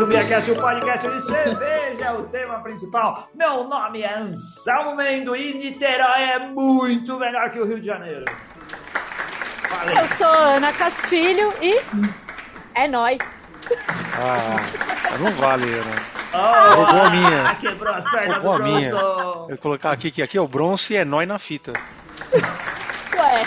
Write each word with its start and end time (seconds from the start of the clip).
mais 0.00 0.02
um 0.02 0.06
Biacast, 0.06 0.50
o 0.50 0.56
podcast 0.56 1.10
de 1.10 1.20
cerveja 1.20 2.04
é 2.06 2.12
o 2.12 2.22
tema 2.28 2.60
principal. 2.60 3.28
Meu 3.34 3.64
nome 3.64 4.00
é 4.00 4.14
Anselmo 4.14 4.96
Mendo 4.96 5.36
e 5.36 5.52
Niterói 5.52 6.22
é 6.22 6.38
muito 6.38 7.18
melhor 7.18 7.50
que 7.50 7.58
o 7.58 7.66
Rio 7.66 7.78
de 7.78 7.86
Janeiro. 7.86 8.24
Falei. 9.68 9.98
Eu 9.98 10.08
sou 10.08 10.26
Ana 10.26 10.72
Castilho 10.72 11.52
e 11.60 11.78
é 12.74 12.88
nóis. 12.88 13.18
Ah, 14.16 15.18
não 15.18 15.30
vale, 15.32 15.66
né? 15.66 15.82
Oh, 16.32 16.74
Roubou 16.76 17.02
a 17.02 17.10
minha. 17.10 17.54
Quebrou 17.56 17.92
as 17.92 18.10
pernas 18.10 18.42
Roubou 18.42 18.52
a 18.54 18.58
do 18.58 18.64
minha. 18.64 18.88
Bronson. 18.90 19.40
Eu 19.42 19.48
vou 19.48 19.58
colocar 19.58 19.92
aqui 19.92 20.10
que 20.10 20.22
aqui 20.22 20.38
é 20.38 20.40
o 20.40 20.48
bronze 20.48 20.94
e 20.94 20.96
é 20.96 21.04
nóis 21.04 21.28
na 21.28 21.38
fita. 21.38 21.74
Ué. 22.32 23.44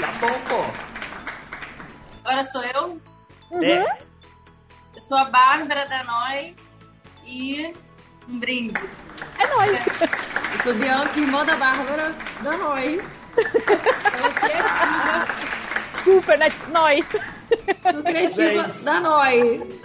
Tá 0.00 0.12
bom, 0.20 0.40
pô. 0.48 0.64
Agora 2.24 2.44
sou 2.44 2.62
eu. 2.62 3.00
É. 3.62 4.05
Sou 5.06 5.16
a 5.16 5.24
Bárbara 5.26 5.86
da 5.86 6.02
Noi 6.02 6.52
e 7.24 7.72
um 8.28 8.40
brinde. 8.40 8.82
É 9.38 9.46
nóis. 9.46 9.70
Eu 10.52 10.62
sou 10.64 10.74
Bianca, 10.74 11.20
irmã 11.20 11.44
da 11.44 11.54
Bárbara 11.54 12.12
da 12.42 12.56
Noi. 12.56 13.00
Ela 13.36 14.26
é 14.26 14.32
criativa, 14.32 15.26
Super, 15.88 16.36
né? 16.36 16.50
Tipo, 16.50 16.70
nóis. 16.72 17.04
sou 17.92 18.02
criativa 18.02 18.62
Gente. 18.64 18.82
da 18.82 18.98
Noi. 18.98 19.80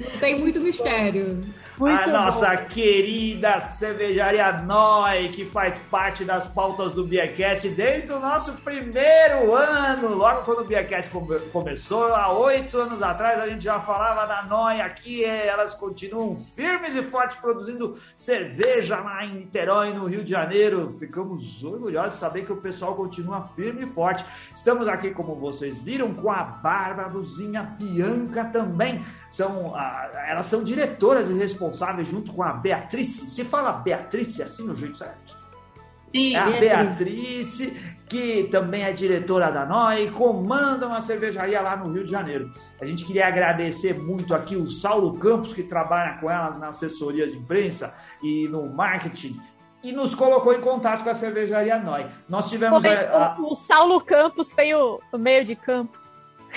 Não 0.00 0.18
tem 0.18 0.40
muito 0.40 0.62
mistério. 0.62 1.44
Muito 1.82 2.00
a 2.00 2.04
bom. 2.06 2.12
nossa 2.12 2.56
querida 2.58 3.60
cervejaria 3.76 4.52
Noi, 4.62 5.30
que 5.30 5.44
faz 5.44 5.76
parte 5.90 6.24
das 6.24 6.46
pautas 6.46 6.92
do 6.92 7.04
Biacast 7.04 7.68
desde 7.70 8.12
o 8.12 8.20
nosso 8.20 8.52
primeiro 8.52 9.52
ano. 9.52 10.14
Logo 10.14 10.42
quando 10.42 10.60
o 10.60 10.64
Biacast 10.64 11.10
come- 11.10 11.40
começou, 11.52 12.14
há 12.14 12.30
oito 12.38 12.78
anos 12.78 13.02
atrás, 13.02 13.40
a 13.40 13.48
gente 13.48 13.64
já 13.64 13.80
falava 13.80 14.26
da 14.26 14.44
Noi 14.44 14.80
aqui. 14.80 15.24
Elas 15.24 15.74
continuam 15.74 16.36
firmes 16.36 16.94
e 16.94 17.02
fortes 17.02 17.36
produzindo 17.38 17.98
cerveja 18.16 19.00
lá 19.00 19.24
em 19.24 19.34
Niterói, 19.38 19.92
no 19.92 20.04
Rio 20.06 20.22
de 20.22 20.30
Janeiro. 20.30 20.92
Ficamos 20.92 21.64
orgulhosos 21.64 22.12
de 22.12 22.18
saber 22.18 22.44
que 22.44 22.52
o 22.52 22.56
pessoal 22.58 22.94
continua 22.94 23.42
firme 23.56 23.82
e 23.82 23.86
forte. 23.88 24.24
Estamos 24.54 24.86
aqui, 24.86 25.10
como 25.10 25.34
vocês 25.34 25.80
viram, 25.80 26.14
com 26.14 26.30
a 26.30 26.44
Bárbara 26.44 27.08
Luzinha 27.08 27.62
Bianca 27.76 28.44
também. 28.44 29.04
São, 29.32 29.74
ah, 29.74 30.08
elas 30.28 30.46
são 30.46 30.62
diretoras 30.62 31.28
e 31.28 31.32
responsáveis 31.32 31.71
junto 32.04 32.32
com 32.32 32.42
a 32.42 32.52
Beatriz. 32.52 33.08
Se 33.08 33.44
fala 33.44 33.72
Beatriz 33.72 34.40
assim 34.40 34.64
no 34.66 34.74
jeito 34.74 34.98
certo? 34.98 35.36
Sim, 36.14 36.34
É 36.34 36.38
a 36.38 36.46
Beatriz. 36.60 37.72
Que 38.08 38.46
também 38.52 38.82
é 38.84 38.92
diretora 38.92 39.50
da 39.50 39.64
NOI, 39.64 40.10
comanda 40.10 40.86
uma 40.86 41.00
cervejaria 41.00 41.58
lá 41.62 41.74
no 41.78 41.90
Rio 41.90 42.04
de 42.04 42.10
Janeiro. 42.10 42.50
A 42.78 42.84
gente 42.84 43.06
queria 43.06 43.26
agradecer 43.26 43.94
muito 43.98 44.34
aqui 44.34 44.54
o 44.54 44.66
Saulo 44.66 45.14
Campos, 45.14 45.54
que 45.54 45.62
trabalha 45.62 46.18
com 46.18 46.30
elas 46.30 46.58
na 46.58 46.68
assessoria 46.68 47.26
de 47.26 47.38
imprensa 47.38 47.94
e 48.22 48.46
no 48.48 48.66
marketing, 48.68 49.40
e 49.82 49.92
nos 49.92 50.14
colocou 50.14 50.52
em 50.52 50.60
contato 50.60 51.02
com 51.04 51.08
a 51.08 51.14
cervejaria 51.14 51.78
NOI. 51.78 52.06
Nós 52.28 52.50
tivemos 52.50 52.82
Pô, 52.82 52.88
a- 52.90 52.92
a- 52.92 53.36
o, 53.40 53.52
o 53.52 53.54
Saulo 53.54 53.98
Campos 54.02 54.52
fez 54.52 54.76
o, 54.76 55.00
o 55.10 55.16
meio 55.16 55.42
de 55.46 55.56
campo. 55.56 55.98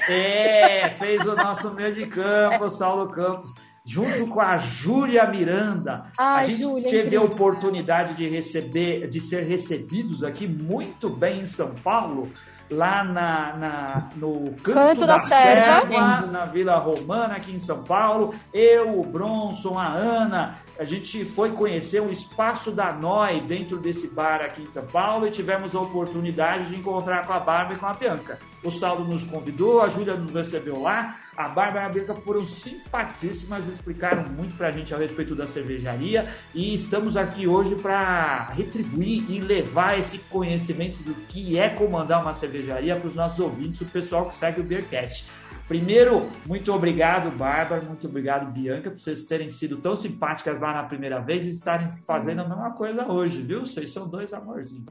É, 0.09 0.89
fez 0.89 1.25
o 1.25 1.35
nosso 1.37 1.71
meio 1.71 1.93
de 1.93 2.05
campo, 2.05 2.69
Saulo 2.69 3.07
Campos, 3.09 3.53
junto 3.85 4.27
com 4.27 4.41
a 4.41 4.57
Júlia 4.57 5.25
Miranda. 5.27 6.05
Ai, 6.17 6.45
a 6.45 6.47
gente 6.49 6.61
Júlia, 6.61 6.83
teve 6.89 6.97
a 7.15 7.19
incrível. 7.19 7.23
oportunidade 7.25 8.15
de 8.15 8.27
receber, 8.27 9.07
de 9.07 9.19
ser 9.19 9.43
recebidos 9.43 10.23
aqui 10.23 10.47
muito 10.47 11.09
bem 11.09 11.41
em 11.41 11.47
São 11.47 11.75
Paulo, 11.75 12.29
lá 12.71 13.03
na, 13.03 13.53
na- 13.57 14.09
no 14.15 14.33
Canto, 14.63 14.63
Canto 14.63 14.99
da, 15.05 15.17
da 15.17 15.19
Serva. 15.19 15.87
Serva, 15.87 16.25
na 16.25 16.45
Vila 16.45 16.77
Romana, 16.79 17.35
aqui 17.35 17.51
em 17.51 17.59
São 17.59 17.83
Paulo. 17.83 18.33
Eu, 18.51 18.99
o 18.99 19.03
Bronson, 19.05 19.77
a 19.77 19.87
Ana, 19.93 20.55
a 20.79 20.83
gente 20.83 21.23
foi 21.23 21.51
conhecer 21.51 22.01
um 22.01 22.09
espaço 22.09 22.71
da 22.71 22.91
NOI 22.91 23.41
dentro 23.41 23.77
desse 23.77 24.07
bar 24.07 24.41
aqui 24.43 24.63
em 24.63 24.65
São 24.65 24.83
Paulo 24.87 25.27
e 25.27 25.31
tivemos 25.31 25.75
a 25.75 25.79
oportunidade 25.79 26.65
de 26.65 26.75
encontrar 26.75 27.27
com 27.27 27.33
a 27.33 27.39
Bárbara 27.39 27.75
e 27.75 27.77
com 27.77 27.85
a 27.85 27.93
Bianca. 27.93 28.39
O 28.63 28.71
Saulo 28.71 29.05
nos 29.05 29.23
convidou, 29.23 29.81
a 29.83 29.87
Júlia 29.87 30.15
nos 30.15 30.33
recebeu 30.33 30.81
lá, 30.81 31.17
a 31.37 31.49
Bárbara 31.49 31.85
e 31.85 31.89
a 31.89 31.89
Bianca 31.89 32.15
foram 32.15 32.45
simpaticíssimas, 32.45 33.67
explicaram 33.67 34.23
muito 34.29 34.55
pra 34.57 34.71
gente 34.71 34.93
a 34.93 34.97
respeito 34.97 35.35
da 35.35 35.45
cervejaria 35.45 36.27
e 36.53 36.73
estamos 36.73 37.17
aqui 37.17 37.47
hoje 37.47 37.75
para 37.75 38.49
retribuir 38.51 39.29
e 39.29 39.39
levar 39.39 39.99
esse 39.99 40.19
conhecimento 40.19 41.03
do 41.03 41.13
que 41.27 41.57
é 41.57 41.69
comandar 41.69 42.21
uma 42.21 42.33
cervejaria 42.33 42.95
para 42.95 43.07
os 43.07 43.15
nossos 43.15 43.39
ouvintes, 43.39 43.81
o 43.81 43.85
pessoal 43.85 44.27
que 44.27 44.35
segue 44.35 44.61
o 44.61 44.63
Beercast. 44.63 45.29
Primeiro, 45.67 46.29
muito 46.45 46.71
obrigado, 46.71 47.35
Bárbara, 47.35 47.81
muito 47.81 48.07
obrigado, 48.07 48.51
Bianca, 48.51 48.91
por 48.91 48.99
vocês 48.99 49.23
terem 49.23 49.51
sido 49.51 49.77
tão 49.77 49.95
simpáticas 49.95 50.59
lá 50.59 50.73
na 50.73 50.83
primeira 50.83 51.19
vez 51.19 51.43
e 51.43 51.49
estarem 51.49 51.89
fazendo 51.89 52.41
a 52.41 52.47
mesma 52.47 52.71
coisa 52.71 53.11
hoje, 53.11 53.41
viu? 53.41 53.61
Vocês 53.61 53.91
são 53.91 54.07
dois 54.07 54.31
amorzinhos. 54.31 54.85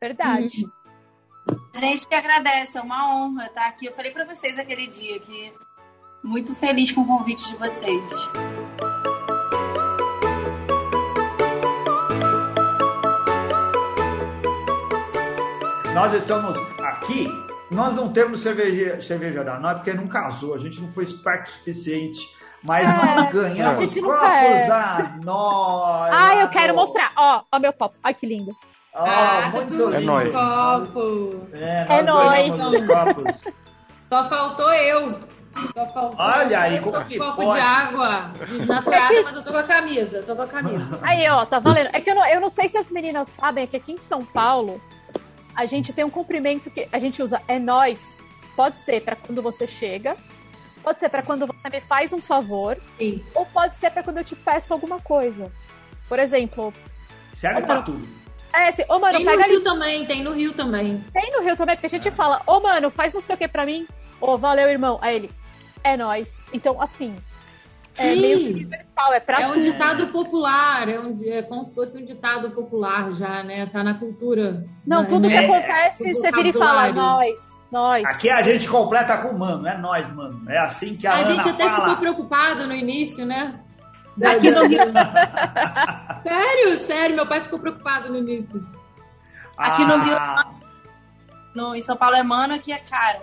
Verdade. 0.00 0.66
A 1.74 1.80
gente 1.80 2.06
que 2.06 2.14
agradece, 2.14 2.76
é 2.76 2.80
uma 2.80 3.14
honra 3.14 3.46
estar 3.46 3.66
aqui. 3.66 3.86
Eu 3.86 3.92
falei 3.92 4.12
pra 4.12 4.24
vocês 4.24 4.58
aquele 4.58 4.88
dia 4.88 5.20
que 5.20 5.52
muito 6.22 6.54
feliz 6.54 6.92
com 6.92 7.02
o 7.02 7.06
convite 7.06 7.48
de 7.50 7.56
vocês. 7.56 8.02
Nós 15.94 16.14
estamos 16.14 16.56
aqui, 16.80 17.26
nós 17.70 17.94
não 17.94 18.12
temos 18.12 18.40
cerveja, 18.40 19.00
cerveja 19.00 19.44
da 19.44 19.58
Nós 19.58 19.74
porque 19.76 19.92
não 19.92 20.06
casou, 20.08 20.54
a 20.54 20.58
gente 20.58 20.80
não 20.80 20.90
foi 20.92 21.04
esperto 21.04 21.48
o 21.48 21.52
suficiente. 21.52 22.20
Mas 22.62 22.86
nós 22.86 23.32
ganhamos 23.32 23.92
copos 23.94 24.22
é. 24.22 24.66
da 24.68 25.18
Nós. 25.24 26.12
Ah, 26.14 26.36
eu 26.36 26.48
quero 26.48 26.74
mostrar. 26.76 27.10
Ó, 27.16 27.42
ó 27.50 27.58
meu 27.58 27.72
copo. 27.72 27.96
Ai, 28.04 28.14
que 28.14 28.24
lindo. 28.24 28.52
Ó, 28.94 29.04
Ah, 29.04 29.50
muito 29.52 29.72
tudo 29.72 29.92
É 29.94 29.98
lindo. 29.98 30.12
nóis. 30.12 30.32
Copo. 30.32 31.48
É, 31.52 31.86
É 31.98 32.02
nós 32.02 32.52
os 32.52 32.86
copos. 32.86 33.40
Só 34.08 34.28
faltou 34.28 34.72
eu. 34.72 35.18
Só 35.54 35.86
faltou 35.88 36.14
Olha 36.18 36.60
aí, 36.60 36.80
como 36.80 37.04
que 37.04 37.18
com 37.18 37.24
copo 37.26 37.42
pode? 37.42 37.60
de 37.60 37.66
água 37.66 38.32
desnaturada, 38.48 39.22
mas 39.24 39.34
eu 39.36 39.42
tô 39.44 39.50
com 39.52 39.58
a 39.58 39.62
camisa. 39.64 40.22
Tô 40.22 40.36
com 40.36 40.42
a 40.42 40.46
camisa. 40.46 40.98
Aí, 41.02 41.28
ó, 41.28 41.44
tá 41.44 41.58
valendo. 41.58 41.90
É 41.92 42.00
que 42.00 42.10
eu 42.10 42.14
não, 42.14 42.26
eu 42.26 42.40
não 42.40 42.48
sei 42.48 42.68
se 42.68 42.76
as 42.78 42.90
meninas 42.90 43.28
sabem 43.28 43.64
é 43.64 43.66
que 43.66 43.76
aqui 43.76 43.92
em 43.92 43.98
São 43.98 44.24
Paulo 44.24 44.80
a 45.54 45.66
gente 45.66 45.92
tem 45.92 46.04
um 46.04 46.10
cumprimento 46.10 46.70
que 46.70 46.88
a 46.90 46.98
gente 46.98 47.22
usa 47.22 47.40
é 47.46 47.58
nós. 47.58 48.18
Pode 48.56 48.78
ser 48.78 49.02
pra 49.02 49.16
quando 49.16 49.40
você 49.42 49.66
chega, 49.66 50.16
pode 50.82 51.00
ser 51.00 51.08
pra 51.08 51.22
quando 51.22 51.46
você 51.46 51.70
me 51.70 51.80
faz 51.80 52.12
um 52.12 52.20
favor, 52.20 52.76
Sim. 52.98 53.22
ou 53.34 53.46
pode 53.46 53.76
ser 53.76 53.90
pra 53.90 54.02
quando 54.02 54.18
eu 54.18 54.24
te 54.24 54.36
peço 54.36 54.72
alguma 54.74 55.00
coisa. 55.00 55.50
Por 56.08 56.18
exemplo, 56.18 56.72
Serve 57.34 57.62
pra 57.62 57.80
tudo. 57.80 58.06
é 58.52 58.68
assim, 58.68 58.84
ô 58.90 58.98
mano, 58.98 59.16
Tem 59.16 59.24
no 59.24 59.30
pega 59.30 59.44
ali. 59.44 59.52
Rio 59.54 59.64
também, 59.64 60.04
tem 60.06 60.22
no 60.22 60.32
Rio 60.32 60.52
também. 60.52 61.02
Tem 61.14 61.30
no 61.32 61.42
Rio 61.42 61.56
também, 61.56 61.76
porque 61.76 61.86
a 61.86 61.90
gente 61.90 62.10
fala, 62.10 62.42
ô 62.46 62.60
mano, 62.60 62.90
faz 62.90 63.14
não 63.14 63.20
sei 63.22 63.34
o 63.34 63.38
que 63.38 63.48
pra 63.48 63.64
mim. 63.64 63.86
Ô, 64.20 64.36
valeu, 64.36 64.68
irmão. 64.68 64.98
Aí 65.00 65.16
ele, 65.16 65.30
é 65.84 65.96
nós. 65.96 66.38
Então, 66.52 66.80
assim, 66.80 67.16
é 67.98 68.14
Sim. 68.14 68.20
meio 68.20 68.38
que 68.38 68.50
universal, 68.52 69.12
é 69.12 69.20
pra 69.20 69.40
É 69.42 69.48
um 69.48 69.52
tudo. 69.52 69.62
ditado 69.62 70.06
popular, 70.08 70.88
é, 70.88 70.98
um, 70.98 71.16
é 71.26 71.42
como 71.42 71.64
se 71.64 71.74
fosse 71.74 71.98
um 71.98 72.04
ditado 72.04 72.50
popular 72.52 73.12
já, 73.12 73.42
né? 73.42 73.66
Tá 73.66 73.82
na 73.84 73.94
cultura. 73.94 74.64
Não, 74.86 75.02
né? 75.02 75.08
tudo 75.08 75.28
que 75.28 75.34
É, 75.34 75.44
acontece, 75.44 76.10
o 76.12 76.14
você 76.14 76.30
vira 76.32 76.48
e 76.48 76.52
fala, 76.52 76.92
nós, 76.92 77.60
nós. 77.70 78.04
Aqui 78.04 78.30
a 78.30 78.40
gente 78.42 78.68
completa 78.68 79.18
com 79.18 79.36
mano, 79.36 79.66
é 79.66 79.76
nós, 79.76 80.08
mano. 80.14 80.42
É 80.50 80.58
assim 80.58 80.96
que 80.96 81.06
a, 81.06 81.12
A 81.12 81.16
Ana 81.18 81.34
gente 81.34 81.48
até 81.50 81.64
fala. 81.68 81.80
ficou 81.80 81.96
preocupado 81.96 82.66
no 82.66 82.74
início, 82.74 83.26
né? 83.26 83.58
Aqui 84.22 84.50
no 84.50 84.66
Rio, 84.66 84.78
Sério, 86.22 86.78
sério, 86.86 87.16
meu 87.16 87.26
pai 87.26 87.40
ficou 87.40 87.58
preocupado 87.58 88.10
no 88.10 88.18
início. 88.18 88.62
aqui 89.56 89.84
no 89.84 89.98
Rio, 90.02 90.16
Ah, 90.16 90.50
no, 91.54 91.74
em 91.74 91.80
São 91.82 91.96
Paulo 91.96 92.16
é 92.16 92.22
mano, 92.22 92.54
aqui 92.54 92.72
é 92.72 92.78
caro. 92.78 93.20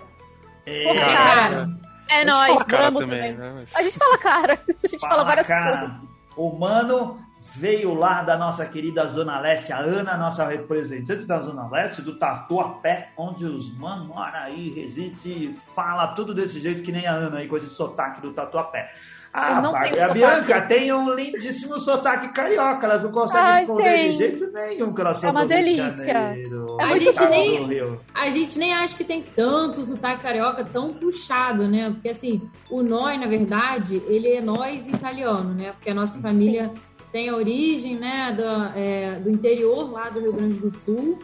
é, 0.65 0.83
Porra, 0.83 0.99
É 0.99 1.13
cara. 1.15 1.69
É 2.09 2.25
fala 2.25 2.65
cara 2.65 2.91
também, 2.91 3.07
também. 3.07 3.33
né? 3.33 3.51
Mas- 3.55 3.75
A 3.75 3.83
gente 3.83 3.97
fala 3.97 4.17
cara, 4.17 4.53
a 4.83 4.87
gente 4.87 4.99
fala, 4.99 5.13
Fala, 5.13 5.23
várias 5.25 5.47
cara. 5.47 5.77
coisas. 5.79 5.97
O 6.35 6.51
mano 6.57 7.19
veio 7.55 7.93
lá 7.93 8.21
da 8.21 8.37
nossa 8.37 8.65
querida 8.65 9.05
Zona 9.07 9.39
Leste, 9.39 9.71
a 9.73 9.79
Ana, 9.79 10.15
nossa 10.17 10.45
representante 10.45 11.25
da 11.25 11.39
Zona 11.39 11.67
Leste, 11.69 12.01
do 12.01 12.17
Tatuapé, 12.17 13.11
onde 13.17 13.45
os 13.45 13.75
mano 13.77 14.05
mora 14.05 14.41
aí, 14.41 14.69
reside 14.69 15.29
e 15.29 15.53
fala 15.53 16.07
tudo 16.09 16.33
desse 16.33 16.59
jeito 16.59 16.83
que 16.83 16.91
nem 16.91 17.07
a 17.07 17.13
Ana 17.13 17.39
aí, 17.39 17.47
com 17.47 17.57
esse 17.57 17.69
sotaque 17.69 18.21
do 18.21 18.33
Tatuapé. 18.33 18.87
A 19.31 19.57
Eu 19.57 19.61
não 19.61 19.75
a 19.75 19.83
sotaque. 19.87 20.13
Bianca 20.13 20.61
tem 20.63 20.91
um 20.91 21.13
lindíssimo 21.13 21.79
sotaque 21.79 22.29
carioca, 22.29 22.85
elas 22.85 23.03
não 23.03 23.11
conseguem 23.11 23.43
Ai, 23.45 23.61
esconder 23.61 23.83
tem. 23.83 24.11
de 24.11 24.17
jeito 24.17 24.51
nenhum 24.51 24.93
que 24.93 25.01
elas 25.01 25.17
são 25.17 25.29
É 25.29 25.31
uma 25.31 25.45
delícia. 25.45 26.11
É 26.11 26.83
A 26.83 26.87
muito 26.87 27.03
gente 27.03 27.19
bom. 27.19 27.29
nem-. 27.29 27.99
A 28.15 28.29
gente 28.31 28.57
nem 28.59 28.73
acha 28.73 28.95
que 28.95 29.03
tem 29.03 29.21
tanto 29.21 29.85
sotaque 29.85 30.23
carioca 30.23 30.63
tão 30.63 30.89
puxado, 30.89 31.67
né? 31.67 31.89
Porque 31.91 32.09
assim, 32.09 32.41
o 32.71 32.81
nós, 32.81 33.19
na 33.19 33.27
verdade, 33.27 34.01
ele 34.07 34.29
é 34.29 34.41
nós 34.41 34.87
italiano, 34.87 35.53
né? 35.53 35.71
Porque 35.73 35.91
a 35.91 35.93
nossa 35.93 36.17
família 36.19 36.71
tem 37.11 37.29
a 37.29 37.35
origem, 37.35 37.95
né, 37.95 38.31
do, 38.37 38.77
é, 38.77 39.11
do 39.19 39.31
interior 39.31 39.91
lá 39.91 40.09
do 40.09 40.19
Rio 40.19 40.33
Grande 40.33 40.55
do 40.55 40.71
Sul. 40.71 41.17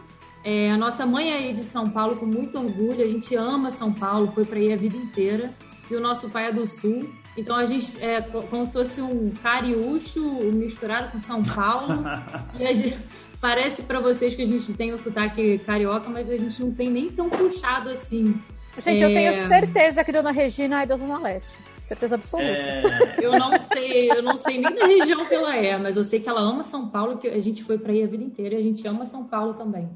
É, 0.44 0.70
a 0.70 0.76
nossa 0.76 1.04
mãe 1.06 1.30
é 1.32 1.36
aí 1.38 1.52
de 1.52 1.62
São 1.64 1.88
Paulo 1.90 2.16
com 2.16 2.26
muito 2.26 2.56
orgulho, 2.58 3.04
a 3.04 3.06
gente 3.08 3.34
ama 3.36 3.70
São 3.70 3.92
Paulo, 3.92 4.30
foi 4.34 4.44
para 4.44 4.58
aí 4.58 4.72
a 4.72 4.76
vida 4.76 4.96
inteira. 4.96 5.50
E 5.88 5.94
o 5.94 6.00
nosso 6.00 6.28
pai 6.28 6.46
é 6.48 6.52
do 6.52 6.66
Sul. 6.66 7.08
Então 7.36 7.54
a 7.56 7.64
gente 7.64 8.02
é 8.02 8.20
co- 8.22 8.42
como 8.42 8.66
se 8.66 8.72
fosse 8.72 9.00
um 9.00 9.30
cariúcho 9.42 10.20
misturado 10.52 11.10
com 11.12 11.18
São 11.18 11.42
Paulo. 11.44 12.02
e 12.58 12.66
a 12.66 12.72
gente, 12.72 12.98
parece 13.40 13.82
pra 13.82 14.00
vocês 14.00 14.34
que 14.34 14.42
a 14.42 14.46
gente 14.46 14.72
tem 14.72 14.92
o 14.92 14.98
sotaque 14.98 15.58
carioca, 15.58 16.08
mas 16.08 16.30
a 16.30 16.36
gente 16.36 16.62
não 16.62 16.72
tem 16.74 16.88
nem 16.88 17.10
tão 17.10 17.28
puxado 17.28 17.90
assim. 17.90 18.34
Gente, 18.78 19.02
eu 19.02 19.08
É. 19.08 19.14
tenho 19.14 19.34
certeza 19.48 20.04
que 20.04 20.12
Dona 20.12 20.30
Regina 20.30 20.82
é 20.82 20.86
da 20.86 20.98
Zona 20.98 21.18
Leste. 21.18 21.56
Certeza 21.80 22.14
absoluta. 22.16 22.50
É, 22.50 22.82
Eu 23.22 23.38
não 23.38 23.58
sei, 23.58 24.10
eu 24.10 24.22
não 24.22 24.36
sei 24.36 24.58
nem 24.60 24.74
da 24.74 24.84
região 24.86 25.24
que 25.24 25.34
ela 25.34 25.56
é, 25.56 25.78
mas 25.78 25.96
eu 25.96 26.04
sei 26.04 26.20
que 26.20 26.28
ela 26.28 26.40
ama 26.42 26.62
São 26.62 26.86
Paulo, 26.88 27.16
que 27.16 27.26
a 27.26 27.40
gente 27.40 27.64
foi 27.64 27.78
pra 27.78 27.90
aí 27.92 28.02
a 28.02 28.06
vida 28.06 28.22
inteira 28.22 28.54
e 28.54 28.58
a 28.58 28.62
gente 28.62 28.86
ama 28.86 29.06
São 29.06 29.24
Paulo 29.24 29.54
também. 29.54 29.88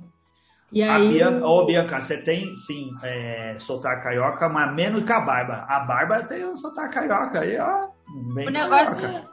E 0.72 0.82
a 0.82 0.96
aí. 0.96 1.08
Bianca, 1.12 1.46
ô, 1.46 1.66
Bianca, 1.66 2.00
você 2.00 2.16
tem, 2.18 2.54
sim, 2.56 2.90
é, 3.02 3.56
sotaque 3.58 4.04
carioca, 4.04 4.48
mas 4.48 4.72
menos 4.74 5.02
que 5.04 5.12
a 5.12 5.20
Barba. 5.20 5.66
A 5.68 5.80
Barba 5.80 6.22
tem 6.24 6.44
um 6.46 6.54
sotaque 6.56 6.94
carioca 6.94 7.40
aí, 7.40 7.58
ó. 7.58 7.88
Bem 8.34 8.46
O 8.48 8.50
negócio 8.50 8.94
carioca. 8.96 9.18
é 9.18 9.24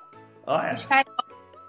Olha. 0.47 0.73
os 0.73 0.85
caras 0.85 1.13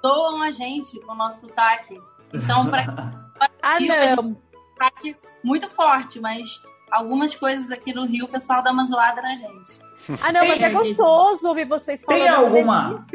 zoam 0.05 0.43
a 0.43 0.51
gente 0.51 0.99
com 1.01 1.13
o 1.13 1.15
nosso 1.15 1.41
sotaque. 1.47 2.01
Então, 2.33 2.67
pra 2.67 2.85
Ah, 3.63 3.79
Rio, 3.79 3.93
a 3.93 4.17
não. 4.17 4.37
sotaque 4.75 5.17
muito 5.45 5.69
forte, 5.69 6.19
mas 6.21 6.61
algumas 6.91 7.35
coisas 7.35 7.71
aqui 7.71 7.93
no 7.95 8.07
Rio 8.07 8.25
o 8.25 8.29
pessoal 8.29 8.63
dá 8.63 8.73
uma 8.73 8.85
zoada 8.85 9.21
na 9.21 9.37
gente. 9.37 9.79
Ah, 10.23 10.33
não, 10.33 10.47
mas 10.49 10.63
é 10.63 10.67
Tem- 10.69 10.73
gostoso 10.73 11.47
ouvir 11.49 11.67
vocês 11.67 12.03
falando. 12.05 12.21
Tem 12.23 12.29
alguma, 12.31 13.07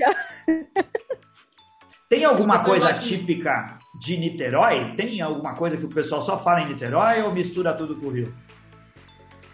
tem 2.09 2.23
alguma 2.25 2.63
coisa 2.63 2.93
típica 2.93 3.77
de 4.03 4.17
Niterói? 4.17 4.93
Tem 4.95 5.21
alguma 5.21 5.53
coisa 5.53 5.77
que 5.77 5.85
o 5.85 5.89
pessoal 5.89 6.21
só 6.21 6.37
fala 6.37 6.61
em 6.61 6.67
Niterói 6.67 7.21
ou 7.21 7.31
mistura 7.33 7.73
tudo 7.73 7.95
com 7.95 8.07
o 8.07 8.09
Rio? 8.09 8.33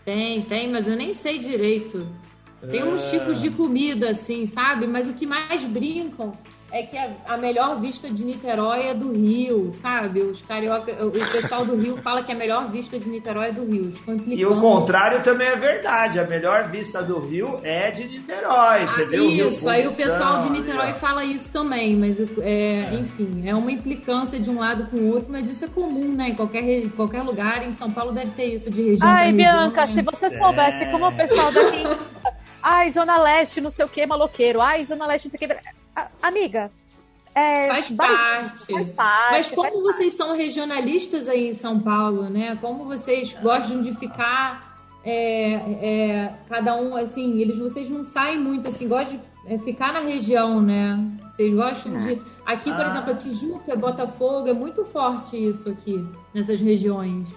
Tem, 0.03 0.41
tem, 0.41 0.71
mas 0.71 0.87
eu 0.87 0.95
nem 0.95 1.13
sei 1.13 1.37
direito. 1.37 2.07
Tem 2.69 2.83
uns 2.83 3.05
Ah. 3.07 3.11
tipos 3.11 3.39
de 3.41 3.51
comida, 3.51 4.09
assim, 4.09 4.47
sabe? 4.47 4.87
Mas 4.87 5.07
o 5.07 5.13
que 5.13 5.25
mais 5.27 5.63
brincam 5.65 6.33
é 6.71 6.83
que 6.83 6.97
a, 6.97 7.09
a 7.27 7.37
melhor 7.37 7.79
vista 7.79 8.09
de 8.09 8.23
Niterói 8.23 8.87
é 8.87 8.93
do 8.93 9.11
Rio, 9.11 9.71
sabe? 9.81 10.19
Os 10.21 10.41
carioca, 10.41 10.91
o 11.05 11.11
pessoal 11.11 11.65
do 11.65 11.75
Rio 11.75 11.97
fala 11.97 12.23
que 12.23 12.31
a 12.31 12.35
melhor 12.35 12.69
vista 12.69 12.99
de 12.99 13.09
Niterói 13.09 13.47
é 13.47 13.51
do 13.51 13.65
Rio. 13.65 13.93
E 14.27 14.45
o 14.45 14.59
contrário 14.59 15.21
também 15.23 15.47
é 15.47 15.55
verdade. 15.55 16.19
A 16.19 16.25
melhor 16.25 16.65
vista 16.69 17.01
do 17.01 17.19
Rio 17.19 17.59
é 17.63 17.91
de 17.91 18.05
Niterói. 18.05 18.87
Você 18.87 19.03
Ah, 19.03 19.07
vê 19.07 19.19
o 19.19 19.29
Rio 19.29 19.49
isso, 19.49 19.69
aí 19.69 19.87
o 19.87 19.93
pessoal 19.93 20.41
de 20.41 20.49
Niterói 20.49 20.93
fala 20.93 21.23
isso 21.25 21.51
também, 21.51 21.95
mas 21.95 22.19
é, 22.41 22.89
enfim, 22.93 23.43
é 23.45 23.55
uma 23.55 23.71
implicância 23.71 24.39
de 24.39 24.49
um 24.49 24.59
lado 24.59 24.87
com 24.87 24.97
o 24.97 25.13
outro, 25.13 25.31
mas 25.31 25.49
isso 25.49 25.65
é 25.65 25.67
comum, 25.67 26.13
né? 26.13 26.29
Em 26.29 26.35
qualquer, 26.35 26.63
em 26.63 26.89
qualquer 26.89 27.21
lugar, 27.23 27.65
em 27.67 27.71
São 27.71 27.89
Paulo 27.89 28.11
deve 28.11 28.31
ter 28.31 28.45
isso 28.45 28.69
de 28.69 28.81
região. 28.81 29.07
Ai, 29.09 29.31
região, 29.31 29.53
Bianca, 29.53 29.81
né? 29.81 29.87
se 29.87 30.01
você 30.01 30.29
soubesse 30.29 30.85
como 30.87 31.07
o 31.07 31.15
pessoal 31.15 31.51
daqui. 31.51 31.83
Ai, 32.61 32.91
Zona 32.91 33.17
Leste, 33.21 33.61
não 33.61 33.69
sei 33.71 33.85
o 33.85 33.89
que, 33.89 34.05
maloqueiro. 34.05 34.61
Ai, 34.61 34.85
Zona 34.85 35.05
Leste, 35.05 35.25
não 35.29 35.37
sei 35.37 35.47
o 35.47 35.49
que. 35.49 35.59
Amiga. 36.21 36.69
É, 37.35 37.67
Faz 37.67 37.91
vai- 37.91 38.07
parte. 38.07 38.73
Faz 38.73 38.91
parte. 38.91 39.31
Mas 39.31 39.49
faz 39.49 39.55
como 39.71 39.81
vocês 39.83 40.13
são 40.13 40.35
regionalistas 40.35 41.27
aí 41.27 41.49
em 41.49 41.53
São 41.53 41.79
Paulo, 41.79 42.23
né? 42.23 42.57
Como 42.59 42.85
vocês 42.85 43.33
gostam 43.41 43.81
de 43.81 43.93
ficar 43.95 44.67
é, 45.05 45.53
é, 45.53 46.33
cada 46.49 46.75
um 46.75 46.95
assim, 46.95 47.39
eles 47.39 47.57
vocês 47.57 47.89
não 47.89 48.03
saem 48.03 48.37
muito 48.39 48.67
assim, 48.67 48.87
gostam 48.87 49.17
de 49.45 49.53
é, 49.53 49.57
ficar 49.59 49.93
na 49.93 50.01
região, 50.01 50.59
né? 50.61 50.99
Vocês 51.31 51.53
gostam 51.53 51.93
de 52.01 52.21
aqui, 52.45 52.69
por 52.71 52.81
Ah. 52.81 52.89
exemplo, 52.89 53.11
a 53.11 53.15
Tijuca, 53.15 53.75
Botafogo, 53.77 54.47
é 54.49 54.53
muito 54.53 54.83
forte 54.83 55.37
isso 55.37 55.69
aqui 55.69 56.05
nessas 56.33 56.59
regiões. 56.59 57.27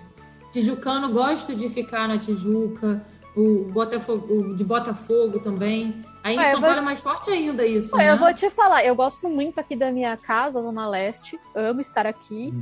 Tijucano 0.53 1.11
gosta 1.13 1.55
de 1.55 1.69
ficar 1.69 2.09
na 2.09 2.19
Tijuca, 2.19 3.05
o 3.37 3.65
Botafogo, 3.73 4.33
o 4.33 4.57
de 4.57 4.65
Botafogo 4.65 5.39
também. 5.41 6.05
Aí 6.23 6.37
em 6.37 6.39
É, 6.41 6.53
São 6.53 6.61
vai- 6.61 6.71
Paulo 6.71 6.83
é 6.83 6.85
mais 6.85 7.01
forte 7.01 7.31
ainda 7.31 7.67
isso, 7.67 7.91
Pô, 7.91 7.97
né? 7.97 8.11
Eu 8.13 8.19
vou 8.19 8.33
te 8.33 8.49
falar, 8.51 8.85
eu 8.85 8.95
gosto 8.95 9.29
muito 9.29 9.59
aqui 9.59 9.75
da 9.75 9.91
minha 9.91 10.17
casa, 10.17 10.61
Zona 10.63 10.89
Leste. 10.89 11.39
Amo 11.55 11.81
estar 11.81 12.07
aqui. 12.07 12.53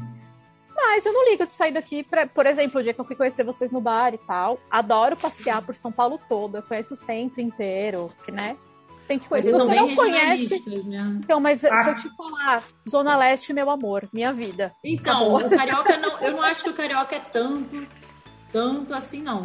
Mas 0.74 1.04
eu 1.04 1.12
não 1.12 1.28
ligo 1.28 1.46
de 1.46 1.52
sair 1.52 1.72
daqui, 1.72 2.02
pra, 2.02 2.26
por 2.26 2.46
exemplo, 2.46 2.80
o 2.80 2.82
dia 2.82 2.94
que 2.94 3.00
eu 3.00 3.04
fui 3.04 3.14
conhecer 3.14 3.44
vocês 3.44 3.70
no 3.70 3.80
bar 3.82 4.14
e 4.14 4.18
tal. 4.18 4.58
Adoro 4.70 5.14
passear 5.16 5.60
por 5.60 5.74
São 5.74 5.92
Paulo 5.92 6.18
todo. 6.28 6.56
Eu 6.56 6.62
conheço 6.62 6.94
o 6.94 6.96
centro 6.96 7.40
inteiro, 7.40 8.10
que, 8.24 8.32
né? 8.32 8.56
Tem 9.06 9.18
que 9.18 9.28
conhecer. 9.28 9.48
Se 9.48 9.54
Eles 9.56 9.64
você 9.66 9.74
não 9.74 9.94
conhece. 9.94 10.64
Né? 10.86 11.18
Então, 11.22 11.38
mas 11.40 11.62
Ah. 11.64 11.82
se 11.82 11.90
eu 11.90 11.94
te 11.96 12.16
falar, 12.16 12.62
Zona 12.88 13.14
Leste, 13.16 13.52
meu 13.52 13.68
amor, 13.68 14.08
minha 14.12 14.32
vida. 14.32 14.72
Então, 14.82 15.36
Acabou. 15.36 15.46
o 15.48 15.50
carioca 15.50 15.96
não. 15.98 16.18
Eu 16.20 16.32
não 16.38 16.42
acho 16.44 16.62
que 16.64 16.70
o 16.70 16.74
carioca 16.74 17.14
é 17.16 17.20
tanto, 17.20 17.86
tanto 18.52 18.94
assim, 18.94 19.20
não. 19.20 19.42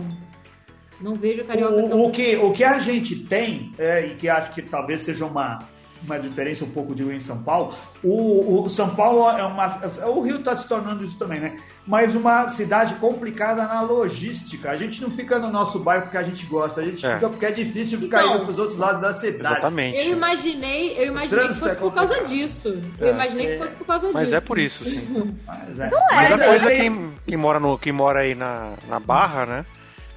Não 1.01 1.13
vejo 1.15 1.41
o 1.43 1.45
carioca 1.45 1.73
O, 1.83 1.89
tão. 1.89 2.05
o 2.05 2.11
que, 2.11 2.35
o 2.37 2.51
que 2.51 2.63
a 2.63 2.79
gente 2.79 3.15
tem, 3.15 3.71
é, 3.77 4.05
e 4.07 4.15
que 4.15 4.29
acho 4.29 4.53
que 4.53 4.61
talvez 4.61 5.01
seja 5.01 5.25
uma, 5.25 5.59
uma 6.05 6.17
diferença 6.19 6.63
um 6.63 6.69
pouco 6.69 6.93
de 6.95 7.03
Rio 7.03 7.11
em 7.13 7.19
São 7.19 7.41
Paulo, 7.43 7.73
o, 8.03 8.63
o 8.63 8.69
São 8.69 8.93
Paulo 8.95 9.29
é 9.37 9.43
uma. 9.43 9.81
O 10.07 10.21
Rio 10.21 10.37
está 10.37 10.55
se 10.55 10.67
tornando 10.67 11.03
isso 11.03 11.17
também, 11.17 11.39
né? 11.39 11.57
Mas 11.87 12.15
uma 12.15 12.47
cidade 12.47 12.93
complicada 12.95 13.63
na 13.67 13.81
logística. 13.81 14.69
A 14.71 14.75
gente 14.77 15.01
não 15.01 15.09
fica 15.09 15.37
no 15.39 15.49
nosso 15.49 15.79
bairro 15.79 16.03
porque 16.03 16.17
a 16.17 16.23
gente 16.23 16.45
gosta, 16.45 16.81
a 16.81 16.85
gente 16.85 17.05
É. 17.05 17.15
fica 17.15 17.29
porque 17.29 17.45
é 17.45 17.51
difícil 17.51 17.99
ficar 17.99 18.21
Então, 18.23 18.35
indo 18.35 18.43
para 18.45 18.51
os 18.53 18.59
outros 18.59 18.77
lados 18.77 19.01
da 19.01 19.11
cidade. 19.13 19.53
Exatamente. 19.55 19.97
Eu 20.07 20.13
imaginei, 20.13 20.93
eu 20.97 21.07
imaginei 21.07 21.27
que 21.29 21.35
trânsito 21.35 21.59
fosse 21.59 21.75
é 21.75 21.79
por 21.79 21.93
causa 21.93 22.23
disso. 22.23 22.81
Eu 22.99 23.07
É. 23.07 23.11
imaginei 23.11 23.47
que 23.47 23.57
fosse 23.57 23.73
por 23.73 23.85
causa 23.87 24.09
Mas 24.13 24.23
disso. 24.23 24.35
é 24.35 24.39
por 24.41 24.57
isso, 24.59 24.85
sim. 24.85 25.07
Mas, 25.45 25.79
é. 25.79 25.89
Mas 26.13 26.31
a 26.31 26.45
coisa 26.45 26.71
é 26.71 26.75
quem, 26.77 27.11
quem 27.27 27.37
mora 27.37 27.59
no 27.59 27.77
quem 27.77 27.91
mora 27.93 28.19
aí 28.19 28.35
na, 28.35 28.73
na 28.87 28.99
Barra, 28.99 29.45
né? 29.45 29.65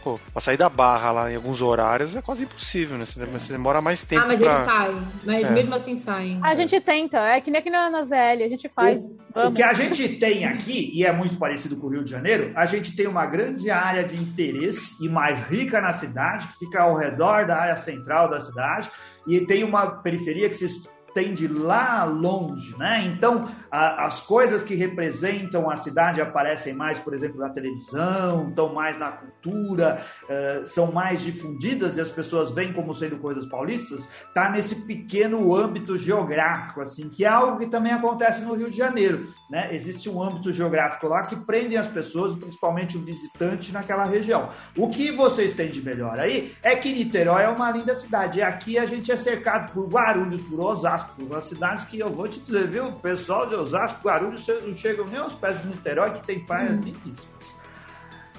Pô, 0.09 0.19
pra 0.33 0.41
sair 0.41 0.57
da 0.57 0.71
Barra 0.71 1.11
lá 1.13 1.31
em 1.31 1.37
alguns 1.37 1.61
horários 1.61 2.17
é 2.17 2.23
quase 2.23 2.45
impossível, 2.45 2.97
né? 2.97 3.05
Você, 3.05 3.27
você 3.27 3.53
demora 3.53 3.83
mais 3.83 4.05
tempo 4.05 4.23
Ah, 4.23 4.27
mas 4.27 4.39
pra. 4.41 4.53
eles 4.55 4.65
saem. 4.65 5.09
Mas 5.25 5.45
É. 5.45 5.51
mesmo 5.51 5.75
assim 5.75 5.97
saem. 5.97 6.41
A 6.43 6.55
gente 6.55 6.81
tenta, 6.81 7.19
é 7.29 7.41
que 7.43 7.51
nem 7.51 7.59
aqui 7.61 7.69
na, 7.69 7.91
na 7.91 8.03
ZL, 8.05 8.43
a 8.43 8.49
gente 8.49 8.69
faz. 8.71 9.03
O 9.05 9.17
Vamos. 9.35 9.55
que 9.55 9.63
a 9.63 9.75
gente 9.75 10.09
tem 10.19 10.47
aqui, 10.47 10.91
e 10.95 11.05
é 11.05 11.13
muito 11.13 11.37
parecido 11.37 11.77
com 11.77 11.89
o 11.89 11.91
Rio 11.91 12.05
de 12.05 12.11
Janeiro, 12.11 12.53
a 12.57 12.65
gente 12.65 12.97
tem 12.97 13.07
uma 13.07 13.27
grande 13.27 13.71
área 13.71 14.05
de 14.05 14.17
interesse 14.19 15.05
e 15.05 15.09
mais 15.11 15.45
rica 15.51 15.79
na 15.81 15.93
cidade, 15.93 16.49
que 16.49 16.59
fica 16.65 16.81
ao 16.81 16.95
redor 16.97 17.45
da 17.47 17.57
área 17.59 17.77
central 17.77 18.31
da 18.31 18.41
cidade, 18.41 18.91
e 19.27 19.41
tem 19.43 19.63
uma 19.63 19.87
periferia 20.03 20.49
que 20.49 20.55
se 20.57 20.65
estende 21.09 21.49
lá 21.49 22.05
longe, 22.05 22.77
né? 22.79 23.03
Então, 23.07 23.49
a- 23.71 24.05
as 24.07 24.21
coisas 24.21 24.63
que 24.63 24.75
representam 24.75 25.69
a 25.69 25.77
cidade 25.77 26.21
aparecem 26.21 26.75
mais, 26.75 26.99
por 26.99 27.15
exemplo, 27.15 27.41
na 27.41 27.49
televisão, 27.51 28.49
estão 28.51 28.73
mais 28.73 28.99
na 28.99 29.11
cultura, 29.11 30.01
eh, 30.29 30.63
são 30.67 30.93
mais 30.93 31.21
difundidas 31.23 31.97
e 31.97 32.01
as 32.01 32.11
pessoas 32.11 32.51
veem 32.51 32.73
como 32.73 32.95
sendo 32.95 33.17
coisas 33.19 33.47
paulistas, 33.47 34.07
tá 34.35 34.51
nesse 34.51 34.75
pequeno 34.77 35.55
âmbito 35.55 35.97
geográfico, 35.99 36.81
assim, 36.81 37.09
que 37.09 37.25
é 37.25 37.29
algo 37.29 37.59
que 37.59 37.67
também 37.67 37.93
acontece 37.93 38.43
no 38.43 38.55
Rio 38.55 38.71
de 38.71 38.77
Janeiro, 38.77 39.29
né? 39.49 39.75
Existe 39.75 40.09
um 40.11 40.23
âmbito 40.23 40.53
geográfico 40.53 41.09
lá 41.09 41.23
que 41.23 41.37
prende 41.37 41.77
as 41.77 41.87
pessoas, 41.87 42.37
principalmente 42.39 42.97
o 42.97 43.01
visitante 43.01 43.73
naquela 43.73 44.05
região. 44.05 44.51
O 44.77 44.89
que 44.89 45.11
vocês 45.11 45.55
têm 45.55 45.69
de 45.69 45.83
melhor 45.83 46.19
aí 46.19 46.55
é 46.63 46.77
que 46.77 46.93
Niterói 46.93 47.45
é 47.45 47.49
uma 47.49 47.71
linda 47.71 47.95
cidade. 47.95 48.39
E 48.39 48.43
aqui 48.43 48.79
a 48.79 48.87
gente 48.87 49.11
é 49.11 49.17
cercado 49.17 49.73
por 49.73 49.89
Guarulhos, 49.89 50.41
por 50.43 50.61
Osasco, 50.61 51.15
por 51.15 51.25
umas 51.25 51.47
cidades 51.47 51.85
que 51.85 51.99
eu 51.99 52.13
vou 52.13 52.29
te 52.29 52.41
dizer, 52.41 52.67
viu? 52.67 52.89
O 52.89 52.93
pessoal 52.93 53.47
de 53.47 53.55
Osasco, 53.55 54.07
Guarulhos, 54.07 54.45
vocês 54.45 54.67
não 54.67 54.77
chegam 54.77 55.07
nem 55.07 55.19
aos 55.19 55.35
pés 55.35 55.61
de 55.61 55.69
Niterói, 55.69 56.11
que 56.11 56.27
tem 56.27 56.45
praias 56.45 56.75
lindíssimas. 56.75 57.38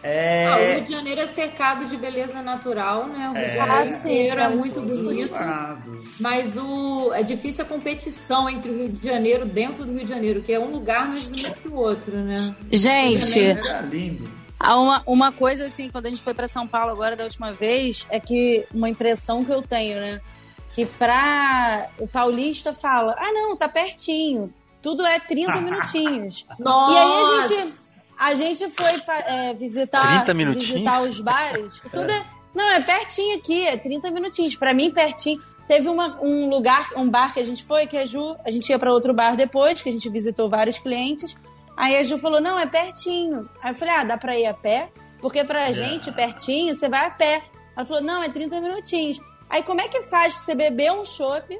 É... 0.01 0.45
Ah, 0.47 0.57
o 0.57 0.73
Rio 0.75 0.83
de 0.85 0.91
Janeiro 0.91 1.21
é 1.21 1.27
cercado 1.27 1.85
de 1.85 1.97
beleza 1.97 2.41
natural, 2.41 3.05
né? 3.07 3.29
O 3.29 3.33
Rio 3.33 3.43
de 3.45 3.49
É. 3.49 3.55
Janeiro 3.97 4.41
Ah, 4.41 4.43
é 4.45 4.49
muito 4.49 4.79
bonito. 4.81 5.33
Mas 6.19 6.55
o, 6.57 7.13
é 7.13 7.23
difícil 7.23 7.63
a 7.65 7.67
competição 7.67 8.49
entre 8.49 8.71
o 8.71 8.75
Rio 8.77 8.89
de 8.89 9.07
Janeiro 9.07 9.45
dentro 9.45 9.83
do 9.85 9.91
Rio 9.91 10.03
de 10.03 10.09
Janeiro, 10.09 10.41
que 10.41 10.53
é 10.53 10.59
um 10.59 10.71
lugar 10.71 11.07
mais 11.07 11.27
bonito 11.27 11.53
que 11.61 11.67
o 11.67 11.75
outro, 11.75 12.17
né? 12.23 12.55
Gente, 12.71 13.39
Era 13.41 13.81
lindo. 13.81 14.29
há 14.59 14.77
uma, 14.77 15.03
uma 15.05 15.31
coisa 15.31 15.65
assim, 15.65 15.89
quando 15.89 16.05
a 16.05 16.09
gente 16.09 16.21
foi 16.21 16.33
pra 16.33 16.47
São 16.47 16.65
Paulo 16.67 16.91
agora 16.91 17.15
da 17.15 17.23
última 17.25 17.51
vez, 17.51 18.05
é 18.09 18.19
que 18.19 18.65
uma 18.73 18.89
impressão 18.89 19.43
que 19.43 19.51
eu 19.51 19.61
tenho, 19.61 19.99
né? 19.99 20.21
Que 20.71 20.85
pra 20.85 21.87
o 21.97 22.07
paulista 22.07 22.73
fala, 22.73 23.15
ah 23.17 23.31
não, 23.33 23.55
tá 23.57 23.67
pertinho, 23.67 24.53
tudo 24.81 25.05
é 25.05 25.19
30 25.19 25.59
minutinhos. 25.61 26.45
Nossa! 26.57 26.93
E 26.93 26.97
aí 26.97 27.11
a 27.11 27.43
gente, 27.47 27.73
a 28.19 28.33
gente 28.33 28.69
foi 28.69 28.91
é, 29.25 29.53
visitar, 29.53 30.17
30 30.17 30.33
minutinhos? 30.33 30.67
visitar 30.67 31.01
os 31.01 31.19
bares. 31.21 31.81
Tudo 31.91 32.11
é, 32.11 32.25
não, 32.53 32.69
é 32.69 32.81
pertinho 32.81 33.37
aqui, 33.37 33.65
é 33.65 33.77
30 33.77 34.11
minutinhos. 34.11 34.55
Pra 34.55 34.73
mim, 34.73 34.91
pertinho. 34.91 35.41
Teve 35.67 35.87
uma- 35.87 36.19
um 36.21 36.49
lugar, 36.49 36.89
um 36.97 37.07
bar 37.07 37.31
que 37.33 37.39
a 37.39 37.45
gente 37.45 37.63
foi, 37.63 37.85
que 37.85 37.95
a 37.95 38.03
Ju, 38.03 38.35
a 38.43 38.49
gente 38.51 38.67
ia 38.69 38.79
pra 38.79 38.91
outro 38.91 39.13
bar 39.13 39.35
depois, 39.35 39.81
que 39.81 39.87
a 39.89 39.91
gente 39.91 40.09
visitou 40.09 40.49
vários 40.49 40.77
clientes. 40.79 41.37
Aí 41.77 41.95
a 41.95 42.03
Ju 42.03 42.17
falou, 42.17 42.41
não, 42.41 42.57
é 42.59 42.65
pertinho. 42.65 43.47
Aí 43.61 43.71
eu 43.71 43.75
falei, 43.75 43.93
ah, 43.93 44.03
dá 44.03 44.17
pra 44.17 44.35
ir 44.37 44.47
a 44.47 44.53
pé? 44.53 44.89
Porque 45.21 45.43
pra 45.43 45.71
gente, 45.71 46.11
pertinho, 46.11 46.73
você 46.73 46.89
vai 46.89 47.05
a 47.05 47.11
pé. 47.11 47.43
Ela 47.77 47.85
falou, 47.85 48.01
não, 48.03 48.23
é 48.23 48.29
30 48.29 48.59
minutinhos. 48.59 49.21
Aí 49.49 49.61
como 49.63 49.79
é 49.79 49.87
que 49.87 50.01
faz 50.01 50.33
pra 50.33 50.41
você 50.43 50.55
beber 50.55 50.91
um 50.91 51.05
chopp 51.05 51.57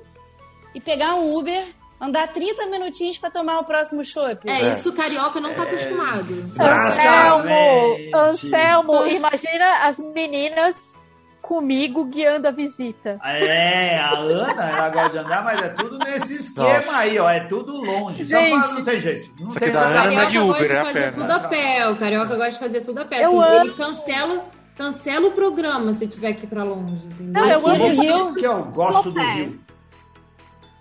e 0.73 0.81
pegar 0.81 1.13
um 1.15 1.35
Uber, 1.37 1.67
andar 1.99 2.27
30 2.29 2.65
minutinhos 2.67 3.17
pra 3.17 3.29
tomar 3.29 3.59
o 3.59 3.63
próximo 3.65 4.03
chopp? 4.05 4.47
É, 4.49 4.61
É. 4.69 4.71
isso 4.71 4.89
o 4.89 4.93
carioca 4.93 5.39
não 5.39 5.53
tá 5.53 5.63
acostumado. 5.63 6.27
Anselmo, 6.59 7.49
Exatamente. 7.49 8.15
Anselmo, 8.15 9.05
imagina 9.07 9.77
as 9.83 9.99
meninas 9.99 10.97
comigo 11.41 12.03
guiando 12.05 12.47
a 12.47 12.51
visita. 12.51 13.17
É, 13.23 13.97
a 13.97 14.11
Ana, 14.11 14.69
ela 14.69 14.89
gosta 14.89 15.09
de 15.09 15.17
andar, 15.19 15.43
mas 15.43 15.61
é 15.61 15.69
tudo 15.69 15.97
nesse 15.99 16.35
esquema 16.35 16.73
Nossa. 16.75 16.97
aí, 16.97 17.17
ó. 17.17 17.29
É 17.29 17.39
tudo 17.47 17.77
longe. 17.81 18.27
São 18.27 18.39
Gente. 18.41 18.59
Paulo 18.61 18.73
não 18.75 18.83
tem 18.83 18.99
jeito. 18.99 19.31
Não 19.39 19.47
tem 19.47 19.71
dá 19.71 19.79
nada. 19.89 19.99
Ana 20.01 20.11
não 20.11 20.21
é 20.21 20.25
de 20.25 20.33
Carioca 20.37 20.57
Uber, 20.57 20.59
gosta 20.59 20.73
é 20.73 20.79
a 20.79 20.83
de 20.83 20.93
fazer 20.93 20.99
pé, 21.05 21.11
tudo 21.11 21.31
a 21.31 21.39
pé. 21.39 21.89
O 21.89 21.95
carioca 21.97 22.35
gosta 22.35 22.51
de 22.51 22.59
fazer 22.59 22.81
tudo 22.81 22.97
a 22.99 23.05
pé. 23.05 23.23
Eu 23.25 23.41
Assim, 23.41 23.51
amo. 23.55 23.65
Ele 23.65 23.73
cancela, 23.73 24.45
cancela 24.75 25.27
o 25.27 25.31
programa 25.31 25.93
se 25.93 26.07
tiver 26.07 26.33
que 26.33 26.45
ir 26.45 26.49
pra 26.49 26.63
longe. 26.63 26.93
Entendeu? 26.93 27.41
Não, 27.41 27.49
eu 27.49 27.67
amo 27.67 27.77
no 27.77 27.87
Rio, 28.01 28.25
Isso 28.25 28.33
que 28.35 28.45
eu 28.45 28.63
gosto 28.65 29.09
do. 29.11 29.19
Rio. 29.19 29.59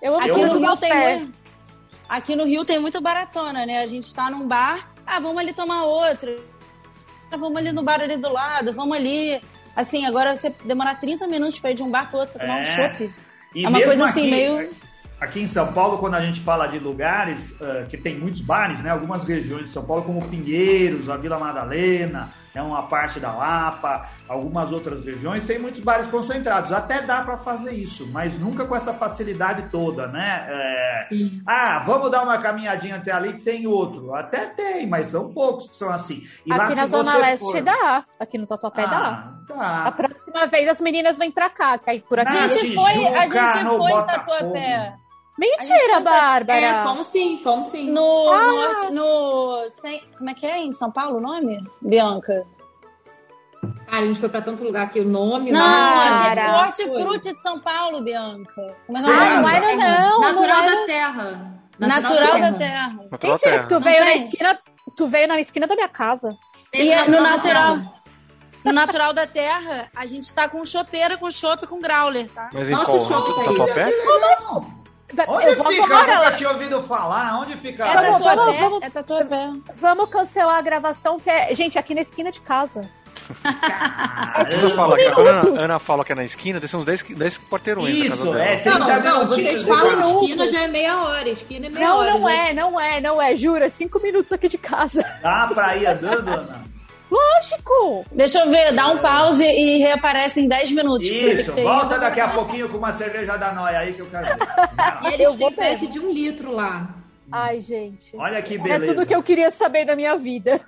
Eu 0.01 0.15
amo 0.15 0.25
Aqui 0.25 0.45
no 0.45 0.59
Rio 0.59 0.77
tem 0.77 0.95
muito, 1.19 1.33
aqui 2.09 2.37
no 2.37 2.45
Rio 2.45 2.65
tem 2.65 2.79
muito 2.79 3.01
baratona, 3.01 3.67
né? 3.67 3.81
A 3.83 3.87
gente 3.87 4.15
tá 4.15 4.31
num 4.31 4.47
bar, 4.47 4.89
ah, 5.07 5.19
vamos 5.19 5.39
ali 5.39 5.53
tomar 5.53 5.85
outra. 5.85 6.35
Ah, 7.31 7.37
Vamos 7.37 7.59
ali 7.59 7.73
no 7.73 7.83
bar 7.83 8.01
ali 8.01 8.17
do 8.17 8.33
lado, 8.33 8.73
vamos 8.73 8.97
ali. 8.97 9.41
Assim, 9.77 10.07
agora 10.07 10.35
você 10.35 10.55
demorar 10.65 10.95
30 10.97 11.27
minutos 11.27 11.61
pra 11.61 11.71
ir 11.73 11.75
de 11.75 11.83
um 11.83 11.91
bar 11.91 12.09
pro 12.09 12.21
outro 12.21 12.39
pra 12.39 12.47
tomar 12.47 12.59
É. 12.61 12.63
um 12.63 12.65
chopp. 12.65 13.11
E 13.55 13.65
É 13.65 13.69
uma 13.69 13.81
coisa 13.83 14.07
assim, 14.07 14.21
aqui- 14.23 14.31
meio- 14.31 14.71
Aqui 15.21 15.41
em 15.41 15.47
São 15.49 15.73
Paulo, 15.73 15.99
quando 15.99 16.15
a 16.15 16.21
gente 16.21 16.39
fala 16.41 16.69
de 16.69 16.79
lugares 16.79 17.53
ah, 17.61 17.85
que 17.89 17.97
tem 17.99 18.17
muitos 18.19 18.41
bares, 18.41 18.83
né? 18.83 18.91
Algumas 18.91 19.25
regiões 19.25 19.65
de 19.67 19.71
São 19.73 19.85
Paulo, 19.85 20.03
como 20.05 20.27
Pinheiros, 20.29 21.11
a 21.11 21.17
Vila 21.17 21.39
Madalena, 21.39 22.31
é 22.55 22.63
uma 22.63 22.83
parte 22.85 23.21
da 23.21 23.33
Lapa, 23.33 24.09
algumas 24.29 24.73
outras 24.73 25.05
regiões, 25.05 25.45
tem 25.45 25.59
muitos 25.59 25.81
bares 25.81 26.07
concentrados. 26.09 26.73
Até 26.73 27.03
dá 27.03 27.21
para 27.23 27.37
fazer 27.39 27.73
isso, 27.73 28.07
mas 28.13 28.39
nunca 28.39 28.65
com 28.65 28.75
essa 28.75 28.93
facilidade 28.95 29.63
toda, 29.71 30.07
né? 30.09 30.47
É. 30.49 31.09
Ah, 31.47 31.83
vamos 31.85 32.11
dar 32.11 32.23
uma 32.23 32.39
caminhadinha 32.39 32.97
até 32.97 33.13
ali 33.13 33.35
que 33.35 33.41
tem 33.43 33.67
outro. 33.67 34.15
Até 34.15 34.47
tem, 34.47 34.87
mas 34.87 35.09
são 35.09 35.33
poucos 35.33 35.69
que 35.71 35.77
são 35.77 35.91
assim. 35.91 36.23
E 36.45 36.51
lá, 36.51 36.65
Aqui 36.65 36.75
na 36.75 36.83
se 36.83 36.89
Zona 36.89 37.17
Leste 37.17 37.53
for- 37.53 37.63
dá. 37.63 38.05
Aqui 38.19 38.39
no 38.39 38.47
Tatuapé 38.47 38.87
dá. 38.87 39.33
Ah, 39.51 39.83
A 39.87 39.93
tá. 39.93 39.93
próxima 39.93 40.47
vez 40.47 40.69
as 40.69 40.81
meninas 40.81 41.17
vêm 41.19 41.31
pra 41.31 41.49
cá, 41.49 41.79
que 41.79 41.89
aí 41.91 42.01
por 42.01 42.19
aqui. 42.19 42.35
Na 42.35 42.45
A 42.45 42.49
gente 42.49 42.75
foi, 42.75 43.07
a 43.07 43.27
gente 43.27 43.63
no 43.65 43.79
foi 43.79 43.93
Botafogo. 43.93 44.37
Tatuapé. 44.39 44.95
Mentira, 45.39 46.01
Bárbara. 46.01 46.61
É, 46.61 46.83
fomos 46.83 47.07
sim, 47.07 47.41
fomos 47.45 47.67
sim. 47.67 47.91
No, 47.91 48.29
Ah! 48.33 48.43
norte, 48.43 48.93
no. 48.93 49.71
sem- 49.71 50.03
como 50.19 50.29
é 50.31 50.35
que 50.35 50.45
é? 50.47 50.59
Em 50.59 50.73
São 50.73 50.91
Paulo 50.91 51.19
o 51.19 51.21
nome? 51.21 51.63
Bianca. 51.81 52.45
Cara, 53.87 54.03
a 54.03 54.07
gente 54.07 54.21
foi 54.21 54.29
pra 54.29 54.43
tanto 54.43 54.63
lugar 54.63 54.91
que 54.91 55.01
o 55.01 55.05
nome... 55.05 55.51
Não, 55.51 55.65
aqui 55.65 56.39
é. 56.39 56.51
Hortifruti 56.93 57.35
de 57.35 57.41
São 57.41 57.59
Paulo, 57.61 58.03
Bianca. 58.03 58.77
Como 58.87 58.99
é 58.99 59.01
que 59.01 59.07
Sim. 59.07 59.13
é 59.13 59.17
o 59.17 59.21
Ah, 59.23 59.31
nome? 59.31 59.43
não 59.43 59.49
era 59.51 59.77
não. 59.77 60.21
Natural 60.21 60.57
não 60.57 60.65
era. 60.69 60.77
da 60.81 60.87
terra. 60.87 61.55
Natural 61.79 62.41
da 62.41 62.53
Terra. 62.53 62.89
Natural 63.11 63.33
Mentira, 63.33 63.39
terra. 63.39 63.59
que 63.63 63.69
tu 63.69 63.75
Não 63.75 63.81
veio 63.81 64.05
na 64.05 64.15
esquina. 64.17 64.59
Tu 64.97 65.07
veio 65.07 65.29
na 65.29 65.41
esquina 65.41 65.67
da 65.67 65.75
minha 65.77 65.89
casa. 65.89 66.29
E 66.75 66.91
é 66.91 67.05
no 67.09 67.21
natural. 67.21 67.77
da 67.77 67.83
Terra. 67.83 67.93
No 68.65 68.73
Natural 68.73 69.13
da 69.15 69.27
Terra, 69.27 69.89
a 69.97 70.05
gente 70.05 70.35
tá 70.35 70.49
com 70.49 70.63
chopeira, 70.65 71.17
com 71.17 71.31
chopp, 71.31 71.65
com 71.67 71.79
growler, 71.79 72.29
tá? 72.31 72.51
Mas 72.53 72.69
em 72.69 72.73
Nossa, 72.73 72.87
qual? 72.87 72.97
o 72.97 73.01
shopping 73.01 73.35
tá 73.35 73.41
aí. 73.51 73.57
Tatuapé? 73.57 73.91
Onde 75.27 75.47
eu 75.47 75.57
vou 75.57 75.67
fica? 75.73 75.83
Eu 75.83 75.89
nunca 76.17 76.33
tinha 76.33 76.51
ouvido 76.51 76.83
falar. 76.83 77.41
Onde 77.41 77.57
fica? 77.57 77.85
É 77.87 77.95
Vamos, 77.95 78.23
Tatuapé, 78.23 78.37
vamos, 78.37 78.57
vamos. 78.61 78.83
é 78.83 78.91
Tatuapé. 78.91 79.53
Vamos 79.75 80.09
cancelar 80.11 80.59
a 80.59 80.63
gravação, 80.63 81.19
que 81.19 81.31
é. 81.31 81.55
Gente, 81.55 81.79
aqui 81.79 81.95
na 81.95 82.01
esquina 82.03 82.31
de 82.31 82.41
casa. 82.41 82.83
Você 84.47 84.71
fala 84.71 84.97
que, 84.97 85.03
Cinco 85.05 85.15
quando 85.17 85.29
a 85.29 85.33
minutos. 85.43 85.61
Ana 85.61 85.79
fala 85.79 86.05
que 86.05 86.13
é 86.13 86.15
na 86.15 86.25
esquina, 86.25 86.61
tem 86.61 86.79
uns 86.79 86.85
10, 86.87 87.03
10 87.11 87.39
quarteirões 87.51 87.99
na 87.99 88.05
casa 88.09 88.15
Isso, 88.23 88.33
dela. 88.33 88.45
é. 88.45 88.57
30 88.59 88.79
Não, 88.79 89.01
não, 89.01 89.27
vocês 89.27 89.63
falam 89.65 90.21
esquina 90.23 90.49
já 90.49 90.63
é 90.63 90.69
meia 90.69 91.03
hora. 91.03 91.29
Esquina 91.29 91.67
é 91.67 91.69
meia 91.69 91.87
Não, 91.87 91.97
hora. 91.99 92.11
não 92.13 92.21
já. 92.23 92.35
é, 92.49 92.53
não 92.55 92.81
é, 92.81 93.01
não 93.01 93.21
é. 93.23 93.37
Jura, 93.37 93.67
é 93.67 93.69
cinco 93.69 94.01
minutos 94.01 94.33
aqui 94.33 94.49
de 94.49 94.57
casa. 94.59 95.05
Dá 95.23 95.47
pra 95.53 95.77
ir 95.77 95.87
andando, 95.87 96.29
Ana? 96.29 96.68
Lógico! 97.11 98.05
Deixa 98.13 98.41
eu 98.41 98.51
ver, 98.51 98.73
dá 98.75 98.89
um 98.89 98.99
pause 98.99 99.43
e 99.45 99.79
reaparece 99.79 100.41
em 100.43 100.49
10 100.49 100.73
minutos. 100.73 101.07
Isso, 101.07 101.53
volta 101.53 101.95
ido. 101.95 102.01
daqui 102.01 102.21
a 102.21 102.29
pouquinho 102.29 102.69
com 102.69 102.79
uma 102.79 102.93
cerveja 102.93 103.37
da 103.37 103.53
Noia 103.53 103.79
aí 103.79 103.93
que 103.95 104.01
eu 104.01 104.07
quero 104.07 104.27
ver. 104.27 104.37
E 105.03 105.07
eles 105.15 105.27
Eu 105.27 105.35
vou 105.37 105.49
têm 105.51 105.57
pet 105.77 105.87
de 105.87 105.99
um 105.99 106.11
litro 106.13 106.53
lá. 106.53 106.89
Ai, 107.31 107.61
gente. 107.61 108.17
Olha 108.17 108.41
que 108.43 108.55
É 108.55 108.59
beleza. 108.59 108.95
tudo 108.95 109.07
que 109.07 109.15
eu 109.15 109.23
queria 109.23 109.51
saber 109.51 109.85
da 109.85 109.95
minha 109.97 110.17
vida. 110.17 110.61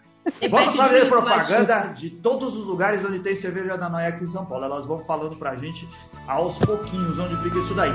Vamos 0.51 0.73
de 0.73 0.77
fazer 0.77 1.09
propaganda 1.09 1.93
de 1.97 2.11
todos 2.11 2.55
os 2.57 2.65
lugares 2.65 3.05
onde 3.05 3.19
tem 3.21 3.35
cerveja 3.35 3.77
da 3.79 3.89
Noia 3.89 4.09
aqui 4.09 4.25
em 4.25 4.29
São 4.29 4.45
Paulo. 4.45 4.65
Elas 4.65 4.87
vão 4.87 5.01
falando 5.05 5.37
pra 5.37 5.57
gente 5.57 5.89
aos 6.29 6.59
pouquinhos 6.59 7.19
onde 7.19 7.37
fica 7.43 7.59
isso 7.59 7.75
daí. 7.75 7.93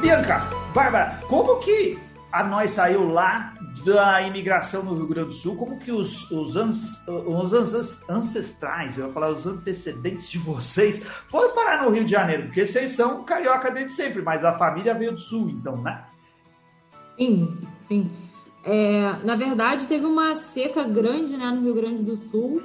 Bianca, 0.00 0.42
Bárbara, 0.74 1.20
como 1.28 1.56
que 1.60 1.98
a 2.32 2.42
nós 2.42 2.72
saiu 2.72 3.08
lá 3.08 3.54
da 3.84 4.22
imigração 4.22 4.82
no 4.82 4.94
Rio 4.94 5.06
Grande 5.06 5.28
do 5.28 5.34
Sul? 5.34 5.56
Como 5.56 5.78
que 5.78 5.92
os, 5.92 6.28
os, 6.30 6.56
ans- 6.56 7.00
os 7.06 7.52
ans- 7.52 8.00
ancestrais, 8.08 8.98
eu 8.98 9.06
ia 9.06 9.12
falar 9.12 9.28
os 9.30 9.46
antecedentes 9.46 10.28
de 10.28 10.38
vocês, 10.38 10.98
foram 11.28 11.54
parar 11.54 11.84
no 11.84 11.90
Rio 11.90 12.04
de 12.04 12.10
Janeiro? 12.10 12.44
Porque 12.44 12.66
vocês 12.66 12.90
são 12.90 13.22
carioca 13.24 13.70
desde 13.70 13.92
sempre, 13.92 14.20
mas 14.22 14.44
a 14.44 14.52
família 14.58 14.94
veio 14.94 15.12
do 15.12 15.20
Sul, 15.20 15.48
então, 15.50 15.80
né? 15.80 16.04
Sim, 17.16 17.56
sim. 17.80 18.10
É, 18.64 19.12
na 19.22 19.36
verdade, 19.36 19.86
teve 19.86 20.04
uma 20.06 20.34
seca 20.36 20.82
grande 20.84 21.36
né, 21.36 21.46
no 21.50 21.62
Rio 21.62 21.74
Grande 21.74 22.02
do 22.02 22.16
Sul. 22.16 22.62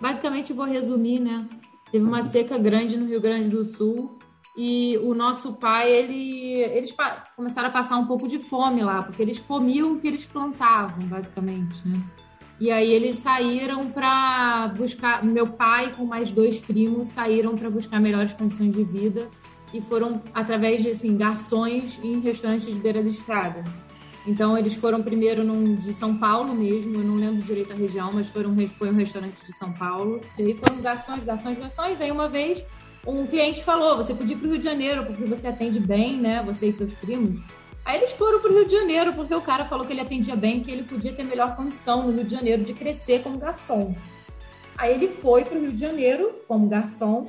Basicamente, 0.00 0.52
vou 0.52 0.66
resumir, 0.66 1.20
né? 1.20 1.48
Teve 1.90 2.04
uma 2.04 2.22
seca 2.22 2.58
grande 2.58 2.96
no 2.98 3.06
Rio 3.06 3.20
Grande 3.20 3.48
do 3.48 3.64
Sul 3.64 4.18
e 4.60 4.98
o 5.04 5.14
nosso 5.14 5.52
pai, 5.52 5.88
ele, 5.88 6.58
eles 6.62 6.92
começaram 7.36 7.68
a 7.68 7.70
passar 7.70 7.96
um 7.96 8.06
pouco 8.06 8.26
de 8.26 8.40
fome 8.40 8.82
lá, 8.82 9.04
porque 9.04 9.22
eles 9.22 9.38
comiam 9.38 9.92
o 9.92 10.00
que 10.00 10.08
eles 10.08 10.26
plantavam, 10.26 10.98
basicamente, 11.06 11.86
né? 11.86 11.96
E 12.58 12.68
aí 12.68 12.90
eles 12.90 13.14
saíram 13.18 13.88
para 13.88 14.66
buscar. 14.76 15.24
Meu 15.24 15.46
pai 15.46 15.94
com 15.94 16.04
mais 16.04 16.32
dois 16.32 16.58
primos 16.58 17.06
saíram 17.06 17.54
para 17.54 17.70
buscar 17.70 18.00
melhores 18.00 18.34
condições 18.34 18.74
de 18.74 18.82
vida 18.82 19.28
e 19.72 19.80
foram 19.80 20.20
através 20.34 20.82
de 20.82 20.90
assim 20.90 21.16
garçons 21.16 22.00
em 22.02 22.18
restaurantes 22.18 22.66
de 22.66 22.80
beira 22.80 23.00
da 23.00 23.08
estrada. 23.08 23.62
Então 24.26 24.58
eles 24.58 24.74
foram 24.74 25.04
primeiro 25.04 25.44
num 25.44 25.76
de 25.76 25.94
São 25.94 26.18
Paulo 26.18 26.52
mesmo, 26.52 26.96
eu 26.96 27.04
não 27.04 27.14
lembro 27.14 27.40
direito 27.40 27.72
a 27.72 27.76
região, 27.76 28.10
mas 28.12 28.26
foram 28.28 28.56
foi 28.76 28.90
um 28.90 28.96
restaurante 28.96 29.44
de 29.44 29.52
São 29.52 29.72
Paulo. 29.72 30.20
E 30.36 30.42
aí 30.42 30.54
foram 30.54 30.82
garçons, 30.82 31.22
garçons, 31.22 31.56
garçons. 31.56 32.00
Aí 32.00 32.10
uma 32.10 32.28
vez 32.28 32.60
um 33.06 33.26
cliente 33.26 33.64
falou: 33.64 33.96
"Você 33.96 34.14
podia 34.14 34.36
ir 34.36 34.38
para 34.38 34.48
o 34.48 34.50
Rio 34.50 34.58
de 34.58 34.64
Janeiro 34.64 35.04
porque 35.04 35.24
você 35.24 35.48
atende 35.48 35.80
bem, 35.80 36.16
né? 36.16 36.42
Você 36.44 36.68
e 36.68 36.72
seus 36.72 36.92
primos". 36.92 37.40
Aí 37.84 37.96
eles 37.98 38.12
foram 38.12 38.38
para 38.40 38.50
o 38.50 38.54
Rio 38.54 38.66
de 38.66 38.72
Janeiro 38.72 39.14
porque 39.14 39.34
o 39.34 39.40
cara 39.40 39.64
falou 39.64 39.86
que 39.86 39.92
ele 39.92 40.02
atendia 40.02 40.36
bem, 40.36 40.62
que 40.62 40.70
ele 40.70 40.82
podia 40.82 41.12
ter 41.12 41.24
melhor 41.24 41.56
condição 41.56 42.02
no 42.02 42.12
Rio 42.12 42.24
de 42.24 42.34
Janeiro 42.34 42.62
de 42.62 42.74
crescer 42.74 43.22
como 43.22 43.38
garçom. 43.38 43.94
Aí 44.76 44.94
ele 44.94 45.08
foi 45.08 45.44
para 45.44 45.56
o 45.56 45.60
Rio 45.60 45.72
de 45.72 45.80
Janeiro 45.80 46.34
como 46.46 46.68
garçom, 46.68 47.26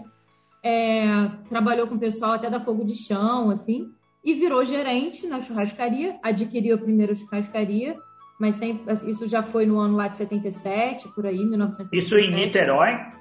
é, 0.62 1.06
trabalhou 1.48 1.88
com 1.88 1.96
o 1.96 2.00
pessoal 2.00 2.34
até 2.34 2.50
da 2.50 2.60
fogo 2.60 2.84
de 2.84 2.94
chão, 2.94 3.50
assim, 3.50 3.90
e 4.24 4.34
virou 4.34 4.64
gerente 4.66 5.26
na 5.28 5.40
churrascaria, 5.40 6.20
adquiriu 6.22 6.76
a 6.76 6.78
primeira 6.78 7.16
churrascaria, 7.16 7.96
mas 8.40 8.56
sempre, 8.56 8.94
isso 9.10 9.28
já 9.28 9.42
foi 9.42 9.66
no 9.66 9.80
ano 9.80 9.96
lá 9.96 10.08
de 10.08 10.18
77, 10.18 11.10
por 11.16 11.26
aí, 11.26 11.44
1977. 11.44 11.98
Isso 11.98 12.18
em 12.18 12.36
Niterói. 12.36 13.19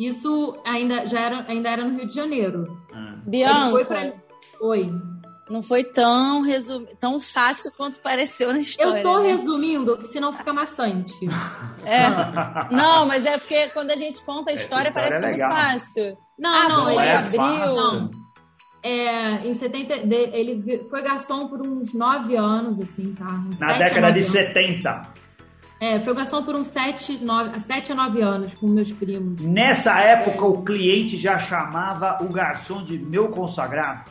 Isso 0.00 0.56
ainda, 0.64 1.06
já 1.06 1.20
era, 1.20 1.44
ainda 1.48 1.68
era 1.70 1.84
no 1.84 1.96
Rio 1.96 2.06
de 2.08 2.14
Janeiro. 2.14 2.78
Ah. 2.92 3.14
Ele 3.26 3.44
foi 3.70 3.84
Bianca, 3.84 3.84
pra... 3.86 4.12
Oi. 4.66 4.92
não 5.50 5.62
foi 5.62 5.84
tão, 5.84 6.40
resum... 6.42 6.84
tão 6.98 7.20
fácil 7.20 7.70
quanto 7.76 8.00
pareceu 8.00 8.52
na 8.52 8.58
história. 8.60 8.98
Eu 8.98 9.02
tô 9.02 9.20
né? 9.20 9.32
resumindo, 9.32 9.96
que 9.98 10.06
senão 10.06 10.32
fica 10.36 10.52
maçante. 10.52 11.14
É. 11.84 12.72
Não, 12.72 13.04
mas 13.06 13.26
é 13.26 13.36
porque 13.36 13.66
quando 13.70 13.90
a 13.90 13.96
gente 13.96 14.22
conta 14.22 14.52
a 14.52 14.54
história, 14.54 14.88
história 14.90 15.10
parece 15.10 15.16
é 15.16 15.34
que 15.34 15.42
é 15.42 15.46
muito 15.48 15.60
fácil. 15.62 16.16
Não, 16.38 16.54
Ah, 16.54 16.68
não, 16.68 16.84
não 16.84 16.90
ele 16.92 17.00
é 17.00 17.16
abriu. 17.16 17.36
fácil. 17.40 17.74
Não. 17.76 18.10
É, 18.84 19.46
em 19.48 19.54
70, 19.54 20.06
de- 20.06 20.14
ele 20.32 20.86
foi 20.88 21.02
garçom 21.02 21.48
por 21.48 21.60
uns 21.66 21.92
9 21.92 22.36
anos, 22.36 22.80
assim, 22.80 23.14
tá? 23.14 23.24
Uns 23.24 23.58
Na 23.60 23.66
sete, 23.68 23.78
década 23.78 24.00
nove 24.08 24.12
de 24.12 24.20
anos. 24.20 24.32
70. 24.32 25.02
É, 25.82 25.98
foi 25.98 26.14
garçom 26.14 26.44
por 26.44 26.54
uns 26.54 26.68
7, 26.68 27.24
9, 27.24 27.58
7 27.58 27.90
a 27.90 27.94
9 27.96 28.22
anos 28.22 28.54
com 28.54 28.68
meus 28.68 28.92
primos. 28.92 29.40
Nessa 29.40 29.98
época, 29.98 30.44
o 30.46 30.62
cliente 30.62 31.18
já 31.18 31.40
chamava 31.40 32.18
o 32.22 32.28
garçom 32.28 32.84
de 32.84 32.96
meu 32.96 33.30
consagrado. 33.30 34.08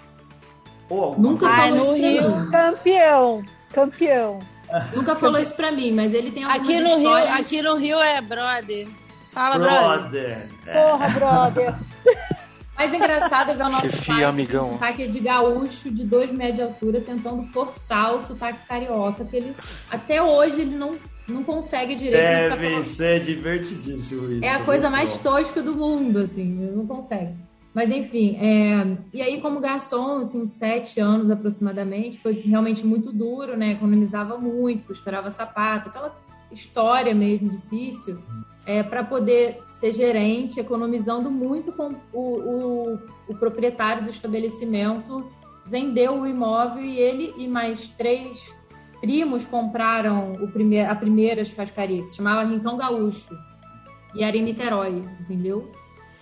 Ou 0.89 1.17
Nunca 1.17 1.47
coisa. 1.47 1.61
Ai, 1.61 1.69
falou 1.69 1.85
no 1.85 1.95
isso 1.95 2.01
pra 2.01 2.09
Rio. 2.09 2.41
mim. 2.41 2.51
Campeão, 2.51 3.43
campeão. 3.73 4.39
Nunca 4.93 5.15
falou 5.15 5.39
isso 5.39 5.55
pra 5.55 5.71
mim, 5.71 5.93
mas 5.93 6.13
ele 6.13 6.29
tem 6.31 6.43
algumas 6.43 6.61
Aqui 6.61 6.81
no, 6.81 6.97
Rio, 6.97 7.13
aqui 7.15 7.61
no 7.61 7.75
Rio 7.77 8.01
é 8.01 8.19
brother. 8.19 8.87
Fala, 9.31 9.57
brother. 9.57 9.99
Brother. 9.99 10.49
É. 10.67 10.73
Porra, 10.73 11.09
brother. 11.09 11.75
Mais 12.75 12.93
engraçado 12.93 13.51
é 13.51 13.53
ver 13.53 13.63
o 13.63 13.69
nosso 13.69 13.89
Chefia, 13.91 14.15
pai 14.15 14.23
amigão. 14.23 14.65
com 14.65 14.73
sotaque 14.73 15.07
de 15.07 15.19
gaúcho 15.19 15.91
de 15.91 16.03
2 16.03 16.31
metros 16.31 16.55
de 16.55 16.61
altura 16.63 16.99
tentando 16.99 17.43
forçar 17.53 18.15
o 18.15 18.21
sotaque 18.21 18.59
carioca, 18.67 19.23
que 19.23 19.37
ele 19.37 19.55
até 19.89 20.21
hoje 20.21 20.61
ele 20.61 20.75
não, 20.75 20.95
não 21.31 21.43
consegue 21.43 21.95
direito. 21.95 22.59
Deve 22.59 22.85
ser 22.85 23.21
divertidíssimo 23.21 24.31
isso. 24.31 24.43
É 24.43 24.49
a 24.49 24.63
coisa 24.63 24.89
mais 24.89 25.15
bom. 25.17 25.23
tosca 25.23 25.61
do 25.61 25.75
mundo, 25.75 26.19
assim, 26.19 26.45
não 26.45 26.85
consegue. 26.85 27.33
Mas 27.73 27.89
enfim, 27.89 28.37
é... 28.37 28.97
e 29.13 29.21
aí 29.21 29.41
como 29.41 29.61
garçom, 29.61 30.19
assim, 30.19 30.41
uns 30.41 30.51
sete 30.51 30.99
anos 30.99 31.31
aproximadamente, 31.31 32.19
foi 32.19 32.33
realmente 32.33 32.85
muito 32.85 33.13
duro, 33.13 33.55
né? 33.55 33.71
Economizava 33.71 34.37
muito, 34.37 34.87
costurava 34.87 35.31
sapato, 35.31 35.89
aquela 35.89 36.15
história 36.51 37.15
mesmo 37.15 37.49
difícil, 37.49 38.19
é, 38.65 38.83
para 38.83 39.03
poder 39.03 39.59
ser 39.69 39.93
gerente, 39.93 40.59
economizando 40.59 41.31
muito 41.31 41.71
com 41.71 41.95
o, 42.11 42.19
o, 42.19 42.99
o 43.29 43.35
proprietário 43.35 44.03
do 44.03 44.09
estabelecimento 44.09 45.25
vendeu 45.65 46.19
o 46.19 46.27
imóvel 46.27 46.83
e 46.83 46.97
ele 46.97 47.33
e 47.37 47.47
mais 47.47 47.87
três 47.87 48.53
primos 49.01 49.43
compraram 49.45 50.33
o 50.33 50.45
a 50.87 50.95
primeira 50.95 51.43
churrascaria, 51.43 52.03
que 52.03 52.09
se 52.09 52.17
chamava 52.17 52.47
Rincão 52.47 52.77
Gaúcho, 52.77 53.35
e 54.13 54.23
era 54.23 54.37
em 54.37 54.43
Niterói, 54.43 55.03
entendeu? 55.19 55.71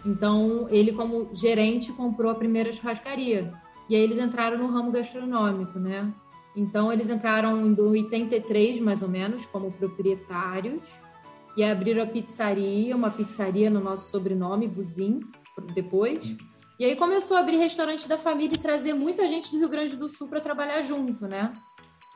Então, 0.06 0.68
ele, 0.70 0.94
como 0.94 1.30
gerente, 1.34 1.92
comprou 1.92 2.32
a 2.32 2.36
primeira 2.36 2.72
churrascaria. 2.72 3.54
E 3.90 3.96
aí 3.96 4.02
eles 4.02 4.18
entraram 4.18 4.58
no 4.58 4.68
ramo 4.68 4.92
gastronômico, 4.92 5.78
né? 5.78 6.12
Então, 6.56 6.92
eles 6.92 7.10
entraram 7.10 7.66
em 7.66 7.80
83, 7.80 8.80
mais 8.80 9.04
ou 9.04 9.10
menos, 9.10 9.46
como 9.46 9.72
proprietários. 9.72 10.82
E 11.58 11.64
abriram 11.64 12.04
a 12.04 12.08
pizzaria, 12.08 12.96
uma 12.96 13.10
pizzaria 13.10 13.70
no 13.70 13.82
nosso 13.82 14.10
sobrenome, 14.10 14.68
Buzim, 14.68 15.22
depois. 15.74 16.36
E 16.80 16.86
aí 16.86 16.96
começou 16.96 17.36
a 17.36 17.42
abrir 17.42 17.58
restaurante 17.58 18.08
da 18.08 18.18
família 18.18 18.56
e 18.56 18.62
trazer 18.62 18.94
muita 18.94 19.28
gente 19.28 19.52
do 19.52 19.58
Rio 19.58 19.68
Grande 19.68 19.98
do 19.98 20.08
Sul 20.08 20.28
para 20.28 20.40
trabalhar 20.40 20.82
junto, 20.82 21.28
né? 21.28 21.52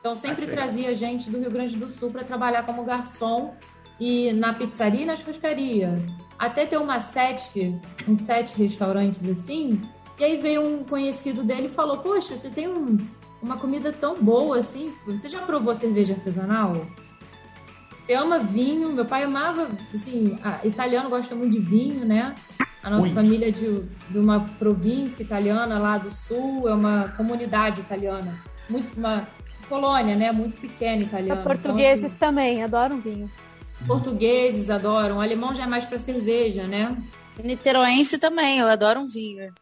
Então 0.04 0.14
sempre 0.14 0.46
trazia 0.46 0.94
gente 0.94 1.30
do 1.30 1.38
Rio 1.38 1.50
Grande 1.50 1.76
do 1.76 1.90
Sul 1.90 2.10
para 2.10 2.22
trabalhar 2.22 2.62
como 2.64 2.84
garçom 2.84 3.54
e 3.98 4.34
na 4.34 4.52
pizzaria 4.52 5.00
e 5.00 5.06
na 5.06 5.16
churrascaria. 5.16 5.94
Até 6.38 6.66
ter 6.66 6.76
uma 6.76 7.00
sete, 7.00 7.74
uns 8.06 8.20
sete 8.20 8.54
restaurantes 8.58 9.26
assim. 9.26 9.80
E 10.18 10.24
aí 10.24 10.38
veio 10.38 10.60
um 10.60 10.84
conhecido 10.84 11.42
dele 11.42 11.68
e 11.68 11.74
falou: 11.74 11.96
Poxa, 11.96 12.36
você 12.36 12.50
tem 12.50 12.68
um, 12.68 12.98
uma 13.40 13.56
comida 13.56 13.94
tão 13.94 14.14
boa 14.14 14.58
assim. 14.58 14.92
Você 15.06 15.26
já 15.30 15.40
provou 15.40 15.74
cerveja 15.74 16.12
artesanal? 16.12 16.86
Você 18.04 18.12
ama 18.12 18.38
vinho? 18.40 18.92
Meu 18.92 19.06
pai 19.06 19.22
amava, 19.22 19.70
assim, 19.94 20.38
italiano 20.64 21.08
gosta 21.08 21.34
muito 21.34 21.52
de 21.52 21.60
vinho, 21.60 22.04
né? 22.04 22.34
A 22.82 22.90
nossa 22.90 23.06
muito. 23.06 23.14
família 23.14 23.48
é 23.48 23.50
de, 23.50 23.80
de 24.10 24.18
uma 24.18 24.40
província 24.58 25.22
italiana 25.22 25.78
lá 25.78 25.96
do 25.96 26.14
sul, 26.14 26.68
é 26.68 26.74
uma 26.74 27.08
comunidade 27.16 27.80
italiana. 27.80 28.38
Muito, 28.68 28.94
uma 28.98 29.26
colônia, 29.64 30.14
né? 30.14 30.32
Muito 30.32 30.60
pequena 30.60 31.02
italiana. 31.02 31.40
Os 31.40 31.46
portugueses 31.46 31.98
então, 31.98 32.06
assim, 32.06 32.18
também 32.18 32.62
adoram 32.62 33.00
vinho. 33.00 33.30
Portugueses 33.86 34.70
adoram. 34.70 35.18
O 35.18 35.20
alemão 35.20 35.54
já 35.54 35.64
é 35.64 35.66
mais 35.66 35.84
para 35.84 35.98
cerveja, 35.98 36.64
né? 36.64 36.96
Niteroense 37.42 38.18
também, 38.18 38.58
eu 38.58 38.68
adoro 38.68 39.00
um 39.00 39.06
vinho. 39.06 39.52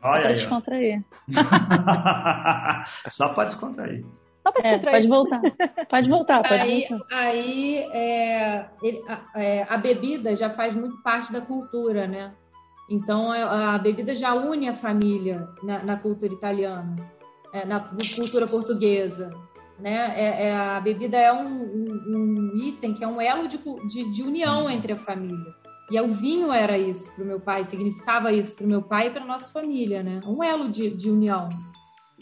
Só 0.00 0.08
para 0.08 0.28
descontrair. 0.28 1.04
Só 3.10 3.28
para 3.28 3.44
descontrair. 3.44 4.04
Só 4.42 4.52
pra 4.52 4.66
é, 4.66 4.78
pode 4.78 5.06
voltar. 5.06 5.40
Pode 5.88 6.08
voltar, 6.08 6.42
pode 6.42 6.62
aí, 6.62 6.86
voltar. 6.88 7.06
Aí 7.14 7.76
é, 7.92 8.66
ele, 8.82 9.02
a, 9.06 9.40
é, 9.40 9.66
a, 9.68 9.76
bebida 9.76 10.34
já 10.34 10.48
faz 10.48 10.74
muito 10.74 11.02
parte 11.02 11.30
da 11.30 11.42
cultura, 11.42 12.06
né? 12.06 12.32
Então 12.88 13.32
é, 13.34 13.42
a, 13.42 13.76
bebida 13.76 14.14
já 14.14 14.32
une 14.32 14.68
a 14.68 14.74
família 14.74 15.46
na, 15.62 15.84
na 15.84 15.96
cultura 15.96 16.32
italiana, 16.32 16.96
é, 17.52 17.64
na 17.64 17.80
cultura 17.80 18.46
portuguesa. 18.46 19.30
Né? 19.78 20.12
É, 20.14 20.48
é, 20.48 20.56
a 20.56 20.80
bebida 20.80 21.16
é 21.16 21.32
um, 21.32 21.46
um, 21.46 22.02
um, 22.08 22.56
item 22.56 22.92
que 22.92 23.02
é 23.02 23.08
um 23.08 23.20
elo 23.20 23.48
de, 23.48 23.58
de, 23.88 24.12
de 24.12 24.22
união 24.22 24.70
entre 24.70 24.92
a 24.92 24.96
família. 24.96 25.54
E 25.90 26.00
o 26.00 26.08
vinho 26.08 26.52
era 26.52 26.78
isso 26.78 27.10
para 27.14 27.24
o 27.24 27.26
meu 27.26 27.40
pai, 27.40 27.64
significava 27.64 28.32
isso 28.32 28.54
para 28.54 28.64
o 28.64 28.68
meu 28.68 28.82
pai 28.82 29.08
e 29.08 29.10
para 29.10 29.24
nossa 29.24 29.48
família, 29.50 30.02
né? 30.02 30.20
Um 30.24 30.42
elo 30.44 30.68
de, 30.68 30.90
de 30.90 31.10
união. 31.10 31.48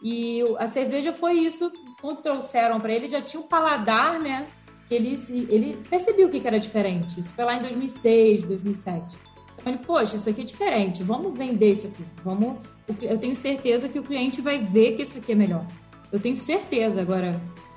E 0.02 0.42
a 0.58 0.66
cerveja 0.68 1.12
foi 1.12 1.34
isso. 1.34 1.70
Quando 2.00 2.22
trouxeram 2.22 2.78
para 2.78 2.92
ele, 2.92 3.10
já 3.10 3.20
tinha 3.20 3.42
um 3.42 3.46
paladar, 3.46 4.18
né? 4.20 4.46
Ele, 4.90 5.18
ele 5.50 5.76
percebeu 5.90 6.28
o 6.28 6.30
que 6.30 6.46
era 6.46 6.58
diferente. 6.58 7.20
Isso 7.20 7.34
foi 7.34 7.44
lá 7.44 7.56
em 7.56 7.60
2006, 7.60 8.46
2007. 8.46 9.27
Eu 9.58 9.62
falei, 9.64 9.78
poxa, 9.84 10.16
isso 10.16 10.30
aqui 10.30 10.42
é 10.42 10.44
diferente. 10.44 11.02
Vamos 11.02 11.36
vender 11.36 11.72
isso 11.72 11.88
aqui. 11.88 12.04
Vamos. 12.24 12.56
Eu 13.02 13.18
tenho 13.18 13.36
certeza 13.36 13.88
que 13.88 13.98
o 13.98 14.02
cliente 14.02 14.40
vai 14.40 14.64
ver 14.64 14.96
que 14.96 15.02
isso 15.02 15.18
aqui 15.18 15.32
é 15.32 15.34
melhor. 15.34 15.66
Eu 16.12 16.18
tenho 16.18 16.36
certeza. 16.36 17.00
Agora, 17.00 17.32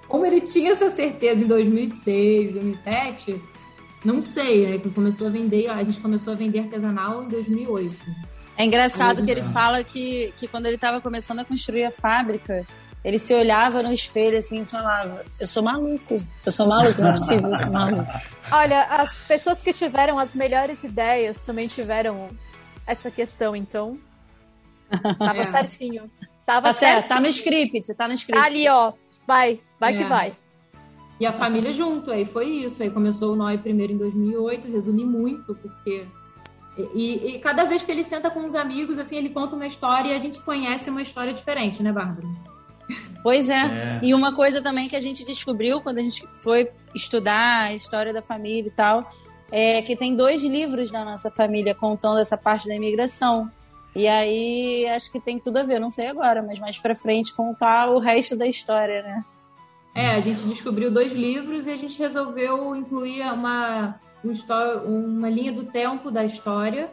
como 0.08 0.26
ele 0.26 0.41
tinha 0.41 0.72
essa 0.72 0.89
certeza 0.91 1.44
em 1.44 1.48
2006, 1.48 2.54
2007, 2.54 3.41
não 4.06 4.22
sei. 4.22 4.67
Aí 4.67 4.80
começou 4.80 5.28
a 5.28 5.30
vender, 5.30 5.70
a 5.70 5.84
gente 5.84 6.00
começou 6.00 6.34
a 6.34 6.36
vender 6.36 6.60
artesanal 6.60 7.24
em 7.24 7.28
2008. 7.28 7.96
É 8.58 8.65
engraçado 8.65 9.24
que 9.24 9.32
ele 9.32 9.44
fala 9.44 9.84
que, 9.84 10.32
que 10.36 10.48
quando 10.48 10.67
ele 10.67 10.76
estava 10.76 11.02
começando 11.02 11.39
a 11.39 11.46
construir 11.46 11.84
a 11.84 11.91
fábrica, 11.91 12.65
ele 13.03 13.17
se 13.17 13.33
olhava 13.33 13.81
no 13.81 13.91
espelho 13.91 14.37
assim 14.37 14.61
e 14.61 14.65
falava: 14.65 15.25
Eu 15.39 15.47
sou 15.47 15.63
maluco, 15.63 16.15
eu 16.45 16.51
sou 16.51 16.67
maluco, 16.67 17.01
não 17.01 17.09
é 17.09 17.11
possível, 17.13 17.49
eu 17.49 17.55
sou 17.55 17.71
maluco. 17.71 18.11
Olha, 18.51 18.83
as 18.83 19.19
pessoas 19.19 19.63
que 19.63 19.73
tiveram 19.73 20.19
as 20.19 20.35
melhores 20.35 20.83
ideias 20.83 21.41
também 21.41 21.67
tiveram 21.67 22.29
essa 22.85 23.09
questão, 23.09 23.55
então. 23.55 23.97
Tava 25.17 25.39
é. 25.39 25.43
certinho. 25.45 26.11
Tava 26.45 26.67
tá 26.67 26.73
certo, 26.73 27.07
tá 27.07 27.19
no 27.19 27.27
script, 27.27 27.95
tá 27.95 28.07
no 28.07 28.13
script. 28.13 28.43
Ali, 28.43 28.67
ó, 28.67 28.93
vai, 29.25 29.59
vai 29.79 29.93
é. 29.93 29.97
que 29.97 30.03
vai. 30.03 30.35
E 31.19 31.25
a 31.25 31.37
família 31.37 31.71
junto, 31.71 32.11
aí 32.11 32.25
foi 32.25 32.47
isso. 32.47 32.81
Aí 32.83 32.89
começou 32.89 33.33
o 33.33 33.35
Noi 33.35 33.57
primeiro 33.57 33.93
em 33.93 33.97
2008, 33.97 34.71
resumi 34.71 35.05
muito, 35.05 35.55
porque 35.55 36.05
e, 36.93 37.35
e, 37.35 37.39
cada 37.39 37.65
vez 37.65 37.83
que 37.83 37.91
ele 37.91 38.03
senta 38.03 38.29
com 38.29 38.47
os 38.47 38.55
amigos, 38.55 38.97
assim, 38.97 39.17
ele 39.17 39.29
conta 39.29 39.55
uma 39.55 39.67
história 39.67 40.09
e 40.09 40.13
a 40.13 40.17
gente 40.17 40.39
conhece 40.41 40.89
uma 40.89 41.01
história 41.01 41.33
diferente, 41.33 41.83
né, 41.83 41.91
Bárbara? 41.91 42.27
Pois 43.24 43.50
é. 43.50 43.54
é. 43.54 44.00
E 44.02 44.13
uma 44.13 44.36
coisa 44.36 44.62
também 44.62 44.88
que 44.88 44.96
a 44.96 45.00
gente 45.00 45.24
descobriu 45.24 45.80
quando 45.82 46.00
a 46.00 46.02
gente 46.02 46.28
foi 46.41 46.72
estudar 46.94 47.65
a 47.65 47.74
história 47.74 48.12
da 48.12 48.22
família 48.22 48.67
e 48.67 48.72
tal, 48.72 49.10
é 49.52 49.82
que 49.82 49.96
tem 49.96 50.15
dois 50.15 50.44
livros 50.44 50.89
da 50.89 51.06
nossa 51.06 51.30
família 51.30 51.76
contando 51.76 52.20
essa 52.20 52.38
parte 52.38 52.67
da 52.67 52.76
imigração. 52.76 53.52
E 53.96 54.08
aí 54.08 54.88
acho 54.88 55.12
que 55.12 55.20
tem 55.20 55.38
tudo 55.38 55.58
a 55.58 55.63
ver, 55.63 55.80
não 55.80 55.89
sei 55.89 56.08
agora, 56.08 56.41
mas 56.41 56.58
mais 56.60 56.80
pra 56.80 56.96
frente 56.96 57.36
contar 57.36 57.89
o 57.89 58.00
resto 58.00 58.36
da 58.36 58.48
história, 58.48 59.04
né? 59.04 59.26
É, 59.94 60.12
a 60.12 60.22
gente 60.22 60.41
descobriu 60.44 60.89
dois 60.89 61.12
livros 61.12 61.67
e 61.67 61.72
a 61.72 61.76
gente 61.76 62.00
resolveu 62.00 62.76
incluir 62.76 63.22
uma 63.24 64.00
uma 64.86 65.30
linha 65.30 65.52
do 65.52 65.65
tempo 65.65 66.12
da 66.12 66.24
história 66.24 66.91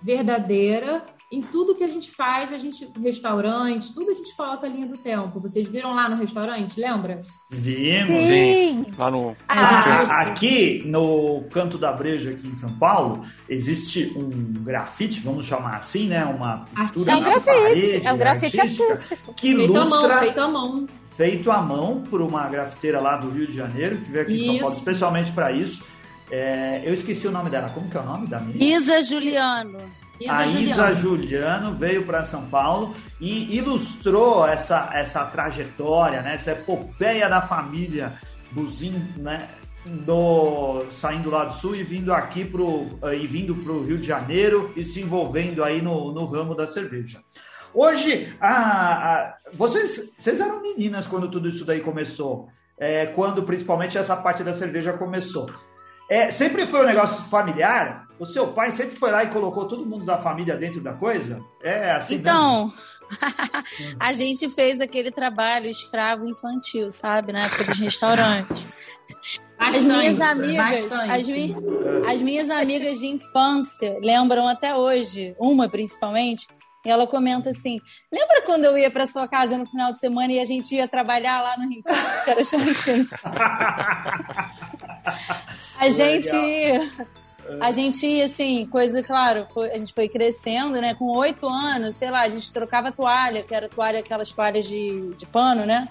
verdadeira. 0.00 1.04
Em 1.32 1.42
tudo 1.42 1.76
que 1.76 1.84
a 1.84 1.88
gente 1.88 2.10
faz, 2.10 2.52
a 2.52 2.58
gente, 2.58 2.90
restaurante, 3.00 3.94
tudo 3.94 4.10
a 4.10 4.14
gente 4.14 4.34
coloca 4.34 4.66
a 4.66 4.68
linha 4.68 4.88
do 4.88 4.98
tempo. 4.98 5.38
Vocês 5.38 5.68
viram 5.68 5.94
lá 5.94 6.08
no 6.08 6.16
restaurante, 6.16 6.80
lembra? 6.80 7.20
Vimos, 7.48 8.24
sim. 8.24 8.84
Lá 8.98 9.12
no. 9.12 9.36
Ah, 9.46 10.22
aqui 10.22 10.82
no 10.84 11.44
Canto 11.52 11.78
da 11.78 11.92
Breja, 11.92 12.30
aqui 12.30 12.48
em 12.48 12.56
São 12.56 12.76
Paulo, 12.78 13.24
existe 13.48 14.12
um 14.16 14.28
grafite, 14.64 15.20
vamos 15.20 15.46
chamar 15.46 15.76
assim, 15.76 16.08
né? 16.08 16.24
Uma 16.24 16.64
pintura 16.64 17.12
é 17.12 17.14
um 17.14 17.20
grafite, 17.20 17.44
parede, 17.44 18.06
é 18.06 18.12
um 18.12 18.18
grafite 18.18 18.60
artístico. 18.60 19.34
Que 19.34 19.54
feito 19.54 19.72
ilustra, 19.72 19.82
à 19.82 19.88
mão, 19.88 20.18
feito 20.18 20.40
à 20.40 20.48
mão. 20.48 20.86
Feito 21.16 21.52
à 21.52 21.62
mão 21.62 22.02
por 22.10 22.22
uma 22.22 22.48
grafiteira 22.48 23.00
lá 23.00 23.16
do 23.16 23.30
Rio 23.30 23.46
de 23.46 23.54
Janeiro, 23.54 23.98
que 23.98 24.10
veio 24.10 24.24
aqui 24.24 24.34
isso. 24.34 24.42
em 24.42 24.52
São 24.54 24.60
Paulo 24.62 24.76
especialmente 24.78 25.30
para 25.30 25.52
isso 25.52 25.84
é, 26.30 26.82
eu 26.84 26.94
esqueci 26.94 27.26
o 27.26 27.30
nome 27.30 27.50
dela. 27.50 27.68
Como 27.70 27.88
que 27.90 27.96
é 27.96 28.00
o 28.00 28.04
nome 28.04 28.26
da 28.28 28.38
menina? 28.38 28.64
Isa 28.64 29.02
Juliano. 29.02 29.78
Isa 30.20 30.36
a 30.36 30.46
Juliano. 30.46 30.70
Isa 30.70 30.94
Juliano 30.94 31.74
veio 31.74 32.04
para 32.04 32.24
São 32.24 32.44
Paulo 32.46 32.94
e 33.18 33.56
ilustrou 33.56 34.46
essa, 34.46 34.90
essa 34.92 35.24
trajetória, 35.24 36.20
né, 36.20 36.34
essa 36.34 36.52
epopeia 36.52 37.28
da 37.28 37.40
família 37.40 38.12
Buzin, 38.52 39.02
né, 39.16 39.48
do, 39.84 40.84
saindo 40.92 41.30
lá 41.30 41.44
do 41.44 41.54
sul 41.54 41.74
e 41.74 41.82
vindo 41.82 42.12
aqui 42.12 42.44
pro, 42.44 42.86
e 43.14 43.26
vindo 43.26 43.54
para 43.54 43.72
o 43.72 43.84
Rio 43.84 43.98
de 43.98 44.06
Janeiro 44.06 44.70
e 44.76 44.84
se 44.84 45.00
envolvendo 45.00 45.64
aí 45.64 45.80
no, 45.80 46.12
no 46.12 46.26
ramo 46.26 46.54
da 46.54 46.66
cerveja. 46.66 47.20
Hoje, 47.72 48.34
a, 48.40 48.50
a, 48.50 49.36
vocês, 49.54 50.10
vocês 50.18 50.40
eram 50.40 50.60
meninas 50.60 51.06
quando 51.06 51.30
tudo 51.30 51.48
isso 51.48 51.64
daí 51.64 51.80
começou, 51.80 52.48
é, 52.76 53.06
quando 53.06 53.42
principalmente 53.44 53.96
essa 53.96 54.16
parte 54.16 54.42
da 54.42 54.52
cerveja 54.52 54.92
começou. 54.92 55.50
É, 56.10 56.28
sempre 56.28 56.66
foi 56.66 56.82
um 56.82 56.86
negócio 56.86 57.22
familiar? 57.30 58.08
O 58.18 58.26
seu 58.26 58.48
pai 58.48 58.72
sempre 58.72 58.96
foi 58.96 59.12
lá 59.12 59.22
e 59.22 59.28
colocou 59.28 59.68
todo 59.68 59.86
mundo 59.86 60.04
da 60.04 60.18
família 60.18 60.56
dentro 60.56 60.80
da 60.80 60.92
coisa? 60.92 61.40
É 61.62 61.92
assim 61.92 62.16
Então, 62.16 62.72
a 63.98 64.12
gente 64.12 64.48
fez 64.48 64.80
aquele 64.80 65.12
trabalho 65.12 65.66
escravo 65.66 66.26
infantil, 66.26 66.90
sabe? 66.90 67.32
Na 67.32 67.44
época 67.44 67.64
dos 67.64 67.78
restaurantes. 67.78 68.60
As 69.56 69.84
minhas 69.84 70.18
amigas, 70.18 70.90
as, 70.90 71.26
mi 71.26 71.54
as 72.08 72.20
minhas 72.22 72.48
amigas 72.48 72.98
de 72.98 73.08
infância 73.08 73.98
lembram 74.02 74.48
até 74.48 74.74
hoje, 74.74 75.36
uma 75.38 75.68
principalmente, 75.68 76.46
e 76.84 76.90
ela 76.90 77.06
comenta 77.06 77.50
assim: 77.50 77.78
lembra 78.10 78.40
quando 78.40 78.64
eu 78.64 78.78
ia 78.78 78.90
para 78.90 79.06
sua 79.06 79.28
casa 79.28 79.58
no 79.58 79.66
final 79.66 79.92
de 79.92 79.98
semana 79.98 80.32
e 80.32 80.40
a 80.40 80.46
gente 80.46 80.74
ia 80.74 80.88
trabalhar 80.88 81.42
lá 81.42 81.58
no 81.58 81.68
Rincão, 81.68 81.94
que 82.24 82.30
era 82.30 82.40
a 85.78 85.90
gente. 85.90 86.36
A 87.60 87.72
gente, 87.72 88.22
assim, 88.22 88.66
coisa, 88.66 89.02
claro, 89.02 89.46
foi, 89.52 89.70
a 89.70 89.78
gente 89.78 89.92
foi 89.92 90.08
crescendo, 90.08 90.80
né? 90.80 90.94
Com 90.94 91.06
oito 91.16 91.48
anos, 91.48 91.96
sei 91.96 92.10
lá, 92.10 92.20
a 92.20 92.28
gente 92.28 92.52
trocava 92.52 92.92
toalha, 92.92 93.42
que 93.42 93.54
era 93.54 93.68
toalha, 93.68 93.98
aquelas 93.98 94.30
toalhas 94.30 94.66
de, 94.66 95.10
de 95.16 95.26
pano, 95.26 95.66
né? 95.66 95.88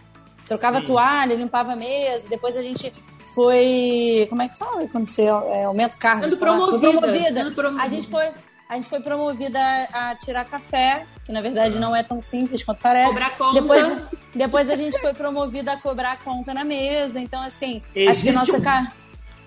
Trocava 0.47 0.79
Sim. 0.79 0.85
toalha, 0.85 1.35
limpava 1.35 1.73
a 1.73 1.75
mesa, 1.75 2.27
depois 2.29 2.55
a 2.55 2.61
gente 2.61 2.93
foi. 3.33 4.25
Como 4.29 4.41
é 4.41 4.47
que 4.47 4.57
fala 4.57 4.87
quando 4.87 5.05
você 5.05 5.23
é, 5.23 5.63
aumenta 5.65 5.95
o 5.95 5.99
cargo? 5.99 6.23
Sendo 6.23 6.37
promovida, 6.37 6.79
promovida. 6.79 7.33
sendo 7.33 7.55
promovida. 7.55 7.83
A 7.83 7.87
gente 7.87 8.07
foi. 8.07 8.29
A 8.69 8.75
gente 8.75 8.87
foi 8.87 8.99
promovida 9.01 9.59
a, 9.91 10.11
a 10.11 10.15
tirar 10.15 10.45
café, 10.45 11.03
que 11.25 11.31
na 11.31 11.41
verdade 11.41 11.79
não 11.79 11.95
é 11.95 12.03
tão 12.03 12.19
simples 12.19 12.63
quanto 12.63 12.79
parece. 12.79 13.07
Cobrar 13.09 13.31
conta. 13.35 13.59
Depois, 13.61 13.97
depois 14.35 14.69
a 14.69 14.75
gente 14.75 14.99
foi 15.01 15.11
promovida 15.11 15.73
a 15.73 15.77
cobrar 15.77 16.19
conta 16.19 16.53
na 16.53 16.63
mesa. 16.63 17.19
Então, 17.19 17.41
assim, 17.41 17.77
acho 17.77 17.89
que 17.91 17.99
Existe 17.99 18.31
nossa 18.31 18.57
um-. 18.57 18.87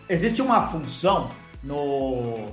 Existe 0.08 0.42
uma 0.42 0.66
função 0.66 1.30
no. 1.62 2.48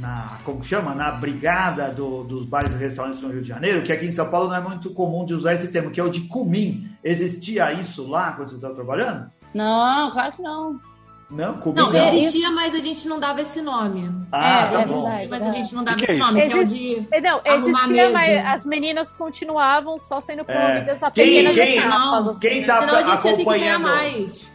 Na, 0.00 0.38
como 0.44 0.60
que 0.60 0.66
chama? 0.68 0.94
Na 0.94 1.12
brigada 1.12 1.90
do- 1.92 2.22
dos 2.24 2.44
bares 2.44 2.70
e 2.72 2.76
restaurantes 2.76 3.20
no 3.22 3.28
Rio 3.30 3.40
de 3.42 3.48
Janeiro, 3.48 3.82
que 3.82 3.92
aqui 3.92 4.06
em 4.06 4.10
São 4.10 4.28
Paulo 4.28 4.48
não 4.48 4.56
é 4.56 4.60
muito 4.60 4.90
comum 4.92 5.24
de 5.24 5.34
usar 5.34 5.54
esse 5.54 5.68
termo, 5.68 5.90
que 5.90 5.98
é 6.00 6.04
o 6.04 6.10
de 6.10 6.22
cumim. 6.22 6.90
Existia 7.02 7.72
isso 7.72 8.06
lá 8.08 8.32
quando 8.32 8.50
você 8.50 8.56
estava 8.56 8.74
trabalhando? 8.74 9.30
Não, 9.54 10.10
claro 10.10 10.32
que 10.32 10.42
não. 10.42 10.80
Não, 11.30 11.56
Não, 11.56 11.94
é- 11.94 12.16
existia, 12.16 12.40
isso- 12.46 12.54
mas 12.54 12.74
a 12.74 12.78
gente 12.78 13.06
não 13.06 13.20
dava 13.20 13.42
esse 13.42 13.60
nome. 13.60 14.10
Ah, 14.32 14.60
É, 14.60 14.70
tá 14.70 14.80
é 14.80 14.86
bom. 14.86 15.02
verdade. 15.02 15.26
Mas 15.30 15.42
a 15.42 15.52
gente 15.52 15.74
não 15.74 15.84
dava 15.84 15.96
Que 15.98 16.06
que 16.06 16.12
é 16.12 16.14
esse 16.14 16.24
nome, 16.26 16.40
que 16.40 16.52
é 16.52 16.56
o 16.56 16.60
Existe- 16.62 17.00
de... 17.10 17.20
Não, 17.20 17.40
existia, 17.44 18.10
mas 18.10 18.46
as 18.46 18.66
meninas 18.66 19.12
continuavam 19.12 19.98
só 19.98 20.20
sendo 20.22 20.42
promovidas 20.44 21.02
a 21.02 21.10
Quem- 21.10 21.24
pequenas 21.26 21.54
quem- 21.54 21.78
etapas. 21.78 22.28
assim, 22.28 22.40
quem 22.40 22.64
tá- 22.64 22.80
Senão 22.80 22.96
a 22.96 23.02
gente 23.02 23.14
ia 23.14 23.16
ter 23.32 23.36
que 23.36 23.44
ganhar 23.44 23.74
acompanhando. 23.76 23.82
mais. 23.82 24.48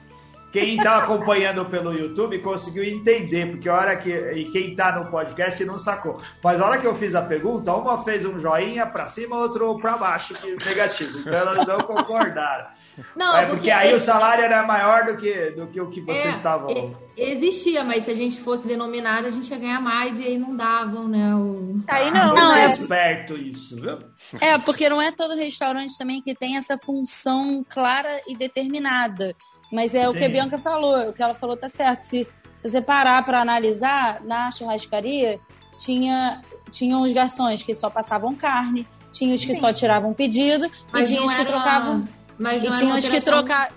Quem 0.51 0.77
está 0.77 0.97
acompanhando 0.97 1.65
pelo 1.65 1.91
YouTube 1.91 2.37
conseguiu 2.39 2.83
entender, 2.83 3.49
porque 3.51 3.67
a 3.67 3.73
hora 3.73 3.95
que. 3.95 4.09
E 4.11 4.45
quem 4.51 4.69
está 4.71 4.91
no 4.91 5.09
podcast 5.09 5.65
não 5.65 5.79
sacou. 5.79 6.21
Mas 6.43 6.61
a 6.61 6.65
hora 6.67 6.77
que 6.79 6.85
eu 6.85 6.93
fiz 6.93 7.15
a 7.15 7.23
pergunta, 7.23 7.73
uma 7.73 8.03
fez 8.03 8.23
um 8.23 8.39
joinha 8.39 8.85
para 8.85 9.07
cima, 9.07 9.35
outro 9.35 9.79
para 9.79 9.97
baixo, 9.97 10.35
negativo. 10.63 11.19
Então 11.21 11.33
elas 11.33 11.65
não 11.67 11.79
concordaram. 11.81 12.67
Não, 13.15 13.35
é 13.35 13.45
porque 13.47 13.71
aí 13.71 13.93
o 13.93 13.99
salário 13.99 14.43
era 14.43 14.65
maior 14.65 15.05
do 15.05 15.17
que, 15.17 15.51
do 15.51 15.67
que 15.67 15.81
o 15.81 15.89
que 15.89 16.01
vocês 16.01 16.25
É, 16.25 16.31
estavam. 16.31 16.69
e- 16.69 17.03
Existia, 17.15 17.83
mas 17.83 18.03
se 18.05 18.11
a 18.11 18.13
gente 18.15 18.39
fosse 18.41 18.65
denominada, 18.67 19.27
a 19.27 19.31
gente 19.31 19.49
ia 19.51 19.57
ganhar 19.57 19.79
mais 19.79 20.19
e 20.19 20.23
aí 20.23 20.37
não 20.37 20.55
davam, 20.55 21.07
né? 21.07 21.35
O... 21.35 21.79
Aí 21.87 22.09
não, 22.09 22.33
Não, 22.33 22.51
né? 22.55 22.63
é- 22.63 22.67
esperto 22.67 23.35
isso, 23.37 23.75
viu? 23.79 23.99
É, 24.41 24.57
porque 24.57 24.89
não 24.89 24.99
é 25.01 25.11
todo 25.11 25.35
restaurante 25.35 25.95
também 25.97 26.21
que 26.21 26.33
tem 26.33 26.57
essa 26.57 26.77
função 26.77 27.63
clara 27.69 28.19
e 28.27 28.35
determinada. 28.35 29.35
Mas 29.71 29.93
é 29.95 30.07
o 30.09 30.13
que 30.13 30.23
a 30.23 30.27
Sim. 30.27 30.33
Bianca 30.33 30.57
falou, 30.57 31.09
o 31.09 31.13
que 31.13 31.21
ela 31.21 31.33
falou 31.35 31.55
tá 31.57 31.67
certo. 31.67 32.01
Se, 32.01 32.27
se 32.57 32.69
você 32.69 32.81
parar 32.81 33.23
para 33.25 33.41
analisar, 33.41 34.21
na 34.23 34.51
churrascaria 34.51 35.39
tinha, 35.77 36.41
tinham 36.71 37.01
os 37.01 37.11
garçons 37.11 37.63
que 37.63 37.73
só 37.75 37.89
passavam 37.89 38.33
carne, 38.35 38.87
tinha 39.11 39.35
os 39.35 39.43
que 39.45 39.53
só 39.55 39.71
tiravam 39.73 40.13
pedido, 40.13 40.69
Mas 40.91 41.09
e 41.09 41.13
tinha 41.13 41.25
os 41.25 41.33
que 41.33 41.41
era- 41.41 41.49
trocavam. 41.49 42.03
Mas 42.39 42.61
E 42.63 42.65
não 42.69 42.73
tinha 42.77 42.95
os 42.95 43.07
que 43.07 43.21
trocavam. 43.21 43.73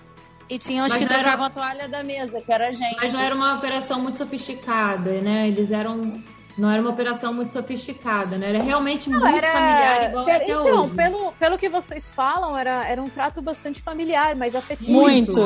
E 0.49 0.57
tinha 0.57 0.81
Mas 0.83 0.95
que 0.95 1.05
não 1.05 1.11
era- 1.13 1.23
trocavam 1.23 1.45
a 1.45 1.49
toalha 1.49 1.87
da 1.89 2.03
mesa, 2.03 2.39
que 2.41 2.51
era 2.51 2.69
a 2.69 2.71
gente. 2.71 2.95
Mas 2.95 3.11
não 3.11 3.19
era 3.19 3.35
uma 3.35 3.55
operação 3.55 3.99
muito 4.01 4.17
sofisticada, 4.17 5.19
né? 5.21 5.47
Eles 5.47 5.71
eram... 5.71 6.21
Não 6.57 6.71
era 6.71 6.81
uma 6.81 6.89
operação 6.89 7.31
muito 7.33 7.51
sofisticada, 7.51 8.35
né? 8.37 8.49
Era 8.49 8.63
realmente 8.63 9.09
muito 9.11 9.27
Era- 9.27 9.51
familiar, 9.51 10.09
igual 10.09 10.25
pe- 10.25 10.31
até 10.31 10.45
então, 10.45 10.81
hoje. 10.85 10.93
pelo, 10.95 11.31
pelo 11.33 11.57
que 11.57 11.69
vocês 11.69 12.11
falam, 12.11 12.57
era, 12.57 12.87
era 12.87 12.99
um 13.03 13.09
trato 13.09 13.41
bastante 13.43 13.79
familiar, 13.79 14.35
mais 14.35 14.55
afetivo. 14.55 14.91
Muito. 14.93 15.37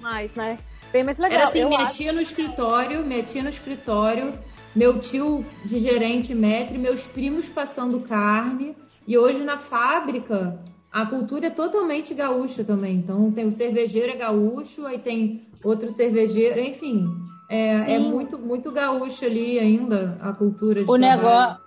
Mais, 0.00 0.34
né? 0.34 0.58
Bem 0.92 1.04
mais 1.04 1.16
legal. 1.18 1.38
Era 1.40 1.48
assim, 1.50 1.60
eu 1.60 1.68
minha 1.68 1.82
acho. 1.84 1.96
tia 1.98 2.12
no 2.12 2.20
escritório, 2.20 3.04
minha 3.04 3.22
tia 3.22 3.40
no 3.42 3.50
escritório, 3.50 4.36
meu 4.74 4.98
tio 4.98 5.44
de 5.64 5.78
gerente 5.78 6.34
metre, 6.34 6.76
meus 6.76 7.02
primos 7.02 7.48
passando 7.48 8.00
carne. 8.00 8.74
E 9.06 9.16
hoje 9.16 9.38
na 9.44 9.58
fábrica, 9.58 10.58
a 10.92 11.06
cultura 11.06 11.46
é 11.46 11.50
totalmente 11.50 12.14
gaúcha 12.14 12.64
também. 12.64 12.96
Então 12.96 13.30
tem 13.32 13.46
o 13.46 13.52
cervejeiro 13.52 14.12
é 14.12 14.16
gaúcho, 14.16 14.86
aí 14.86 14.98
tem 14.98 15.46
outro 15.64 15.90
cervejeiro, 15.90 16.58
enfim. 16.60 17.06
É, 17.50 17.94
é 17.94 17.98
muito, 17.98 18.38
muito 18.38 18.70
gaúcho 18.70 19.24
ali 19.24 19.58
ainda 19.58 20.18
a 20.20 20.32
cultura 20.32 20.84
de 20.84 20.90
O 20.90 20.98
trabalho. 20.98 21.16
negócio, 21.22 21.60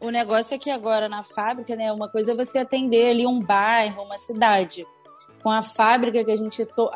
o 0.00 0.10
negócio 0.10 0.54
é 0.54 0.58
que 0.58 0.70
agora 0.70 1.08
na 1.08 1.22
fábrica, 1.24 1.74
né? 1.74 1.92
Uma 1.92 2.08
coisa 2.08 2.32
é 2.32 2.34
você 2.36 2.58
atender 2.58 3.10
ali 3.10 3.26
um 3.26 3.40
bairro, 3.42 4.02
uma 4.02 4.16
cidade. 4.18 4.86
Com 5.42 5.50
a 5.50 5.62
fábrica 5.62 6.24
que 6.24 6.30
a 6.30 6.36
gente 6.36 6.64
to- 6.66 6.90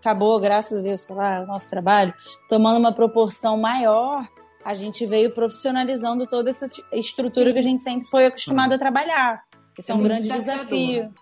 acabou, 0.00 0.40
graças 0.40 0.80
a 0.80 0.82
Deus, 0.82 1.02
sei 1.02 1.14
lá, 1.14 1.42
o 1.42 1.46
nosso 1.46 1.68
trabalho, 1.70 2.12
tomando 2.48 2.78
uma 2.78 2.92
proporção 2.92 3.56
maior, 3.56 4.26
a 4.64 4.74
gente 4.74 5.06
veio 5.06 5.32
profissionalizando 5.32 6.26
toda 6.26 6.50
essa 6.50 6.66
estrutura 6.92 7.52
que 7.52 7.58
a 7.58 7.62
gente 7.62 7.82
sempre 7.82 8.08
foi 8.08 8.26
acostumado 8.26 8.72
a 8.72 8.78
trabalhar. 8.78 9.42
Isso 9.80 9.90
é, 9.90 9.94
É 9.94 9.98
um 9.98 10.02
grande 10.02 10.28
desafio. 10.28 11.12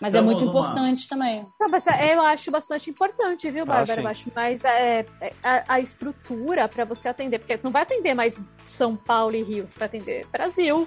Mas 0.00 0.14
Então, 0.14 0.22
é 0.22 0.24
muito 0.24 0.44
vamos 0.44 0.54
lá. 0.54 0.60
importante 0.68 1.08
também. 1.08 1.46
Não, 1.58 1.68
mas 1.68 1.84
é- 1.88 2.14
eu 2.14 2.22
acho 2.22 2.50
bastante 2.52 2.88
importante, 2.88 3.50
viu, 3.50 3.66
Bárbara? 3.66 3.94
sim. 4.00 4.00
eu 4.04 4.08
acho 4.08 4.30
mais 4.34 4.64
é, 4.64 5.04
é, 5.20 5.32
a, 5.42 5.74
a 5.74 5.80
estrutura 5.80 6.68
para 6.68 6.84
você 6.84 7.08
atender, 7.08 7.40
porque 7.40 7.58
não 7.64 7.72
vai 7.72 7.82
atender 7.82 8.14
mais 8.14 8.38
São 8.64 8.94
Paulo 8.94 9.34
e 9.34 9.42
Rio, 9.42 9.66
você 9.68 9.76
vai 9.78 9.86
atender 9.86 10.24
Brasil. 10.30 10.86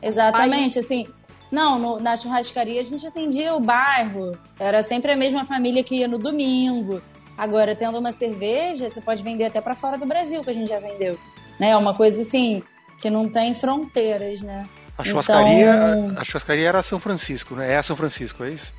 Exatamente, 0.00 0.78
assim. 0.78 1.06
Não, 1.50 1.78
no- 1.78 1.98
na 2.00 2.16
churrascaria 2.16 2.80
a 2.80 2.84
gente 2.84 3.04
atendia 3.06 3.52
o 3.54 3.60
bairro. 3.60 4.32
Era 4.60 4.82
sempre 4.82 5.10
a 5.12 5.16
mesma 5.16 5.44
família 5.44 5.82
que 5.82 5.96
ia 5.96 6.06
no 6.08 6.18
domingo. 6.18 7.02
Agora, 7.36 7.74
tendo 7.74 7.98
uma 7.98 8.12
cerveja, 8.12 8.88
você 8.90 9.00
pode 9.00 9.22
vender 9.24 9.44
até 9.46 9.60
para 9.60 9.74
fora 9.74 9.98
do 9.98 10.06
Brasil, 10.06 10.40
que 10.42 10.50
a 10.50 10.54
gente 10.54 10.68
já 10.68 10.78
vendeu. 10.78 11.18
Né? 11.58 11.70
É 11.70 11.76
uma 11.76 11.94
coisa 11.94 12.22
assim 12.22 12.62
que 12.98 13.10
não 13.10 13.28
tem 13.28 13.54
fronteiras, 13.54 14.40
né? 14.40 14.68
A 14.98 15.04
churrascaria, 15.04 15.72
Então- 15.98 16.14
a 16.20 16.24
churrascaria 16.24 16.68
era 16.68 16.82
São 16.82 16.98
Francisco, 16.98 17.54
né? 17.54 17.72
É 17.72 17.76
a 17.76 17.82
São 17.82 17.96
Francisco, 17.96 18.44
é 18.44 18.50
isso? 18.50 18.72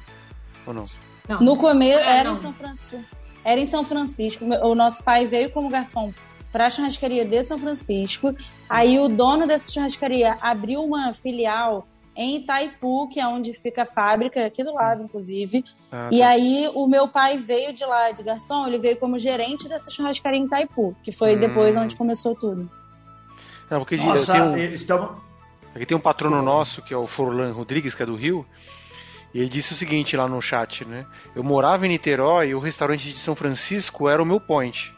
Ou 0.65 0.73
não? 0.73 0.86
Não. 1.30 1.39
No 1.41 1.58
começo 1.58 1.99
Ah, 1.99 2.12
era 2.12 2.30
não. 2.30 2.36
em 2.38 2.39
São 2.41 2.53
Francisco. 2.53 3.06
Era 3.43 3.60
em 3.62 3.65
São 3.65 3.84
Francisco. 3.84 4.45
O 4.45 4.75
nosso 4.75 5.03
pai 5.03 5.25
veio 5.25 5.49
como 5.51 5.69
garçom 5.69 6.13
para 6.51 6.65
a 6.65 6.69
churrascaria 6.69 7.23
de 7.23 7.43
São 7.43 7.58
Francisco. 7.60 8.36
Aí 8.69 8.99
o 8.99 9.08
dono 9.08 9.45
dessa 9.47 9.71
churrascaria 9.71 10.38
abriu 10.41 10.84
uma 10.84 11.13
filial 11.13 11.88
em 12.15 12.38
Itaipu, 12.38 13.08
que 13.10 13.19
é 13.19 13.27
onde 13.27 13.53
fica 13.53 13.84
a 13.84 13.86
fábrica, 13.86 14.43
aqui 14.43 14.63
do 14.63 14.73
lado, 14.73 15.03
inclusive. 15.03 15.63
Ah, 15.91 16.10
E 16.12 16.19
tá. 16.19 16.30
aí 16.30 16.67
o 16.73 16.88
meu 16.88 17.08
pai 17.08 17.38
veio 17.38 17.71
de 17.71 17.86
lá 17.86 18.10
de 18.12 18.23
garçom, 18.23 18.65
ele 18.65 18.80
veio 18.80 18.97
como 18.97 19.19
gerente 19.19 19.69
dessa 19.69 19.91
churrascaria 19.91 20.39
em 20.39 20.45
Itaipu, 20.45 20.95
que 21.03 21.12
foi 21.12 21.36
Hum. 21.36 21.39
depois 21.41 21.77
onde 21.77 21.95
começou 21.95 22.34
tudo. 22.34 22.67
Não, 23.69 23.80
porque 23.80 23.97
Nossa, 23.97 24.32
tem 24.34 24.41
um, 24.41 24.58
estamos. 24.58 25.12
Aqui 25.78 25.86
tem 25.86 25.98
um 25.98 26.02
patrono 26.02 26.42
nosso, 26.42 26.82
que 26.82 26.94
é 26.94 26.98
o 26.98 27.08
Forlan 27.08 27.52
Rodrigues, 27.54 27.96
que 27.96 28.04
é 28.04 28.06
do 28.06 28.16
Rio, 28.16 28.46
e 29.34 29.40
ele 29.40 29.50
disse 29.50 29.74
o 29.74 29.76
seguinte 29.76 30.18
lá 30.18 30.28
no 30.28 30.42
chat, 30.42 30.84
né? 30.86 31.06
Eu 31.36 31.44
morava 31.44 31.86
em 31.86 31.90
Niterói 31.90 32.50
e 32.50 32.56
o 32.56 32.60
restaurante 32.60 33.13
de 33.13 33.20
São 33.20 33.36
Francisco 33.36 34.10
era 34.10 34.22
o 34.22 34.26
meu 34.26 34.40
point. 34.40 34.96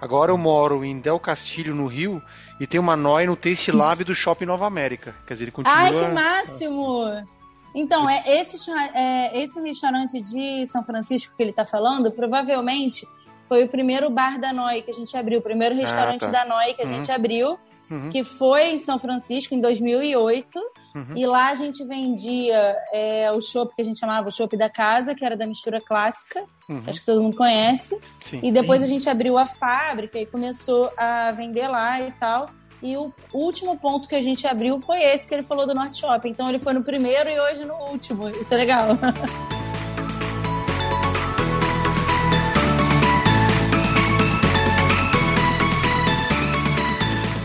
Agora 0.00 0.32
eu 0.32 0.38
moro 0.38 0.84
em 0.84 0.98
Del 0.98 1.18
Castilho, 1.18 1.74
no 1.74 1.86
Rio, 1.86 2.22
e 2.58 2.66
tem 2.66 2.80
uma 2.80 2.96
NOI 2.96 3.26
no 3.26 3.36
Taste 3.36 3.70
Lab 3.70 4.02
do 4.04 4.14
Shopping 4.14 4.46
Nova 4.46 4.66
América. 4.66 5.14
Quer 5.26 5.34
dizer, 5.34 5.44
ele 5.44 5.52
continua... 5.52 5.78
Ai, 5.78 5.92
que 5.92 6.08
máximo! 6.08 7.26
Então, 7.74 8.08
é 8.08 8.22
esse, 8.40 8.70
é, 8.94 9.42
esse 9.42 9.60
restaurante 9.60 10.20
de 10.20 10.66
São 10.66 10.84
Francisco 10.84 11.34
que 11.36 11.42
ele 11.42 11.52
tá 11.52 11.64
falando, 11.64 12.10
provavelmente 12.10 13.06
foi 13.50 13.64
o 13.64 13.68
primeiro 13.68 14.08
bar 14.08 14.38
da 14.38 14.52
Noi 14.52 14.80
que 14.80 14.92
a 14.92 14.94
gente 14.94 15.16
abriu, 15.16 15.40
o 15.40 15.42
primeiro 15.42 15.74
restaurante 15.74 16.20
tá. 16.20 16.28
da 16.28 16.44
Noi 16.44 16.72
que 16.72 16.82
a 16.82 16.84
Uhum. 16.84 16.94
gente 16.94 17.10
abriu, 17.10 17.58
Uhum. 17.90 18.08
que 18.08 18.22
foi 18.22 18.68
em 18.70 18.78
São 18.78 18.96
Francisco 18.96 19.52
em 19.56 19.60
2008. 19.60 20.56
Uhum. 20.94 21.16
E 21.16 21.26
lá 21.26 21.50
a 21.50 21.54
gente 21.56 21.84
vendia 21.84 22.76
é, 22.92 23.28
o 23.32 23.40
chopp 23.40 23.74
que 23.74 23.82
a 23.82 23.84
gente 23.84 23.98
chamava 23.98 24.28
o 24.28 24.32
chopp 24.32 24.56
da 24.56 24.70
casa, 24.70 25.16
que 25.16 25.24
era 25.24 25.36
da 25.36 25.46
mistura 25.48 25.80
clássica, 25.80 26.44
Uhum. 26.68 26.80
acho 26.86 27.00
que 27.00 27.06
todo 27.06 27.20
mundo 27.22 27.34
conhece. 27.36 28.00
Sim. 28.20 28.38
E 28.40 28.52
depois 28.52 28.84
a 28.84 28.86
gente 28.86 29.10
abriu 29.10 29.36
a 29.36 29.44
fábrica 29.44 30.16
e 30.20 30.26
começou 30.26 30.92
a 30.96 31.32
vender 31.32 31.66
lá 31.66 32.00
e 32.00 32.12
tal. 32.12 32.46
E 32.80 32.96
o 32.96 33.12
último 33.34 33.76
ponto 33.78 34.08
que 34.08 34.14
a 34.14 34.22
gente 34.22 34.46
abriu 34.46 34.80
foi 34.80 35.02
esse 35.02 35.26
que 35.26 35.34
ele 35.34 35.42
falou 35.42 35.66
do 35.66 35.74
Norte 35.74 35.98
Shopping. 35.98 36.28
Então 36.30 36.48
ele 36.48 36.60
foi 36.60 36.72
no 36.72 36.84
primeiro 36.84 37.28
e 37.28 37.38
hoje 37.40 37.64
no 37.64 37.74
último. 37.90 38.28
Isso 38.30 38.54
é 38.54 38.56
legal. 38.56 38.86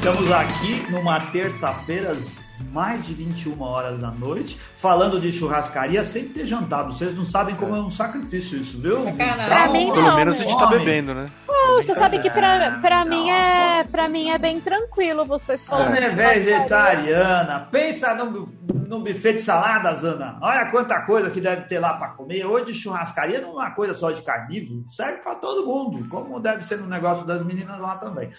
Estamos 0.05 0.31
aqui 0.31 0.91
numa 0.91 1.19
terça-feira 1.19 2.15
mais 2.71 3.03
de 3.03 3.11
21 3.15 3.59
horas 3.59 3.99
da 3.99 4.11
noite, 4.11 4.55
falando 4.77 5.19
de 5.19 5.31
churrascaria 5.31 6.03
sem 6.03 6.27
ter 6.29 6.45
jantado. 6.45 6.93
Vocês 6.93 7.15
não 7.15 7.25
sabem 7.25 7.55
como 7.55 7.75
é 7.75 7.79
um 7.79 7.89
sacrifício 7.89 8.59
isso, 8.59 8.79
viu? 8.79 9.03
Sacanagem. 9.03 9.47
Pra 9.47 9.67
mim, 9.67 9.91
Pelo 9.91 10.03
não. 10.03 10.15
menos 10.15 10.39
a 10.39 10.43
gente 10.43 10.59
tá 10.59 10.67
bebendo, 10.67 11.15
né? 11.15 11.27
Não, 11.47 11.81
você 11.81 11.95
sabe 11.95 12.19
que 12.19 12.29
pra, 12.29 12.77
pra, 12.81 13.03
Não. 13.03 13.09
mim 13.09 13.31
é, 13.31 13.83
pra 13.85 14.07
mim 14.07 14.29
é 14.29 14.37
bem 14.37 14.59
tranquilo 14.61 15.25
vocês 15.25 15.65
Ana 15.67 15.85
falando. 15.85 15.97
é 15.97 16.39
vegetariana. 16.39 17.67
Pensa 17.71 18.13
no, 18.13 18.47
no 18.87 18.99
buffet 18.99 19.33
de 19.33 19.41
saladas, 19.41 20.03
Ana. 20.03 20.37
Olha 20.39 20.67
quanta 20.67 21.01
coisa 21.01 21.31
que 21.31 21.41
deve 21.41 21.63
ter 21.63 21.79
lá 21.79 21.95
para 21.95 22.09
comer. 22.09 22.45
Hoje 22.45 22.75
churrascaria 22.75 23.41
não 23.41 23.59
é 23.59 23.65
uma 23.65 23.71
coisa 23.71 23.95
só 23.95 24.11
de 24.11 24.21
carnívoro, 24.21 24.83
serve 24.91 25.17
para 25.23 25.33
todo 25.33 25.65
mundo, 25.65 26.07
como 26.09 26.39
deve 26.39 26.63
ser 26.63 26.77
no 26.77 26.85
negócio 26.85 27.25
das 27.25 27.43
meninas 27.43 27.79
lá 27.79 27.95
também. 27.97 28.31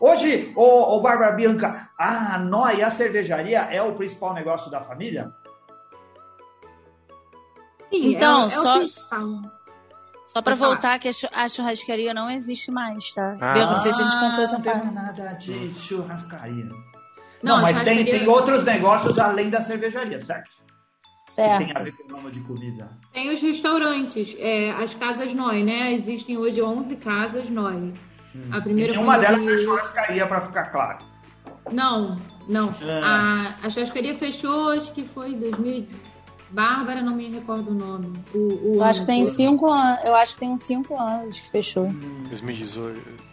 Hoje, 0.00 0.52
ô, 0.56 0.96
ô 0.96 1.00
Bárbara 1.00 1.32
Bianca, 1.32 1.90
a 1.98 2.38
Noi, 2.38 2.82
a 2.82 2.90
cervejaria, 2.90 3.60
é 3.70 3.80
o 3.82 3.94
principal 3.94 4.34
negócio 4.34 4.70
da 4.70 4.80
família? 4.80 5.32
Sim, 7.90 8.12
Então, 8.14 8.42
é 8.42 8.46
é 8.46 8.50
só-. 8.50 8.84
Só 10.26 10.42
falar. 10.58 10.74
voltar 10.74 10.98
que 10.98 11.08
a 11.08 11.12
chu- 11.12 11.28
a 11.32 11.48
churrascaria 11.48 12.12
não 12.12 12.28
existe 12.30 12.70
mais, 12.70 13.12
tá? 13.14 13.34
Ah. 13.40 13.58
Eu 13.58 13.66
não 13.66 13.78
sei 13.78 13.92
se 13.94 14.00
a 14.00 14.04
gente 14.04 14.20
contou 14.20 14.44
essa 14.44 14.52
não 14.54 14.60
tem 14.62 14.72
parte. 14.72 14.90
nada 14.92 15.28
de 15.34 15.74
churrascaria. 15.74 16.66
Não, 17.42 17.56
Não, 17.56 17.62
mas 17.62 17.82
tem, 17.82 18.04
tem 18.04 18.28
outros 18.28 18.64
negócios 18.64 19.18
além 19.18 19.48
da 19.48 19.62
cervejaria, 19.62 20.20
certo? 20.20 20.50
Que 21.28 21.34
tem 21.34 21.44
a 21.46 21.56
Certo. 21.58 21.84
ver 21.84 21.92
com 21.92 22.04
o 22.04 22.16
nome 22.16 22.30
de 22.30 22.40
comida. 22.40 22.90
Tem 23.12 23.32
os 23.32 23.40
restaurantes, 23.40 24.34
é, 24.38 24.70
as 24.72 24.92
casas 24.94 25.32
Noi, 25.32 25.62
né? 25.62 25.92
Existem 25.94 26.36
hoje 26.36 26.60
11 26.60 26.96
casas 26.96 27.48
Noi. 27.48 27.94
A 28.52 28.60
primeira 28.60 28.92
E 28.92 28.96
em 28.96 29.04
delas 29.06 29.24
é 29.24 29.30
2000. 29.36 29.64
churrascaria, 29.64 30.26
para 30.26 30.40
ficar 30.42 30.64
claro. 30.66 30.98
Não, 31.72 32.16
não. 32.48 32.74
É. 32.80 33.00
A, 33.02 33.54
a 33.62 33.70
churrascaria 33.70 34.16
fechou, 34.16 34.70
acho 34.70 34.92
que 34.92 35.02
foi 35.02 35.30
em 35.30 35.38
2000. 35.38 35.86
Bárbara, 36.50 37.02
não 37.02 37.14
me 37.14 37.28
recordo 37.28 37.70
o 37.70 37.74
nome. 37.74 38.10
O, 38.34 38.38
o 38.38 38.74
Eu 38.76 38.84
acho 38.84 39.00
que 39.00 39.06
tem 39.06 39.26
cinco. 39.26 39.66
Eu 40.02 40.14
acho 40.14 40.32
que 40.34 40.40
tem 40.40 40.50
uns 40.50 40.62
cinco 40.62 40.98
anos 40.98 41.38
que 41.38 41.50
fechou. 41.50 41.90
2018. 42.28 43.28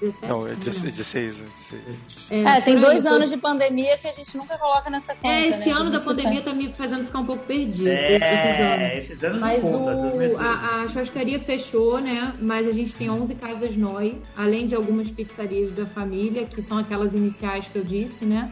17? 0.00 0.26
Não, 0.26 0.46
é 0.46 0.54
16. 0.54 0.96
16, 0.96 1.40
16. 1.40 2.30
É, 2.30 2.60
tem 2.60 2.74
por 2.74 2.82
dois 2.82 3.04
anos 3.06 3.30
de 3.30 3.36
pandemia 3.36 3.98
que 3.98 4.06
a 4.06 4.12
gente 4.12 4.36
nunca 4.36 4.56
coloca 4.58 4.88
nessa 4.90 5.14
conta. 5.14 5.28
É, 5.28 5.50
né? 5.50 5.58
esse 5.60 5.70
a 5.70 5.76
ano 5.76 5.90
da 5.90 6.00
pandemia 6.00 6.42
tá 6.42 6.52
me 6.52 6.72
fazendo 6.72 7.06
ficar 7.06 7.18
um 7.20 7.26
pouco 7.26 7.44
perdido. 7.44 7.88
esses 7.88 8.22
anos. 8.22 8.82
É, 8.82 8.98
esses 8.98 9.24
anos 9.24 9.40
Mas 9.40 9.62
não 9.62 9.72
conta. 9.72 9.96
o, 9.96 10.00
2018. 10.10 10.40
a, 10.40 10.82
a 10.82 10.86
churrascaria 10.86 11.40
fechou, 11.40 12.00
né? 12.00 12.34
Mas 12.40 12.66
a 12.66 12.72
gente 12.72 12.96
tem 12.96 13.10
11 13.10 13.34
casas 13.34 13.76
Noi, 13.76 14.20
além 14.36 14.66
de 14.66 14.74
algumas 14.74 15.10
pizzarias 15.10 15.72
da 15.72 15.86
família, 15.86 16.44
que 16.44 16.62
são 16.62 16.78
aquelas 16.78 17.14
iniciais 17.14 17.68
que 17.68 17.76
eu 17.76 17.84
disse, 17.84 18.24
né? 18.24 18.50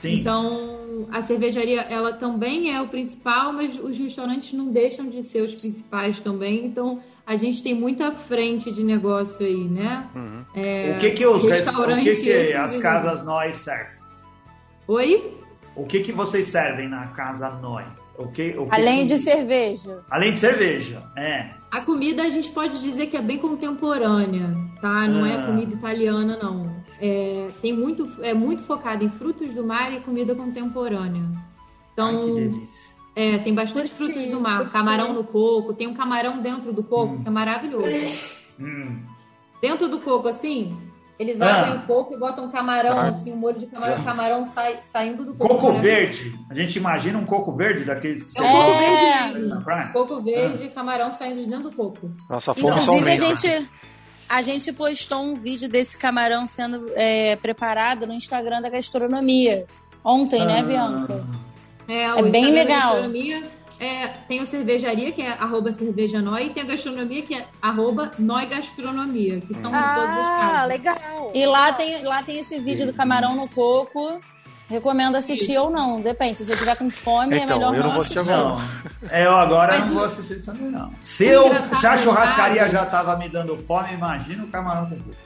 Sim. 0.00 0.20
Então, 0.20 1.08
a 1.10 1.22
cervejaria, 1.22 1.80
ela 1.80 2.12
também 2.12 2.74
é 2.74 2.80
o 2.80 2.88
principal, 2.88 3.52
mas 3.52 3.78
os 3.78 3.98
restaurantes 3.98 4.52
não 4.52 4.70
deixam 4.70 5.08
de 5.08 5.22
ser 5.22 5.42
os 5.42 5.52
principais 5.52 6.20
também. 6.20 6.66
Então, 6.66 7.02
a 7.26 7.34
gente 7.36 7.62
tem 7.62 7.74
muita 7.74 8.12
frente 8.12 8.70
de 8.72 8.84
negócio 8.84 9.44
aí, 9.44 9.64
né? 9.68 10.06
o 10.94 11.00
que 11.00 11.10
que 11.10 11.26
os 11.26 11.42
res- 11.42 11.66
o 11.66 11.70
restaurante 11.70 12.04
que 12.04 12.16
que 12.22 12.52
as 12.54 12.72
mesmo. 12.72 12.82
casas 12.82 13.24
nós 13.24 13.56
servem? 13.58 13.96
Oi? 14.88 15.34
O 15.74 15.84
que 15.84 16.00
que 16.00 16.12
vocês 16.12 16.46
servem 16.46 16.88
na 16.88 17.08
casa 17.08 17.50
Noi? 17.50 17.84
O 18.16 18.28
que, 18.28 18.54
o 18.56 18.66
que 18.66 18.74
Além 18.74 19.00
que- 19.06 19.14
de 19.14 19.18
cerveja. 19.18 20.02
além 20.10 20.32
de 20.32 20.40
cerveja, 20.40 21.02
é. 21.16 21.50
A 21.70 21.82
comida 21.82 22.22
a 22.22 22.28
gente 22.28 22.48
pode 22.50 22.80
dizer 22.80 23.08
que 23.08 23.16
é 23.16 23.20
bem 23.20 23.38
contemporânea, 23.38 24.56
tá? 24.80 25.06
Não 25.06 25.26
é 25.26 25.36
Ah. 25.36 25.46
comida 25.46 25.74
italiana, 25.74 26.38
não. 26.40 26.74
É, 26.98 27.48
tem 27.60 27.74
muito, 27.74 28.08
é 28.22 28.32
muito 28.32 28.62
focada 28.62 29.04
em 29.04 29.10
frutos 29.10 29.52
do 29.52 29.62
mar 29.62 29.92
e 29.92 30.00
comida 30.00 30.34
contemporânea. 30.34 31.24
Ai, 31.24 31.42
Então, 31.92 32.24
que 32.24 32.34
delícia. 32.34 32.85
É, 33.16 33.38
tem 33.38 33.54
bastante 33.54 33.90
frutos 33.90 34.26
do 34.26 34.38
mar. 34.40 34.70
Camarão 34.70 35.12
no 35.14 35.24
coco, 35.24 35.72
tem 35.72 35.86
um 35.88 35.94
camarão 35.94 36.38
dentro 36.40 36.72
do 36.72 36.84
coco, 36.84 37.18
que 37.22 37.26
é 37.26 37.30
maravilhoso. 37.30 37.86
Hum. 38.60 39.00
Dentro 39.60 39.88
do 39.88 39.98
coco, 40.00 40.28
assim, 40.28 40.76
eles 41.18 41.40
Ah. 41.40 41.60
abrem 41.62 41.76
o 41.78 41.86
coco 41.86 42.12
e 42.14 42.18
botam 42.18 42.50
camarão, 42.50 42.98
Ah. 42.98 43.08
assim, 43.08 43.32
um 43.32 43.36
molho 43.36 43.58
de 43.58 43.66
camarão, 43.66 43.98
o 44.00 44.04
camarão 44.04 44.44
sai, 44.44 44.80
saindo 44.82 45.24
do 45.24 45.34
coco. 45.34 45.54
Coco 45.56 45.72
né? 45.72 45.80
verde. 45.80 46.38
A 46.50 46.54
gente 46.54 46.76
imagina 46.76 47.18
um 47.18 47.24
coco 47.24 47.52
verde 47.52 47.84
daqueles 47.84 48.22
que 48.24 48.38
É 48.38 48.42
você 48.42 48.52
coco 48.52 48.70
É. 48.70 49.28
verde 49.32 49.46
na 49.48 49.60
praia. 49.60 49.88
Coco 49.88 50.20
verde 50.22 50.64
e 50.64 50.68
camarão 50.68 51.10
saindo 51.10 51.40
de 51.40 51.46
dentro 51.46 51.70
do 51.70 51.76
coco. 51.76 52.10
Nossa, 52.28 52.52
fome 52.52 52.80
só 52.82 52.92
Inclusive, 52.94 53.10
a 53.10 53.14
aumenta. 53.24 53.36
gente, 53.40 53.68
a 54.28 54.42
gente 54.42 54.72
postou 54.74 55.22
um 55.22 55.34
vídeo 55.34 55.68
desse 55.70 55.96
camarão 55.96 56.46
sendo 56.46 56.84
é, 56.94 57.34
preparado 57.36 58.06
no 58.06 58.12
Instagram 58.12 58.60
da 58.60 58.68
gastronomia. 58.68 59.64
Ontem, 60.04 60.44
né, 60.44 60.58
Ah. 60.60 60.62
Bianca? 60.62 61.26
É, 61.88 62.02
É 62.04 62.22
bem 62.22 62.50
legal. 62.52 62.78
gastronomia, 62.94 63.42
é, 63.78 64.08
tem 64.28 64.40
o 64.40 64.46
cervejaria, 64.46 65.12
que 65.12 65.22
é 65.22 65.30
arroba 65.32 65.70
cervejanói, 65.70 66.46
e 66.46 66.50
tem 66.50 66.62
a 66.62 66.66
gastronomia, 66.66 67.22
que 67.22 67.34
é 67.34 67.44
arroba 67.62 68.10
noi 68.18 68.46
gastronomia, 68.46 69.40
que 69.40 69.54
são 69.54 69.70
de 69.70 69.94
todas 69.94 70.16
as 70.18 70.28
Ah, 70.28 70.36
casas. 70.36 70.68
legal. 70.68 71.30
E 71.34 71.46
lá 71.46 71.72
tem, 71.72 72.02
lá 72.04 72.22
tem 72.22 72.38
esse 72.38 72.58
vídeo 72.58 72.86
do 72.86 72.92
camarão 72.94 73.34
no 73.36 73.48
coco. 73.48 74.20
Recomendo 74.68 75.14
assistir 75.14 75.56
ou 75.58 75.70
não, 75.70 76.00
depende. 76.00 76.38
Se 76.38 76.44
você 76.44 76.56
tiver 76.56 76.74
com 76.76 76.90
fome, 76.90 77.36
Então, 77.38 77.54
é 77.54 77.56
melhor 77.56 77.76
eu 77.76 77.82
não 77.84 77.92
não 77.92 78.00
assistir. 78.00 78.24
Não, 78.26 78.60
é, 79.08 79.24
eu 79.24 79.36
agora 79.36 79.76
Mas 79.78 79.86
não 79.86 79.92
o- 79.92 79.96
vou 79.98 80.04
assistir 80.06 80.38
isso 80.38 80.46
também, 80.46 80.70
não. 80.72 80.90
Se, 81.04 81.24
eu, 81.26 81.44
se 81.78 81.86
a 81.86 81.90
das 81.92 82.00
churrascaria 82.00 82.68
já 82.68 82.84
tava 82.84 83.16
me 83.16 83.28
dando 83.28 83.56
fome, 83.58 83.92
imagina 83.94 84.42
o 84.42 84.48
camarão 84.48 84.86
com 84.86 84.96
coco. 84.96 85.25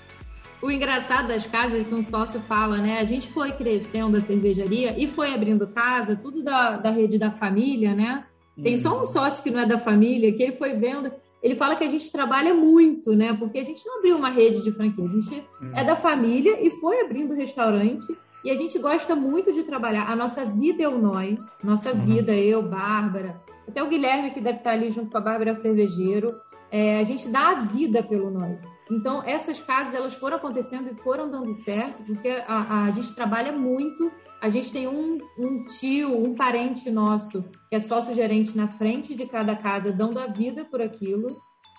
O 0.63 0.71
engraçado 0.71 1.29
das 1.29 1.47
casas 1.47 1.87
que 1.87 1.95
um 1.95 2.05
sócio 2.05 2.41
fala, 2.41 2.77
né? 2.79 2.99
A 2.99 3.05
gente 3.05 3.29
foi 3.29 3.51
crescendo 3.53 4.17
a 4.17 4.21
cervejaria 4.21 4.95
e 4.99 5.07
foi 5.07 5.33
abrindo 5.33 5.67
casa, 5.67 6.15
tudo 6.15 6.43
da, 6.43 6.77
da 6.77 6.91
rede 6.91 7.19
da 7.19 7.31
família, 7.31 7.95
né? 7.95 8.25
Tem 8.63 8.77
só 8.77 9.01
um 9.01 9.05
sócio 9.05 9.43
que 9.43 9.51
não 9.51 9.61
é 9.61 9.67
da 9.67 9.79
família, 9.79 10.33
que 10.35 10.43
ele 10.43 10.57
foi 10.57 10.75
vendo. 10.75 11.11
Ele 11.43 11.55
fala 11.55 11.77
que 11.77 11.85
a 11.85 11.89
gente 11.89 12.13
trabalha 12.13 12.53
muito, 12.53 13.13
né? 13.15 13.35
Porque 13.35 13.59
a 13.59 13.65
gente 13.65 13.87
não 13.87 13.99
abriu 13.99 14.17
uma 14.17 14.29
rede 14.29 14.63
de 14.63 14.71
franquia, 14.73 15.05
a 15.05 15.09
gente 15.09 15.45
é 15.75 15.83
da 15.83 15.97
família 15.97 16.59
e 16.61 16.69
foi 16.69 17.01
abrindo 17.01 17.35
restaurante. 17.35 18.15
E 18.45 18.51
a 18.51 18.55
gente 18.55 18.79
gosta 18.79 19.15
muito 19.15 19.53
de 19.53 19.63
trabalhar. 19.63 20.11
A 20.11 20.17
nossa 20.17 20.45
vida 20.45 20.83
é 20.83 20.89
o 20.89 20.99
Noi. 20.99 21.39
Nossa 21.63 21.93
vida, 21.93 22.33
eu, 22.33 22.63
Bárbara. 22.63 23.41
Até 23.69 23.83
o 23.83 23.89
Guilherme, 23.89 24.31
que 24.31 24.41
deve 24.41 24.59
estar 24.59 24.73
ali 24.73 24.91
junto 24.91 25.11
com 25.11 25.19
a 25.19 25.21
Bárbara, 25.21 25.51
é 25.51 25.53
o 25.53 25.57
cervejeiro. 25.57 26.35
É, 26.71 26.99
a 26.99 27.05
gente 27.05 27.29
dá 27.29 27.51
a 27.51 27.55
vida 27.55 28.03
pelo 28.03 28.31
Noi. 28.31 28.59
Então, 28.91 29.23
essas 29.25 29.61
casas, 29.61 29.95
elas 29.95 30.15
foram 30.15 30.37
acontecendo 30.37 30.91
e 30.91 31.03
foram 31.03 31.31
dando 31.31 31.55
certo, 31.55 32.03
porque 32.03 32.29
a, 32.47 32.85
a 32.85 32.91
gente 32.91 33.15
trabalha 33.15 33.53
muito. 33.53 34.11
A 34.43 34.49
gente 34.49 34.73
tem 34.73 34.89
um, 34.89 35.19
um 35.39 35.65
tio, 35.65 36.13
um 36.13 36.35
parente 36.35 36.91
nosso, 36.91 37.45
que 37.69 37.77
é 37.77 37.81
sócio-gerente 37.81 38.57
na 38.57 38.67
frente 38.67 39.15
de 39.15 39.27
cada 39.27 39.55
casa, 39.55 39.93
dando 39.93 40.19
a 40.19 40.27
vida 40.27 40.65
por 40.65 40.83
aquilo. 40.83 41.29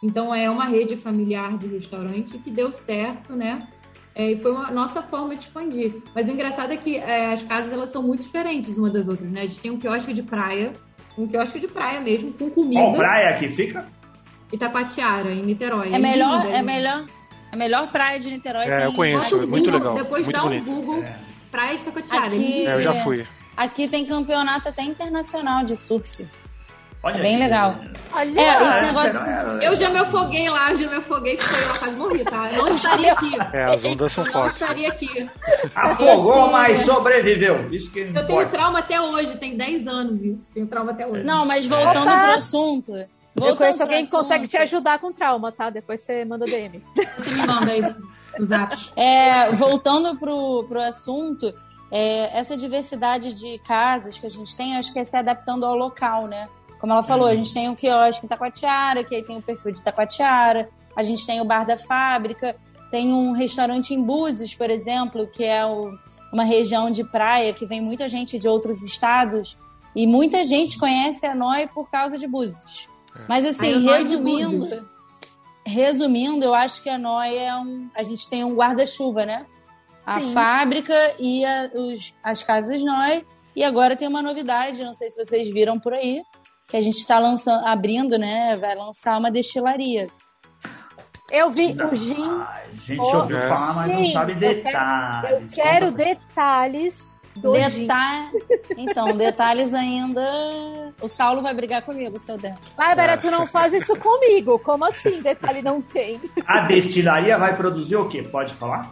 Então, 0.02 0.34
é 0.34 0.50
uma 0.50 0.66
rede 0.66 0.96
familiar 0.96 1.58
de 1.58 1.68
restaurante 1.68 2.38
que 2.38 2.50
deu 2.50 2.72
certo, 2.72 3.36
né? 3.36 3.60
É, 4.16 4.32
e 4.32 4.42
foi 4.42 4.52
uma 4.52 4.72
nossa 4.72 5.02
forma 5.02 5.36
de 5.36 5.42
expandir. 5.42 6.02
Mas 6.16 6.28
o 6.28 6.32
engraçado 6.32 6.72
é 6.72 6.78
que 6.78 6.98
é, 6.98 7.34
as 7.34 7.44
casas 7.44 7.74
elas 7.74 7.90
são 7.90 8.04
muito 8.04 8.24
diferentes 8.24 8.78
uma 8.78 8.90
das 8.90 9.08
outras, 9.08 9.30
né? 9.30 9.42
A 9.42 9.46
gente 9.46 9.60
tem 9.60 9.72
um 9.72 9.78
quiosque 9.78 10.14
de 10.14 10.24
praia, 10.24 10.74
um 11.18 11.28
quiosque 11.28 11.60
de 11.60 11.68
praia 11.68 12.00
mesmo, 12.00 12.34
com 12.34 12.50
comida. 12.50 12.82
Qual 12.82 12.96
praia 12.96 13.38
que 13.38 13.50
fica? 13.50 13.86
Itacoatiara, 14.52 15.30
em 15.32 15.42
Niterói. 15.42 15.90
É 15.94 16.00
melhor, 16.00 16.46
linda, 16.46 16.58
é 16.58 16.62
melhor, 16.62 17.06
a 17.52 17.56
melhor 17.56 17.88
praia 17.92 18.20
de 18.20 18.30
Niterói 18.30 18.66
É, 18.66 18.78
tem 18.78 18.86
eu 18.86 18.94
conheço, 18.94 19.42
é 19.42 19.46
muito 19.46 19.70
legal, 19.72 19.94
Depois 19.96 20.26
muito 20.26 20.38
dá 20.38 20.44
um 20.44 20.48
bonito. 20.48 20.66
Google, 20.66 21.04
praia 21.52 21.76
de 21.76 21.82
Itacoatiara. 21.82 22.26
Aqui- 22.28 22.38
lindo. 22.38 22.70
É, 22.70 22.74
eu 22.76 22.82
já 22.82 22.94
fui. 22.96 23.26
Aqui 23.58 23.88
tem 23.88 24.06
campeonato 24.06 24.70
até 24.70 24.82
internacional 24.84 25.64
de 25.64 25.76
surf. 25.76 26.28
Olha 27.04 27.18
É 27.18 27.22
bem 27.22 27.36
que 27.38 27.44
legal. 27.44 27.80
Olha, 28.14 28.40
É, 28.40 28.54
esse 28.64 28.86
negócio- 28.86 29.14
não 29.16 29.26
era- 29.28 29.64
Eu 29.64 29.76
já 29.76 29.90
me 29.90 29.98
afoguei 29.98 30.48
lá, 30.50 30.70
eu 30.70 30.76
já 30.78 30.88
me 30.88 30.96
afoguei, 30.98 31.36
que 31.36 31.44
foi 31.44 31.66
lá, 31.68 31.78
quase 31.80 31.96
morri, 31.96 32.24
tá? 32.24 32.52
Eu 32.52 32.66
não 32.66 32.76
estaria 32.76 33.12
aqui. 33.14 33.32
É, 33.54 33.64
as 33.64 33.84
ondas 33.84 34.12
são 34.12 34.24
Eu 34.24 34.32
não 34.32 34.40
fortes. 34.42 34.62
estaria 34.62 34.88
aqui. 34.88 35.30
Afogou, 35.74 36.42
Esse- 36.44 36.52
mas 36.52 36.86
sobreviveu. 36.86 37.68
Isso 37.72 37.90
que 37.92 38.02
Eu 38.02 38.14
tenho 38.14 38.22
importa. 38.24 38.50
trauma 38.52 38.80
até 38.80 39.02
hoje, 39.02 39.36
tem 39.38 39.58
10 39.58 39.88
anos 39.88 40.22
isso. 40.24 40.52
Tenho 40.54 40.68
trauma 40.68 40.92
até 40.92 41.08
hoje. 41.08 41.24
Não, 41.24 41.44
mas 41.44 41.66
voltando 41.66 42.04
Opa! 42.08 42.20
pro 42.22 42.32
assunto. 42.34 42.94
Eu 43.36 43.42
voltando 43.42 43.58
conheço 43.58 43.78
pro 43.78 43.86
alguém 43.88 44.06
que 44.06 44.12
consegue 44.12 44.48
te 44.48 44.58
ajudar 44.58 45.00
com 45.00 45.12
trauma, 45.12 45.52
tá? 45.52 45.70
Depois 45.70 46.02
você 46.02 46.26
manda 46.26 46.46
DM. 46.46 46.84
Você 47.18 47.32
me 47.36 47.48
manda 47.48 47.72
aí 47.72 47.96
zap. 48.46 48.92
É, 48.96 49.52
voltando 49.54 50.18
pro, 50.20 50.66
pro 50.68 50.82
assunto, 50.82 51.54
é, 51.92 52.38
essa 52.38 52.56
diversidade 52.58 53.34
de 53.34 53.60
casas 53.60 54.18
que 54.18 54.26
a 54.26 54.30
gente 54.30 54.56
tem, 54.56 54.78
acho 54.78 54.92
que 54.94 55.00
é 55.00 55.04
se 55.04 55.16
adaptando 55.18 55.66
ao 55.66 55.76
local, 55.76 56.28
né? 56.28 56.48
Como 56.80 56.94
ela 56.94 57.04
falou, 57.04 57.28
a 57.28 57.36
gente 57.36 57.54
tem 57.54 57.70
o 57.70 57.76
quiosque 57.76 58.26
em 58.26 58.30
Taquatiara, 58.30 59.04
que 59.04 59.14
aí 59.16 59.24
tem 59.24 59.38
o 59.38 59.42
perfil 59.42 59.72
de 59.72 59.84
Taquatiara, 59.84 60.70
a 60.96 61.04
gente 61.04 61.26
tem 61.26 61.40
o 61.40 61.46
bar 61.46 61.66
da 61.66 61.78
fábrica, 61.78 62.56
tem 62.90 63.14
um 63.14 63.34
restaurante 63.34 63.94
em 63.94 64.02
Búzios, 64.02 64.56
por 64.56 64.70
exemplo, 64.70 65.28
que 65.28 65.44
é 65.44 65.66
o- 65.66 65.92
uma 66.34 66.44
região 66.44 66.90
de 66.90 67.04
praia 67.04 67.54
que 67.54 67.66
vem 67.66 67.80
muita 67.82 68.08
gente 68.08 68.40
de 68.40 68.48
outros 68.48 68.82
estados 68.82 69.58
e 69.96 70.08
muita 70.08 70.44
gente 70.44 70.78
conhece 70.80 71.26
a 71.26 71.36
Noi 71.36 71.68
por 71.68 71.90
causa 71.92 72.18
de 72.18 72.26
Búzios. 72.26 72.88
Mas 73.28 73.44
Aí 73.46 73.52
assim, 73.52 73.86
resumindo, 73.88 74.88
resumindo, 75.66 76.46
eu 76.46 76.54
acho 76.54 76.82
que 76.82 76.90
a 76.90 76.98
Noi 76.98 77.38
é 77.38 77.56
um, 77.56 77.90
a 77.96 78.04
gente 78.04 78.28
tem 78.30 78.44
um 78.44 78.56
guarda-chuva, 78.56 79.26
né? 79.26 79.46
a 80.04 80.20
Sim. 80.20 80.34
fábrica 80.34 80.96
e 81.20 81.46
a- 81.46 81.70
os- 81.76 82.14
as 82.24 82.42
casas 82.42 82.82
Noi. 82.84 83.24
E 83.56 83.64
agora 83.64 83.96
tem 83.96 84.08
uma 84.08 84.22
novidade, 84.22 84.84
não 84.84 84.94
sei 84.94 85.10
se 85.12 85.24
vocês 85.24 85.48
viram 85.50 85.80
por 85.80 85.94
aí, 85.94 86.24
que 86.68 86.76
a 86.76 86.82
gente 86.82 86.98
está 86.98 87.20
lançando, 87.20 87.66
abrindo, 87.68 88.18
né? 88.18 88.56
Vai 88.56 88.76
lançar 88.76 89.18
uma 89.20 89.30
destilaria. 89.30 90.08
Eu 91.30 91.50
vi 91.52 91.78
o 91.80 91.96
gin. 91.96 92.30
Ai, 92.48 92.64
a 92.70 92.74
gente 92.74 93.00
ouviu 93.00 93.40
falar, 93.42 93.74
mas 93.76 93.88
não 94.00 94.06
sabe 94.12 94.32
eu 94.34 94.40
quero- 94.40 94.56
detalhes. 94.64 95.42
Eu 95.42 95.48
quero 95.64 95.86
Conta 95.92 95.96
pra- 96.04 96.14
detalhes 96.14 97.08
do 97.36 97.56
gin. 97.56 97.88
Deta... 97.88 98.32
Então, 98.78 99.16
detalhes 99.16 99.74
ainda. 99.74 100.22
O 101.02 101.08
Saulo 101.08 101.42
vai 101.42 101.54
brigar 101.54 101.82
comigo, 101.82 102.20
seu 102.20 102.38
Der. 102.38 102.56
Bárbara, 102.78 103.18
tu 103.18 103.32
não 103.32 103.46
faz 103.46 103.74
isso 103.74 103.96
comigo. 103.98 104.60
Como 104.60 104.86
assim? 104.86 105.20
Detalhe 105.22 105.62
não 105.62 105.82
tem. 105.82 106.20
A 106.46 106.62
destilaria 106.62 107.38
vai 107.38 107.56
produzir 107.56 107.96
o 107.96 108.08
quê? 108.08 108.22
Pode 108.22 108.54
falar? 108.54 108.92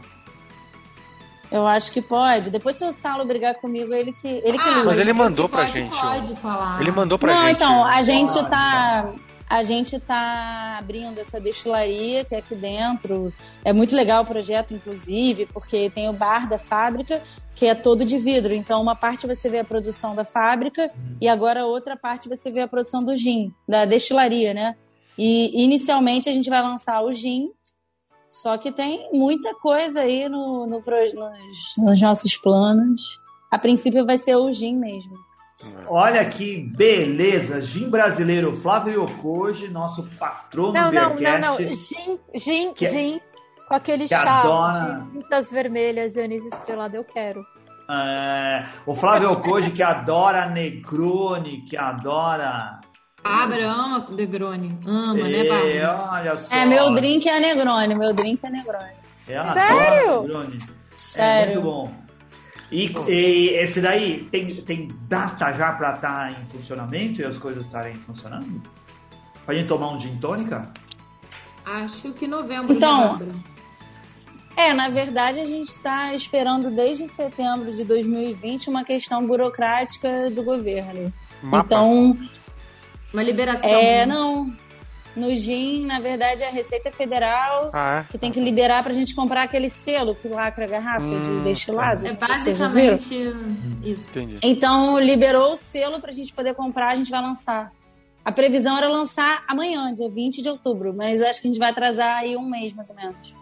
Eu 1.52 1.66
acho 1.66 1.92
que 1.92 2.02
pode. 2.02 2.52
Depois, 2.52 2.76
se 2.76 2.86
o 2.86 2.92
Saulo 2.92 3.26
brigar 3.26 3.56
comigo, 3.56 3.92
ele 3.94 4.14
que, 4.14 4.28
ele 4.28 4.58
que 4.58 4.70
Ah. 4.70 4.84
Mas 4.86 4.98
ele 4.98 5.08
que 5.08 5.14
mandou 5.14 5.50
pra 5.50 5.64
pode, 5.64 5.74
gente, 5.74 6.00
Pode 6.00 6.36
falar. 6.36 6.80
Ele 6.80 6.92
mandou 6.92 7.18
pra 7.18 7.34
não, 7.34 7.42
gente. 7.42 7.56
então, 7.56 7.86
a 7.86 8.02
gente 8.04 8.34
Pode, 8.34 8.50
tá. 8.50 9.10
A 9.50 9.64
gente 9.64 10.00
tá 10.00 10.78
abrindo 10.78 11.18
essa 11.18 11.42
destilaria 11.42 12.24
que 12.24 12.36
é 12.36 12.38
aqui 12.38 12.54
dentro. 12.54 13.34
É 13.66 13.74
muito 13.74 13.96
legal 13.96 14.22
o 14.22 14.26
projeto, 14.26 14.76
inclusive, 14.76 15.48
porque 15.48 15.90
tem 15.90 16.08
o 16.08 16.14
bar 16.14 16.48
da 16.48 16.60
fábrica, 16.60 17.24
que 17.56 17.66
é 17.66 17.74
todo 17.74 18.06
de 18.06 18.20
vidro. 18.20 18.54
Então, 18.54 18.80
uma 18.80 18.96
parte 18.96 19.26
você 19.26 19.50
vê 19.50 19.58
a 19.58 19.66
produção 19.66 20.14
da 20.14 20.24
fábrica 20.24 20.92
e 21.20 21.28
agora 21.28 21.66
outra 21.66 21.98
parte 21.98 22.30
você 22.30 22.52
vê 22.52 22.62
a 22.62 22.68
produção 22.68 23.04
do 23.04 23.18
gin, 23.18 23.52
da 23.68 23.86
destilaria, 23.86 24.54
né? 24.54 24.76
E 25.18 25.64
inicialmente 25.64 26.30
a 26.30 26.32
gente 26.32 26.50
vai 26.50 26.62
lançar 26.62 27.02
o 27.02 27.12
gin, 27.12 27.50
só 28.30 28.56
que 28.56 28.72
tem 28.72 29.10
muita 29.12 29.56
coisa 29.56 30.02
aí 30.02 30.30
no, 30.30 30.68
no 30.68 30.80
nos, 30.80 31.76
nos 31.76 32.00
nossos 32.00 32.38
planos. 32.38 33.02
A 33.50 33.58
princípio 33.58 34.06
vai 34.06 34.18
ser 34.18 34.36
o 34.36 34.52
gin 34.54 34.76
mesmo. 34.78 35.18
Olha 35.88 36.24
que 36.26 36.58
beleza! 36.76 37.60
Gin 37.62 37.90
brasileiro 37.90 38.56
Flávio 38.56 39.04
Yokoji, 39.04 39.68
nosso 39.70 40.04
patrono 40.18 40.72
Não, 40.74 40.90
do 40.90 40.96
não, 40.96 41.10
não, 41.10 41.16
Beercast. 41.16 41.64
não. 41.64 41.74
Gin, 41.74 42.20
gin, 42.36 42.74
Que- 42.74 42.88
gin. 42.90 43.22
Com 43.68 43.76
aquele 43.76 44.04
que 44.04 44.16
chá 44.16 44.40
adora- 44.40 45.04
de 45.06 45.12
frutas 45.12 45.52
vermelhas 45.52 46.16
e 46.16 46.22
anis 46.22 46.44
estrelado, 46.46 46.96
eu 46.96 47.04
quero. 47.04 47.44
É, 47.92 48.64
o 48.86 48.96
Flávio 48.96 49.32
Yokoji 49.32 49.72
que 49.72 49.84
adora 49.84 50.46
Negroni, 50.48 51.62
que 51.70 51.76
adora. 51.78 52.80
Bárbara 53.24 53.68
ama 53.70 54.08
Negroni. 54.12 54.78
Ama, 54.88 55.14
né, 55.14 55.46
É, 55.46 55.50
Bárbara? 55.50 56.10
olha 56.14 56.36
só. 56.38 56.56
É, 56.56 56.66
meu 56.66 56.94
drink 56.96 57.28
é 57.28 57.40
Negroni, 57.40 57.96
meu 57.96 58.14
drink 58.14 58.40
é 58.44 58.50
Negroni. 58.50 58.94
Ela 59.28 59.48
Sério? 59.54 60.22
Negroni. 60.24 60.58
É 60.58 60.96
Sério. 60.96 61.54
muito 61.56 61.66
bom. 61.66 61.92
E, 62.72 62.94
e 63.08 63.50
esse 63.56 63.82
daí 63.82 64.24
tem, 64.32 64.48
tem 64.48 64.88
data 65.08 65.52
já 65.54 65.72
pra 65.72 65.96
estar 65.96 66.32
em 66.32 66.46
funcionamento 66.46 67.22
e 67.22 67.26
as 67.26 67.38
coisas 67.38 67.66
estarem 67.66 67.96
funcionando? 67.96 68.62
Pra 69.46 69.56
gente 69.56 69.68
tomar 69.68 69.92
um 69.92 70.00
gin 70.00 70.16
tônica? 70.18 70.72
Acho 71.66 72.14
que 72.14 72.28
novembro, 72.28 72.74
Então? 72.74 73.20
É, 74.56 74.74
na 74.74 74.90
verdade, 74.90 75.40
a 75.40 75.46
gente 75.46 75.70
está 75.70 76.14
esperando 76.14 76.70
desde 76.70 77.08
setembro 77.08 77.72
de 77.72 77.86
2020 77.86 78.70
uma 78.70 78.84
questão 78.84 79.26
burocrática 79.26 80.30
do 80.30 80.44
governo. 80.44 81.14
Mapa. 81.42 81.66
Então, 81.66 82.18
Uma 83.14 83.24
liberação. 83.24 83.70
é, 83.70 84.06
né? 84.06 84.14
não. 84.14 84.52
No 85.20 85.36
GIM, 85.36 85.86
na 85.86 86.00
verdade, 86.00 86.44
é 86.44 86.48
a 86.48 86.52
Receita 86.52 86.90
Federal 86.92 87.70
Ah, 87.74 88.06
que 88.10 88.18
tem 88.18 88.32
que 88.32 88.40
liberar 88.40 88.82
pra 88.84 88.94
gente 88.94 89.14
comprar 89.14 89.44
aquele 89.44 89.70
selo 89.70 90.16
que 90.16 90.28
lacra 90.28 90.66
a 90.66 90.68
garrafa 90.68 91.06
Hum, 91.06 91.22
de 91.22 91.44
destilado. 91.44 92.06
É 92.08 92.10
já 92.56 92.68
viram. 92.68 92.96
basicamente 92.98 93.34
isso. 93.84 94.06
é? 94.08 94.22
Entendi. 94.22 94.40
Então, 94.44 95.00
liberou 95.00 95.52
o 95.54 95.56
selo 95.58 96.00
pra 96.00 96.12
gente 96.12 96.34
poder 96.34 96.56
comprar, 96.56 96.90
a 96.92 96.96
gente 96.96 97.12
vai 97.12 97.22
lançar. 97.22 97.72
A 98.24 98.32
previsão 98.32 98.78
era 98.78 98.88
lançar 98.88 99.44
amanhã, 99.48 99.94
dia 99.94 100.10
20 100.10 100.42
de 100.42 100.50
outubro, 100.50 100.94
mas 100.96 101.22
acho 101.22 101.42
que 101.42 101.48
a 101.48 101.52
gente 101.52 101.60
vai 101.60 101.72
atrasar 101.72 102.18
aí 102.18 102.36
um 102.38 102.48
mês, 102.50 102.74
mais 102.74 102.90
ou 102.90 102.96
menos. 102.96 103.34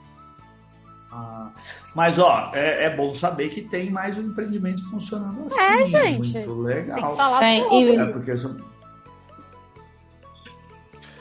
Ah, 1.11 1.49
mas, 1.95 2.19
ó, 2.19 2.51
é, 2.53 2.85
é 2.85 2.95
bom 2.95 3.13
saber 3.13 3.49
que 3.49 3.61
tem 3.61 3.89
mais 3.89 4.17
um 4.17 4.21
empreendimento 4.21 4.83
funcionando 4.89 5.45
assim. 5.47 5.59
É, 5.59 5.87
gente. 5.87 6.17
Muito 6.17 6.31
Tem 6.33 6.43
que 6.43 6.49
legal. 6.51 7.15
falar 7.15 7.39
Tem, 7.39 7.61
sobre. 7.63 7.75
e- 7.77 7.95
É 7.97 8.05
porque 8.05 8.31
eu 8.31 8.37
sou... 8.37 8.55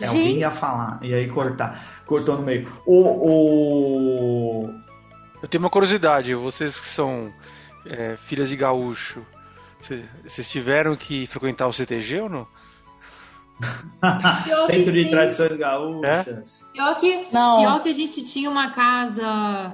É, 0.00 0.06
Gente. 0.06 0.16
alguém 0.18 0.38
ia 0.38 0.50
falar 0.50 0.98
e 1.02 1.14
aí 1.14 1.28
cortar. 1.28 1.82
Cortou 2.06 2.36
no 2.36 2.42
meio. 2.42 2.68
O, 2.86 4.66
o... 4.66 4.74
Eu 5.42 5.48
tenho 5.48 5.62
uma 5.62 5.70
curiosidade, 5.70 6.34
vocês 6.34 6.78
que 6.80 6.86
são 6.86 7.32
é, 7.84 8.16
filhas 8.16 8.48
de 8.48 8.56
gaúcho, 8.56 9.24
cê- 9.80 10.02
vocês 10.26 10.48
tiveram 10.50 10.96
que 10.96 11.26
frequentar 11.26 11.66
o 11.66 11.72
CTG 11.72 12.20
ou 12.22 12.28
não? 12.28 12.46
Centro 14.66 14.92
de 14.92 15.04
sim. 15.04 15.10
Tradições 15.10 15.56
Gaúchas. 15.56 16.66
Pior 16.74 16.94
que, 17.00 17.26
Não. 17.32 17.60
pior 17.60 17.82
que 17.82 17.88
a 17.88 17.94
gente 17.94 18.22
tinha 18.24 18.50
uma 18.50 18.70
casa. 18.72 19.72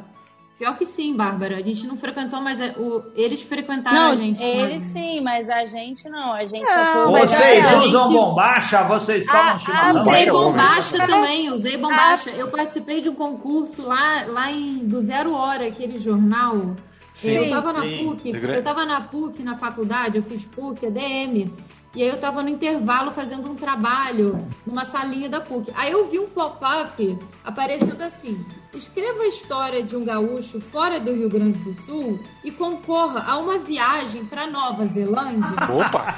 Pior 0.63 0.79
que 0.79 0.87
sim, 0.87 1.17
Bárbara. 1.17 1.57
A 1.57 1.61
gente 1.61 1.85
não 1.89 1.97
frequentou, 1.97 2.41
mas 2.41 2.61
é- 2.61 2.73
o, 2.79 3.03
eles 3.17 3.43
frequentaram 3.43 3.97
Não, 3.99 4.13
a 4.13 4.15
gente. 4.15 4.41
eles 4.41 4.75
mas- 4.75 4.83
sim, 4.93 5.21
mas 5.21 5.51
a 5.51 5.65
gente 5.65 6.09
não. 6.09 6.33
A 6.33 6.45
gente 6.45 6.63
Não, 6.63 6.93
só 6.95 7.11
foi. 7.11 7.21
Vocês 7.27 7.67
usam 7.85 8.03
gente- 8.05 8.13
bombacha? 8.13 8.83
Vocês 8.85 9.27
tomam 9.27 9.43
Ah, 9.43 9.59
chimarrão? 9.59 9.99
ah, 9.99 10.01
Usei 10.13 10.31
bombacha 10.31 10.99
Tom. 11.01 11.07
também, 11.07 11.51
usei 11.51 11.77
bombacha. 11.77 12.31
Eu 12.31 12.47
participei 12.47 13.01
de 13.01 13.09
um 13.09 13.15
concurso 13.17 13.83
lá, 13.83 14.23
lá 14.29 14.53
em 14.53 14.87
do 14.87 15.01
Zero 15.03 15.33
Hora, 15.35 15.67
aquele 15.67 15.99
jornal. 15.99 16.77
Sim. 17.13 17.31
Eu 17.31 17.51
tava 17.51 17.73
na 17.73 17.83
Sim. 17.83 18.05
PUC, 18.05 18.31
eu 18.33 18.63
tava 18.63 18.85
na 18.85 19.01
PUC, 19.01 19.43
na 19.43 19.59
faculdade, 19.59 20.19
eu 20.19 20.23
fiz 20.23 20.45
PUC, 20.47 20.87
ADM. 20.87 21.53
E 21.95 22.03
aí 22.03 22.09
eu 22.09 22.19
tava 22.19 22.43
no 22.43 22.49
intervalo 22.49 23.13
fazendo 23.13 23.51
um 23.51 23.55
trabalho 23.55 24.49
numa 24.67 24.85
salinha 24.87 25.29
da 25.29 25.41
PUC. 25.41 25.71
Aí 25.75 25.93
eu 25.93 26.09
vi 26.09 26.19
um 26.19 26.27
pop-up 26.27 27.19
aparecendo 27.45 28.01
assim: 28.01 28.43
escreva 28.73 29.23
a 29.25 29.27
história 29.27 29.83
de 29.83 29.95
um 29.95 30.03
gaúcho 30.03 30.59
fora 30.59 30.99
do 30.99 31.13
Rio 31.13 31.29
Grande 31.29 31.59
do 31.59 31.75
Sul 31.83 32.19
e 32.43 32.51
concorra 32.51 33.25
a 33.31 33.37
uma 33.37 33.59
viagem 33.59 34.25
para 34.25 34.47
Nova 34.47 34.87
Zelândia. 34.87 35.55
Opa! 35.71 36.17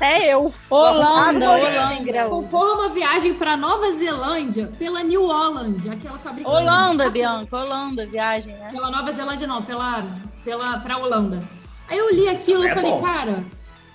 É 0.00 0.32
eu. 0.34 0.52
Holanda, 0.68 1.50
Holanda. 1.50 2.28
Concorra 2.28 2.70
a 2.70 2.74
uma 2.74 2.88
viagem 2.90 3.32
para 3.34 3.56
Nova 3.56 3.90
Zelândia 3.92 4.70
pela 4.78 5.02
New 5.02 5.26
Holland, 5.26 5.88
aquela 5.90 6.18
fabricante. 6.18 6.56
Holanda, 6.56 7.10
Bianca, 7.10 7.56
Holanda, 7.56 8.06
viagem, 8.06 8.52
né? 8.54 8.68
Pela 8.70 8.90
Nova 8.90 9.10
Zelândia, 9.12 9.46
não, 9.46 9.62
pela, 9.62 10.04
pela, 10.44 10.78
pra 10.80 10.98
Holanda. 10.98 11.40
Aí 11.88 11.96
eu 11.96 12.14
li 12.14 12.28
aquilo 12.28 12.64
e 12.64 12.68
É 12.68 12.74
falei, 12.74 12.90
bom. 12.90 13.00
cara, 13.02 13.42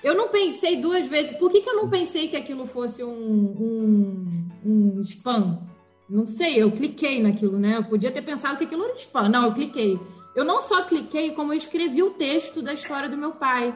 eu 0.04 0.16
não 0.16 0.28
pensei 0.28 0.78
duas 0.78 1.08
vezes. 1.08 1.36
Por 1.38 1.52
que, 1.52 1.62
que 1.62 1.70
eu 1.70 1.76
não 1.76 1.90
pensei 1.90 2.28
que 2.28 2.36
aquilo 2.36 2.66
fosse 2.66 3.04
um, 3.04 3.10
um, 3.10 4.50
um 4.66 5.02
spam? 5.02 5.62
Não 6.10 6.28
sei, 6.28 6.62
eu 6.62 6.72
cliquei 6.72 7.22
naquilo, 7.22 7.58
né? 7.58 7.78
Eu 7.78 7.86
podia 7.86 8.12
ter 8.12 8.22
pensado 8.22 8.58
que 8.58 8.66
aquilo 8.66 8.84
era 8.84 8.96
spam. 8.96 9.30
Não, 9.30 9.46
eu 9.46 9.54
cliquei. 9.54 10.00
Eu 10.36 10.44
não 10.44 10.60
só 10.62 10.84
cliquei, 10.84 11.32
como 11.32 11.54
eu 11.54 11.58
escrevi 11.58 12.04
o 12.04 12.12
texto 12.12 12.62
da 12.62 12.74
história 12.74 13.08
do 13.08 13.18
meu 13.18 13.32
pai. 13.32 13.76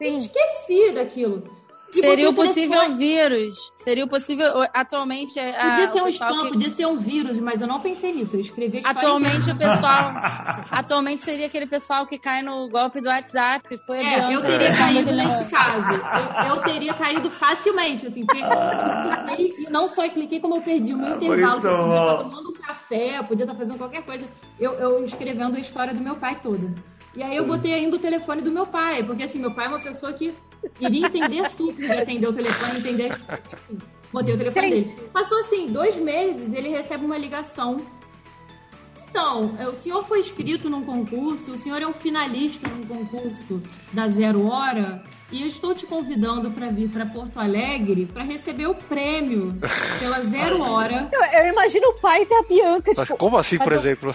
Eu 0.00 0.18
Sim. 0.18 0.26
esqueci 0.26 0.92
daquilo. 0.92 1.44
Seria 1.90 2.30
o 2.30 2.34
possível 2.34 2.78
telefone. 2.80 2.98
vírus. 2.98 3.54
Seria 3.74 4.04
o 4.04 4.08
possível. 4.08 4.46
Atualmente. 4.72 5.38
é, 5.38 5.50
a- 5.56 5.70
Podia 5.70 5.92
ser 5.92 6.02
um 6.02 6.06
spam, 6.08 6.40
que- 6.42 6.48
podia 6.50 6.70
ser 6.70 6.86
um 6.86 6.96
vírus, 6.98 7.38
mas 7.38 7.60
eu 7.60 7.66
não 7.66 7.80
pensei 7.80 8.12
nisso. 8.12 8.36
Eu 8.36 8.40
escrevi 8.40 8.80
Atualmente 8.84 9.50
o 9.50 9.56
pessoal. 9.56 10.12
atualmente 10.70 11.22
seria 11.22 11.46
aquele 11.46 11.66
pessoal 11.66 12.06
que 12.06 12.18
cai 12.18 12.42
no 12.42 12.68
golpe 12.68 13.00
do 13.00 13.08
WhatsApp. 13.08 13.76
Foi 13.86 13.98
É, 13.98 14.34
eu 14.34 14.40
teria 14.42 14.70
que 14.70 14.76
caído 14.78 15.12
nesse 15.12 15.44
caso. 15.50 15.92
Eu, 15.94 16.54
eu 16.56 16.62
teria 16.62 16.94
caído 16.94 17.30
facilmente, 17.30 18.06
assim, 18.06 18.24
porque 18.24 18.40
eu 18.42 19.26
cliquei, 19.26 19.64
e 19.66 19.70
não 19.70 19.88
só 19.88 20.04
eu 20.04 20.10
cliquei, 20.10 20.40
como 20.40 20.56
eu 20.56 20.62
perdi 20.62 20.94
o 20.94 20.96
meu 20.98 21.16
intervalo. 21.16 21.60
que 21.60 21.66
Eu 21.66 21.76
Muito 21.76 21.88
podia 21.90 22.00
estar 22.12 22.16
tomando 22.24 22.50
um 22.50 22.52
café, 22.54 23.18
eu 23.18 23.24
podia 23.24 23.44
estar 23.44 23.54
fazendo 23.56 23.78
qualquer 23.78 24.02
coisa. 24.02 24.26
Eu, 24.58 24.72
eu 24.74 25.04
escrevendo 25.04 25.56
a 25.56 25.60
história 25.60 25.92
do 25.94 26.00
meu 26.00 26.16
pai 26.16 26.38
toda. 26.42 26.72
E 27.16 27.22
aí 27.22 27.36
eu 27.36 27.44
botei 27.44 27.74
ainda 27.74 27.96
o 27.96 27.98
telefone 27.98 28.40
do 28.40 28.52
meu 28.52 28.64
pai, 28.66 29.02
porque 29.02 29.24
assim, 29.24 29.40
meu 29.40 29.52
pai 29.52 29.66
é 29.66 29.68
uma 29.68 29.82
pessoa 29.82 30.12
que 30.12 30.32
iria 30.80 31.06
entender 31.06 31.48
super 31.48 31.90
atender 31.90 32.28
o 32.28 32.32
telefone, 32.32 32.78
entender. 32.78 33.18
Enfim, 33.54 33.78
botei 34.12 34.34
o 34.34 34.38
telefone 34.38 34.70
dele. 34.70 34.96
Passou 35.12 35.38
assim, 35.40 35.66
dois 35.66 35.96
meses, 35.96 36.52
ele 36.52 36.68
recebe 36.68 37.04
uma 37.04 37.18
ligação 37.18 37.76
então, 39.10 39.56
é, 39.58 39.66
o 39.66 39.74
senhor 39.74 40.04
foi 40.04 40.20
inscrito 40.20 40.70
num 40.70 40.84
concurso, 40.84 41.50
o 41.50 41.58
senhor 41.58 41.82
é 41.82 41.86
um 41.86 41.92
finalista 41.92 42.68
num 42.68 42.86
concurso 42.86 43.60
da 43.92 44.06
Zero 44.06 44.46
Hora 44.46 45.02
e 45.32 45.42
eu 45.42 45.48
estou 45.48 45.74
te 45.74 45.84
convidando 45.84 46.50
para 46.52 46.68
vir 46.68 46.88
para 46.88 47.04
Porto 47.04 47.38
Alegre 47.38 48.06
para 48.06 48.22
receber 48.22 48.68
o 48.68 48.74
prêmio 48.74 49.58
pela 49.98 50.20
Zero 50.20 50.62
Hora. 50.62 51.08
Eu, 51.12 51.40
eu 51.40 51.52
imagino 51.52 51.88
o 51.88 51.94
pai 51.94 52.24
da 52.24 52.42
Bianca, 52.42 52.92
Mas 52.96 53.08
tipo, 53.08 53.18
como 53.18 53.36
assim, 53.36 53.58
por 53.58 53.72
exemplo? 53.72 54.14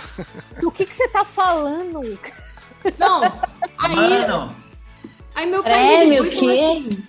do 0.62 0.72
que, 0.72 0.86
que 0.86 0.96
você 0.96 1.10
tá 1.10 1.26
falando? 1.26 2.18
Não, 2.98 3.22
aí, 3.78 3.96
Mano, 3.96 4.56
aí 5.36 5.46
meu 5.50 5.64
pai 5.64 5.84
me 5.84 5.98
Prêmio, 5.98 6.24
ligou 6.24 6.26
e 6.28 6.36
falou 6.36 6.56
quê? 6.56 6.90
assim. 6.90 7.08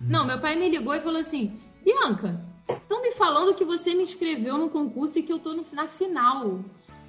Não, 0.00 0.24
meu 0.26 0.38
pai 0.40 0.56
me 0.56 0.68
ligou 0.68 0.94
e 0.94 1.00
falou 1.00 1.20
assim: 1.20 1.58
Bianca, 1.84 2.40
estão 2.68 3.02
me 3.02 3.12
falando 3.12 3.54
que 3.54 3.64
você 3.64 3.94
me 3.94 4.02
inscreveu 4.04 4.56
no 4.58 4.68
concurso 4.70 5.18
e 5.18 5.22
que 5.22 5.32
eu 5.32 5.38
tô 5.38 5.52
no- 5.54 5.64
na 5.72 5.86
final. 5.88 6.60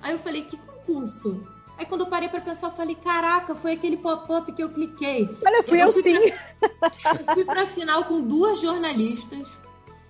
Aí 0.02 0.14
eu 0.14 0.20
falei: 0.20 0.42
que 0.44 0.58
concurso? 0.58 1.44
Aí 1.78 1.86
quando 1.86 2.02
eu 2.02 2.08
parei 2.08 2.28
pra 2.28 2.42
pensar, 2.42 2.68
eu 2.68 2.72
falei, 2.72 2.96
caraca, 2.96 3.54
foi 3.54 3.74
aquele 3.74 3.98
pop-up 3.98 4.52
que 4.52 4.64
eu 4.64 4.70
cliquei. 4.70 5.30
Olha, 5.46 5.62
fui 5.62 5.80
eu, 5.84 5.94
fui 5.94 6.02
sim. 6.02 6.20
Pra, 6.60 6.92
eu 7.20 7.34
fui 7.36 7.46
pra 7.46 7.68
final 7.68 8.06
com 8.06 8.20
duas 8.20 8.60
jornalistas. 8.60 9.48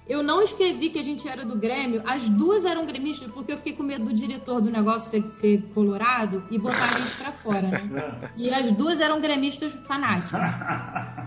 Eu 0.08 0.24
não 0.24 0.42
escrevi 0.42 0.90
que 0.90 1.00
a 1.00 1.04
gente 1.04 1.28
era 1.28 1.44
do 1.44 1.58
Grêmio. 1.58 2.02
As 2.06 2.30
duas 2.30 2.64
eram 2.64 2.86
gremistas, 2.86 3.30
porque 3.32 3.52
eu 3.52 3.58
fiquei 3.58 3.74
com 3.74 3.84
medo 3.84 4.06
do 4.06 4.14
diretor 4.14 4.62
do 4.62 4.72
negócio 4.72 5.10
ser, 5.10 5.24
ser 5.32 5.62
colorado 5.74 6.44
e 6.50 6.58
botar 6.58 6.84
a 6.84 7.00
gente 7.00 7.18
pra 7.18 7.32
fora, 7.34 7.62
né? 7.62 8.32
E 8.38 8.50
as 8.50 8.72
duas 8.72 9.02
eram 9.02 9.20
gremistas 9.20 9.74
fanáticas. 9.86 10.40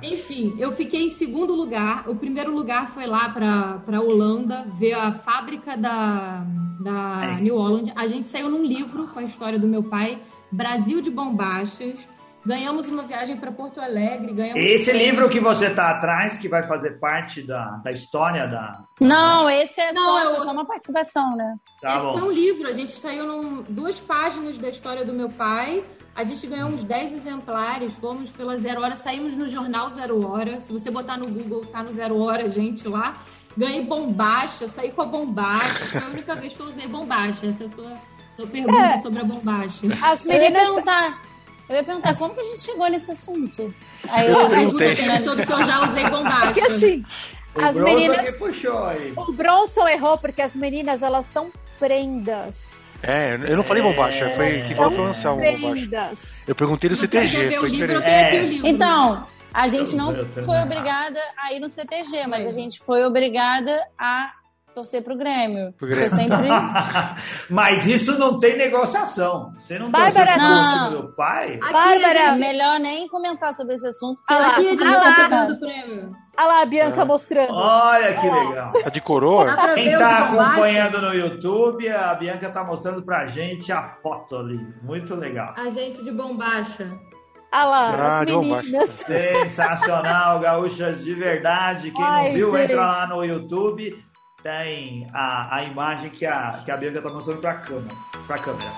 Enfim, 0.03 0.55
eu 0.59 0.72
fiquei 0.72 1.05
em 1.05 1.09
segundo 1.11 1.55
lugar. 1.55 2.09
O 2.09 2.16
primeiro 2.16 2.55
lugar 2.55 2.93
foi 2.93 3.07
lá 3.07 3.28
pra, 3.28 3.78
pra 3.85 4.01
Holanda, 4.01 4.64
ver 4.78 4.95
a 4.95 5.12
fábrica 5.12 5.76
da, 5.76 6.45
da 6.81 7.39
New 7.41 7.57
Holland. 7.57 7.93
A 7.95 8.07
gente 8.07 8.26
saiu 8.26 8.49
num 8.49 8.64
livro 8.64 9.09
com 9.09 9.18
a 9.18 9.24
história 9.24 9.59
do 9.59 9.68
meu 9.68 9.83
pai, 9.83 10.18
Brasil 10.51 11.03
de 11.03 11.11
Bombachas. 11.11 12.01
Ganhamos 12.45 12.88
uma 12.88 13.03
viagem 13.03 13.36
para 13.36 13.53
Porto 13.53 13.80
Alegre. 13.80 14.32
Ganhamos 14.32 14.62
Esse 14.62 14.93
livro 14.93 15.28
que 15.28 15.38
você 15.38 15.68
tá 15.70 15.91
atrás, 15.91 16.38
que 16.38 16.49
vai 16.49 16.62
fazer 16.62 16.99
parte 16.99 17.43
da, 17.43 17.76
da 17.84 17.93
história 17.93 18.47
da. 18.47 18.72
Não, 19.01 19.49
esse 19.51 19.78
é 19.80 19.93
Não, 19.93 20.03
só, 20.05 20.22
eu- 20.24 20.36
foi 20.36 20.45
só 20.47 20.53
uma 20.53 20.64
participação, 20.66 21.28
né? 21.36 21.55
Tá 21.82 21.97
Esse 21.97 22.05
bom. 22.07 22.18
foi 22.18 22.28
um 22.28 22.32
livro, 22.32 22.66
a 22.68 22.72
gente 22.72 22.93
saiu 22.93 23.26
num, 23.26 23.62
duas 23.68 24.01
páginas 24.01 24.57
da 24.57 24.68
história 24.70 25.05
do 25.05 25.12
meu 25.12 25.28
pai. 25.28 25.84
A 26.14 26.22
gente 26.24 26.47
ganhou 26.47 26.68
uns 26.70 26.82
10 26.82 27.12
exemplares, 27.12 27.93
fomos 27.95 28.30
pela 28.30 28.57
Zero 28.59 28.82
Hora, 28.82 28.97
saímos 28.97 29.32
no 29.32 29.47
jornal 29.49 29.91
Zero 29.91 30.26
Hora. 30.26 30.61
Se 30.61 30.72
você 30.72 30.91
botar 30.91 31.18
no 31.18 31.28
Google, 31.28 31.61
tá 31.66 31.82
no 31.82 31.93
Zero 31.93 32.18
Hora, 32.20 32.49
gente, 32.49 32.88
lá. 32.88 33.14
Ganhei 33.57 33.84
bombacha, 33.84 34.66
saí 34.68 34.91
com 34.93 35.03
a 35.03 35.07
bombacha. 35.07 35.68
Foi 35.91 36.01
a 36.01 36.07
única 36.07 36.34
vez 36.34 36.55
que 36.55 36.61
eu 36.61 36.66
usei 36.66 36.88
bombacha. 36.88 37.47
Essa 37.47 37.64
é 37.64 37.66
a 37.66 37.68
sua, 37.70 37.93
sua 38.36 38.47
pergunta 38.47 38.80
É. 38.80 38.97
sobre 38.99 39.20
a 39.20 39.24
bombacha. 39.24 39.80
As 40.03 40.24
Eu 40.24 40.32
ia 40.32 40.51
meninas. 40.51 40.84
Eu 41.71 41.77
ia 41.77 41.85
perguntar 41.85 42.14
como 42.16 42.35
que 42.35 42.41
a 42.41 42.45
gente 42.45 42.61
chegou 42.61 42.89
nesse 42.91 43.11
assunto. 43.11 43.75
Aí 44.09 44.27
eu, 44.29 44.41
Eu 44.41 44.49
Pergunta 44.49 44.79
perguntei. 44.79 45.18
sobre 45.25 45.47
se 45.47 45.53
eu 45.53 45.62
já 45.64 45.83
usei 45.85 46.05
bombacha. 46.09 46.47
Porque 46.47 46.61
assim, 46.61 47.05
O 47.55 47.61
as 47.61 47.77
Bronson 47.77 47.95
meninas. 47.95 48.27
que 48.27 48.33
puxou 48.39 48.85
aí. 48.87 49.12
O 49.16 49.33
Bronson 49.33 49.89
errou 49.89 50.18
porque 50.18 50.43
as 50.43 50.55
meninas 50.57 51.03
elas 51.03 51.27
são 51.27 51.51
prendas. 51.79 52.91
É, 53.03 53.35
eu 53.49 53.57
não 53.57 53.62
falei 53.64 53.83
bombacha, 53.83 54.29
foi 54.31 54.62
quem 54.62 54.77
falou 54.77 54.91
foi 54.93 55.05
o 55.05 55.07
Anselmo 55.07 55.41
bombacha. 55.43 55.73
Prendas. 55.89 56.33
Eu 56.47 56.55
perguntei 56.55 56.91
quer 56.91 56.97
CTG, 56.97 57.49
ver 57.49 57.57
o 57.59 57.61
foi 57.61 57.71
livro, 57.71 57.93
eu 57.93 58.01
diferente. 58.01 58.05
tenho 58.05 58.27
aqui 58.27 58.37
É. 58.37 58.41
o 58.43 58.49
livro. 58.49 58.68
Então, 58.68 59.27
a 59.53 59.66
gente 59.68 59.97
não 59.97 60.12
Eu 60.12 60.27
tô 60.27 60.43
foi 60.43 60.59
obrigada 60.59 61.21
a 61.37 61.53
ir 61.53 61.61
no 61.61 61.68
CTG, 61.68 62.27
mas 62.27 62.47
a 62.47 62.53
gente 62.53 62.79
foi 62.81 63.05
obrigada 63.05 63.81
a 63.99 64.33
torcer 64.81 65.03
pro 65.03 65.16
Grêmio. 65.16 65.72
Pro 65.78 65.87
Grêmio. 65.87 66.07
Eu 66.07 66.11
sempre. 66.11 66.49
Mas 67.51 67.87
isso 67.87 68.18
não 68.18 68.39
tem 68.39 68.57
negociação. 68.57 69.53
Você 69.59 69.78
não 69.78 69.91
Bárbara, 69.91 70.37
não. 70.39 70.91
do 71.03 71.14
pai? 71.14 71.59
Aqui, 71.62 71.72
Bárbara, 71.72 72.28
gente, 72.28 72.39
Melhor 72.39 72.81
nem 72.81 73.07
comentar 73.09 73.53
sobre 73.53 73.74
esse 73.74 73.87
assunto. 73.87 74.18
Ah 74.28 74.35
lá, 74.39 74.51
aqui, 74.53 74.61
é 74.61 74.70
gente, 74.70 74.83
ah 74.83 74.91
lá. 74.91 74.93
tá 75.01 75.05
complicado. 75.05 75.28
pegando 75.31 75.55
o 75.55 75.61
prêmio. 75.61 76.16
Olha 76.39 76.47
lá 76.49 76.62
a 76.62 76.66
Bianca 76.66 77.05
mostrando. 77.05 77.53
Olha 77.53 78.14
que 78.14 78.31
legal. 78.31 78.72
Tá 78.83 78.89
de 78.91 79.01
coroa? 79.03 79.74
Quem 79.74 79.99
tá 79.99 80.24
bombacha? 80.24 80.43
acompanhando 80.51 81.03
no 81.03 81.14
YouTube, 81.14 81.89
a 81.89 82.14
Bianca 82.14 82.51
tá 82.51 82.64
mostrando 82.64 83.03
pra 83.03 83.26
gente 83.26 83.70
a 83.70 83.83
foto 83.83 84.37
ali. 84.37 84.59
Muito 84.83 85.14
legal. 85.14 85.53
A 85.57 85.68
gente 85.68 86.03
de 86.03 86.11
bombacha. 86.11 86.91
Olha 87.53 87.64
lá, 87.64 88.20
Ah, 88.20 88.24
meninas. 88.24 88.89
Sensacional, 88.91 90.39
gaúchas 90.41 91.03
de 91.05 91.14
verdade. 91.14 91.91
Quem 91.91 92.05
Ai, 92.05 92.28
não 92.28 92.35
viu, 92.35 92.53
gente. 92.53 92.62
entra 92.72 92.87
lá 92.87 93.07
no 93.09 93.24
YouTube. 93.24 94.03
Tem 94.43 95.07
a, 95.12 95.57
a 95.57 95.64
imagem 95.64 96.09
que 96.09 96.24
a, 96.24 96.62
que 96.64 96.70
a 96.70 96.76
Bianca 96.76 97.03
tá 97.03 97.11
mostrando 97.11 97.41
pra 97.43 97.55
câmera. 97.55 97.95
Pra 98.26 98.38
câmera. 98.38 98.70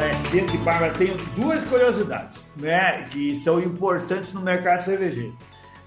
É, 0.00 0.30
Bianca 0.30 0.54
e 0.54 0.58
Bárbara, 0.58 0.92
tenho 0.94 1.14
duas 1.36 1.62
curiosidades, 1.64 2.46
né? 2.56 3.02
Que 3.02 3.36
são 3.36 3.60
importantes 3.60 4.32
no 4.32 4.40
mercado 4.40 4.82
cervejeiro. 4.82 5.36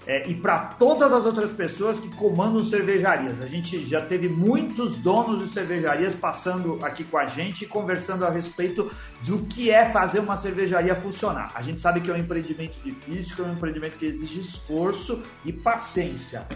É, 0.08 0.26
e 0.26 0.34
para 0.34 0.60
todas 0.60 1.12
as 1.12 1.26
outras 1.26 1.52
pessoas 1.52 2.00
que 2.00 2.08
comandam 2.16 2.64
cervejarias. 2.64 3.42
A 3.42 3.46
gente 3.46 3.84
já 3.84 4.00
teve 4.00 4.26
muitos 4.26 4.96
donos 4.96 5.46
de 5.46 5.52
cervejarias 5.52 6.14
passando 6.14 6.78
aqui 6.82 7.04
com 7.04 7.18
a 7.18 7.26
gente 7.26 7.64
e 7.64 7.66
conversando 7.66 8.24
a 8.24 8.30
respeito 8.30 8.90
do 9.20 9.40
que 9.40 9.70
é 9.70 9.84
fazer 9.84 10.20
uma 10.20 10.38
cervejaria 10.38 10.96
funcionar. 10.96 11.52
A 11.54 11.60
gente 11.60 11.82
sabe 11.82 12.00
que 12.00 12.10
é 12.10 12.14
um 12.14 12.16
empreendimento 12.16 12.80
difícil, 12.82 13.36
que 13.36 13.42
é 13.42 13.44
um 13.44 13.52
empreendimento 13.52 13.98
que 13.98 14.06
exige 14.06 14.40
esforço 14.40 15.22
e 15.44 15.52
paciência. 15.52 16.46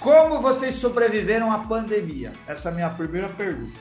Como 0.00 0.40
vocês 0.40 0.76
sobreviveram 0.76 1.52
à 1.52 1.58
pandemia? 1.58 2.32
Essa 2.48 2.70
é 2.70 2.72
a 2.72 2.74
minha 2.74 2.88
primeira 2.88 3.28
pergunta. 3.28 3.78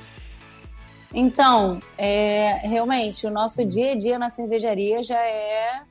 Então, 1.13 1.79
é, 1.97 2.67
realmente, 2.67 3.25
o 3.25 3.31
nosso 3.31 3.65
dia 3.65 3.93
a 3.93 3.97
dia 3.97 4.19
na 4.19 4.29
cervejaria 4.29 5.01
já 5.01 5.21
é 5.21 5.83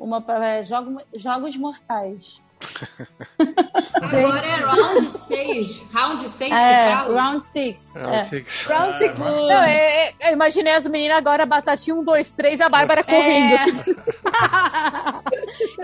uma 0.00 0.24
é, 0.42 0.62
jogo, 0.62 1.02
jogos 1.14 1.54
mortais. 1.58 2.45
Agora 3.94 4.38
é 4.46 4.54
round 4.56 5.08
6. 5.10 5.82
Round 5.92 6.28
6 6.28 6.50
que 6.50 6.54
É, 6.58 6.86
fala? 6.90 7.22
round 7.22 7.46
six. 7.46 7.96
Ah, 7.96 8.10
É. 8.16 8.24
six. 8.24 8.66
Round 8.66 8.98
six. 8.98 9.14
Ah, 9.20 9.24
Não, 9.24 9.62
é- 9.62 10.08
é- 10.08 10.14
eu 10.28 10.32
imaginei 10.32 10.72
as 10.74 10.86
meninas 10.86 11.16
agora, 11.18 11.44
batatinha 11.46 11.94
um, 11.96 12.02
dois, 12.04 12.30
três, 12.30 12.60
a 12.60 12.68
Bárbara 12.68 13.02
correndo. 13.04 13.54
É. 13.54 13.56
assim. 13.62 13.96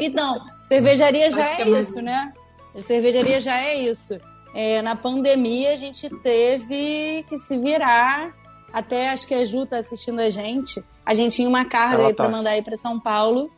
Então, 0.00 0.40
cervejaria 0.68 1.30
já 1.30 1.44
Acho 1.46 1.56
que 1.56 1.62
é 1.62 1.64
é 1.66 1.68
mais 1.70 1.88
isso, 1.88 2.02
né? 2.02 2.32
Cervejaria 2.78 3.40
já 3.40 3.58
é 3.60 3.74
isso. 3.78 4.18
É, 4.54 4.82
na 4.82 4.94
pandemia, 4.96 5.72
a 5.72 5.76
gente 5.76 6.08
teve 6.22 7.24
que 7.28 7.38
se 7.38 7.56
virar. 7.56 8.32
Até 8.72 9.10
acho 9.10 9.26
que 9.26 9.34
a 9.34 9.44
Ju 9.44 9.66
tá 9.66 9.78
assistindo 9.78 10.20
a 10.20 10.30
gente. 10.30 10.82
A 11.04 11.12
gente 11.14 11.36
tinha 11.36 11.48
uma 11.48 11.64
carga 11.66 11.96
Ela 11.96 12.08
aí 12.08 12.14
pra 12.14 12.26
tá. 12.26 12.30
mandar 12.30 12.56
ir 12.56 12.62
pra 12.62 12.76
São 12.76 12.98
Paulo. 12.98 13.50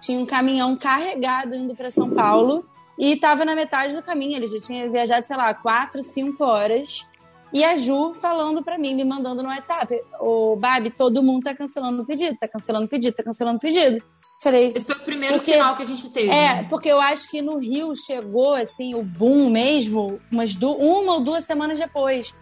Tinha 0.00 0.18
um 0.18 0.26
caminhão 0.26 0.76
carregado 0.76 1.54
indo 1.54 1.74
pra 1.74 1.90
São 1.90 2.10
Paulo. 2.10 2.64
E 2.98 3.16
tava 3.16 3.44
na 3.44 3.54
metade 3.54 3.94
do 3.94 4.02
caminho. 4.02 4.36
Ele 4.36 4.48
já 4.48 4.58
tinha 4.58 4.88
viajado, 4.90 5.26
sei 5.26 5.36
lá, 5.36 5.54
quatro, 5.54 6.02
cinco 6.02 6.42
horas. 6.44 7.06
E 7.52 7.64
a 7.64 7.76
Ju 7.76 8.12
falando 8.12 8.62
pra 8.62 8.76
mim, 8.76 8.94
me 8.94 9.04
mandando 9.04 9.42
no 9.42 9.48
WhatsApp: 9.48 9.94
Ô, 10.20 10.54
Babi, 10.56 10.90
todo 10.90 11.22
mundo 11.22 11.44
tá 11.44 11.54
cancelando 11.54 12.02
o 12.02 12.06
pedido, 12.06 12.36
tá 12.38 12.46
cancelando 12.46 12.84
o 12.84 12.88
pedido, 12.88 13.14
tá 13.14 13.22
cancelando 13.22 13.56
o 13.56 13.60
pedido. 13.60 14.04
Falei, 14.42 14.72
Esse 14.76 14.84
foi 14.84 14.96
o 14.96 15.00
primeiro 15.00 15.36
Porque- 15.36 15.52
sinal 15.52 15.74
que 15.76 15.82
a 15.82 15.86
gente 15.86 16.10
teve. 16.10 16.28
é, 16.30 16.62
porque 16.64 16.88
eu 16.90 17.00
acho 17.00 17.28
que 17.30 17.40
no 17.40 17.58
Rio 17.58 17.94
chegou, 17.96 18.52
assim, 18.54 18.94
o 18.94 19.02
boom 19.02 19.48
mesmo, 19.50 20.20
umas 20.30 20.54
uma 20.56 21.14
ou 21.14 21.20
duas 21.20 21.44
semanas 21.44 21.78
depois. 21.78 22.34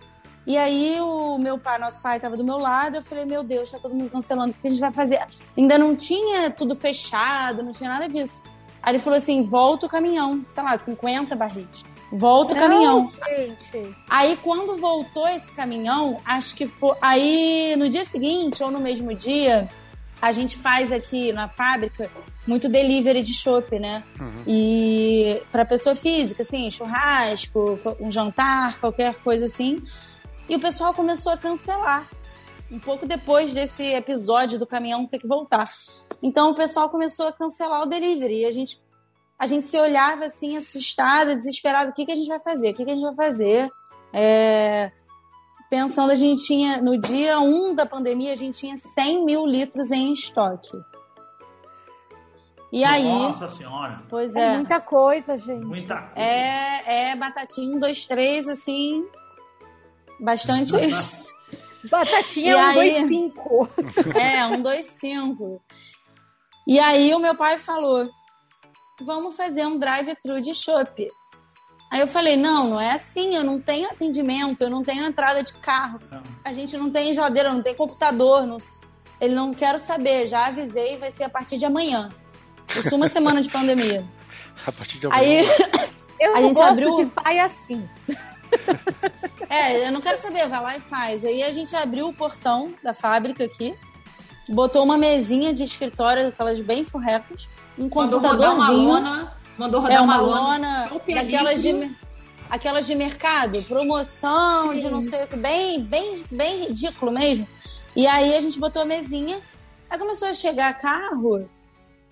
E 0.47 0.57
aí 0.57 1.01
o 1.01 1.39
meu 1.39 1.59
pai, 1.59 1.77
nosso 1.79 2.01
pai, 2.01 2.21
tava 2.21 2.37
do 2.37 2.45
meu 2.45 2.57
lado, 2.57 2.97
eu 2.97 3.03
falei, 3.03 3.25
meu 3.25 3.43
Deus, 3.43 3.71
tá 3.71 3.79
todo 3.79 3.95
mundo 3.95 4.11
cancelando, 4.11 4.53
o 4.53 4.55
que 4.55 4.69
a 4.69 4.71
gente 4.71 4.81
vai 4.81 4.93
fazer? 4.93 5.21
Ainda 5.59 5.77
não 5.77 5.97
tinha 5.97 6.51
tudo 6.51 6.75
fechado, 6.77 7.65
não 7.65 7.73
tinha 7.73 7.91
nada 7.91 8.09
disso. 8.09 8.45
Aí 8.81 8.95
ele 8.95 9.03
falou 9.03 9.17
assim, 9.17 9.43
volta 9.43 9.87
o 9.87 9.89
caminhão, 9.89 10.45
sei 10.47 10.63
lá, 10.63 10.77
50 10.77 11.35
barris. 11.35 11.67
Volta 12.13 12.55
o 12.55 12.57
caminhão. 12.57 13.11
Gente. 13.29 13.97
Aí 14.09 14.37
quando 14.37 14.77
voltou 14.77 15.27
esse 15.29 15.51
caminhão, 15.51 16.21
acho 16.25 16.55
que 16.55 16.65
foi. 16.65 16.97
Aí 17.03 17.75
no 17.77 17.89
dia 17.89 18.05
seguinte, 18.05 18.63
ou 18.63 18.71
no 18.71 18.79
mesmo 18.79 19.13
dia, 19.13 19.69
a 20.23 20.31
gente 20.31 20.57
faz 20.57 20.93
aqui 20.93 21.33
na 21.33 21.49
fábrica 21.49 22.09
muito 22.47 22.69
delivery 22.69 23.23
de 23.23 23.35
chopp, 23.35 23.79
né? 23.79 24.05
E 24.47 25.43
para 25.51 25.65
pessoa 25.65 25.97
física, 25.97 26.43
assim, 26.43 26.71
churrasco, 26.71 27.79
um 28.01 28.11
jantar, 28.11 28.79
qualquer 28.79 29.17
coisa 29.17 29.47
assim. 29.47 29.83
E 30.49 30.57
o 30.57 30.61
pessoal 30.61 30.95
começou 30.95 31.33
a 31.33 31.37
cancelar. 31.37 32.09
Um 32.71 32.79
pouco 32.79 33.07
depois 33.07 33.53
desse 33.53 33.85
episódio 33.85 34.59
do 34.59 34.67
caminhão 34.67 35.07
ter 35.07 35.19
que 35.19 35.27
voltar. 35.27 35.69
Então 36.23 36.51
o 36.51 36.55
pessoal 36.55 36.89
começou 36.89 37.29
a 37.29 37.33
cancelar 37.33 37.83
o 37.83 37.87
delivery. 37.87 38.43
E 38.43 38.47
a 38.47 38.51
gente, 38.51 38.79
a 39.39 39.47
gente 39.47 39.67
se 39.67 39.79
olhava 39.79 40.25
assim, 40.25 40.57
assustada, 40.57 41.37
desesperada. 41.37 41.91
O 41.91 41.93
que, 41.93 42.05
que 42.07 42.13
a 42.13 42.17
gente 42.17 42.29
vai 42.29 42.41
fazer? 42.41 42.71
O 42.71 42.75
que, 42.75 42.85
que 42.85 42.91
a 42.91 42.95
gente 42.95 43.05
vai 43.05 43.15
fazer? 43.15 43.71
É, 44.13 44.91
Pensando, 45.69 46.13
a 46.13 46.15
gente 46.15 46.47
tinha, 46.47 46.81
no 46.81 46.97
dia 46.97 47.41
1 47.41 47.75
da 47.75 47.85
pandemia, 47.85 48.33
a 48.33 48.37
gente 48.37 48.59
tinha 48.61 48.77
100 48.77 49.25
mil 49.25 49.45
litros 49.45 49.91
em 49.91 50.13
estoque. 50.13 50.71
E 52.73 52.85
aí, 52.85 53.05
Nossa 53.05 53.51
senhora, 53.51 54.03
pois 54.09 54.35
É 54.37 54.55
é, 54.55 54.57
muita 54.57 54.81
coisa, 54.81 55.37
gente. 55.37 55.65
muita 55.65 55.97
coisa. 56.03 56.13
é, 56.15 57.11
é 57.11 57.17
batatinha, 57.17 57.77
um, 57.77 57.81
dois, 57.81 58.07
três, 58.07 58.49
assim, 58.49 59.05
bastante. 60.21 60.73
Batatinha 61.91 62.51
E 62.53 62.55
um, 62.57 62.59
aí? 62.65 62.75
dois, 62.75 63.09
cinco. 63.09 63.69
É, 64.21 64.45
um, 64.47 64.61
dois, 64.63 64.87
cinco. 65.01 65.63
E 66.67 66.79
aí 66.81 67.15
o 67.15 67.19
meu 67.21 67.35
pai 67.37 67.59
falou: 67.59 68.09
vamos 69.03 69.37
fazer 69.37 69.65
um 69.67 69.79
drive-thru 69.79 70.41
de 70.41 70.55
chopp. 70.55 71.07
Aí 71.93 72.01
eu 72.01 72.07
falei, 72.09 72.37
não, 72.37 72.69
não 72.69 72.81
é 72.81 72.91
assim, 72.93 73.33
eu 73.37 73.45
não 73.45 73.61
tenho 73.61 73.89
atendimento, 73.89 74.63
eu 74.63 74.69
não 74.69 74.83
tenho 74.83 75.05
entrada 75.07 75.41
de 75.45 75.53
carro, 75.53 76.01
a 76.45 76.53
gente 76.53 76.77
não 76.77 76.91
tem 76.91 77.15
geladeira, 77.15 77.53
não 77.53 77.63
tem 77.63 77.77
computador, 77.77 78.45
não- 78.45 78.57
ele 79.21 79.33
não 79.37 79.55
quero 79.55 79.79
saber, 79.79 80.27
já 80.27 80.47
avisei, 80.47 80.97
vai 80.97 81.13
ser 81.13 81.23
a 81.23 81.29
partir 81.29 81.57
de 81.59 81.65
amanhã. 81.65 82.09
Isso 82.77 82.97
uma 82.97 83.09
semana 83.09 83.41
de 83.41 83.49
pandemia. 83.49 84.05
A 84.67 84.73
partir 84.73 84.99
de 84.99 85.07
Aí, 85.07 85.39
amanhã. 85.39 85.93
Eu 86.19 86.35
a 86.37 86.43
gente 86.43 86.55
gosto 86.57 86.71
abriu. 86.71 86.97
de 86.97 87.07
pai 87.07 87.39
assim. 87.39 87.89
É, 89.49 89.87
eu 89.87 89.93
não 89.93 90.01
quero 90.01 90.21
saber, 90.21 90.49
vai 90.49 90.61
lá 90.61 90.77
e 90.77 90.81
faz. 90.81 91.25
Aí 91.25 91.43
a 91.43 91.51
gente 91.51 91.75
abriu 91.77 92.09
o 92.09 92.13
portão 92.13 92.75
da 92.83 92.93
fábrica 92.93 93.45
aqui, 93.45 93.75
botou 94.49 94.83
uma 94.85 94.97
mesinha 94.97 95.53
de 95.53 95.63
escritório, 95.63 96.29
aquelas 96.29 96.61
bem 96.61 96.85
furrecas, 96.85 97.49
um 97.79 97.89
Mandou 97.93 98.21
rodar 98.21 98.55
uma 98.55 98.71
lona. 98.71 99.37
Mandou 99.57 99.81
rodar 99.81 99.97
É 99.97 100.01
uma 100.01 100.19
lona. 100.19 100.41
lona 100.41 100.93
um 100.93 101.15
daquelas 101.15 101.63
de, 101.63 101.97
aquelas 102.51 102.87
de 102.87 102.95
mercado, 102.95 103.63
promoção 103.63 104.75
de 104.75 104.89
não 104.91 105.01
sei 105.01 105.25
o 105.25 105.29
que, 105.29 105.37
bem, 105.37 105.83
bem, 105.83 106.25
bem 106.31 106.67
ridículo 106.67 107.13
mesmo. 107.13 107.47
E 107.95 108.07
aí 108.07 108.35
a 108.35 108.41
gente 108.41 108.59
botou 108.59 108.83
a 108.83 108.85
mesinha, 108.85 109.41
aí 109.89 109.99
começou 109.99 110.29
a 110.29 110.35
chegar 110.35 110.79
carro, 110.79 111.49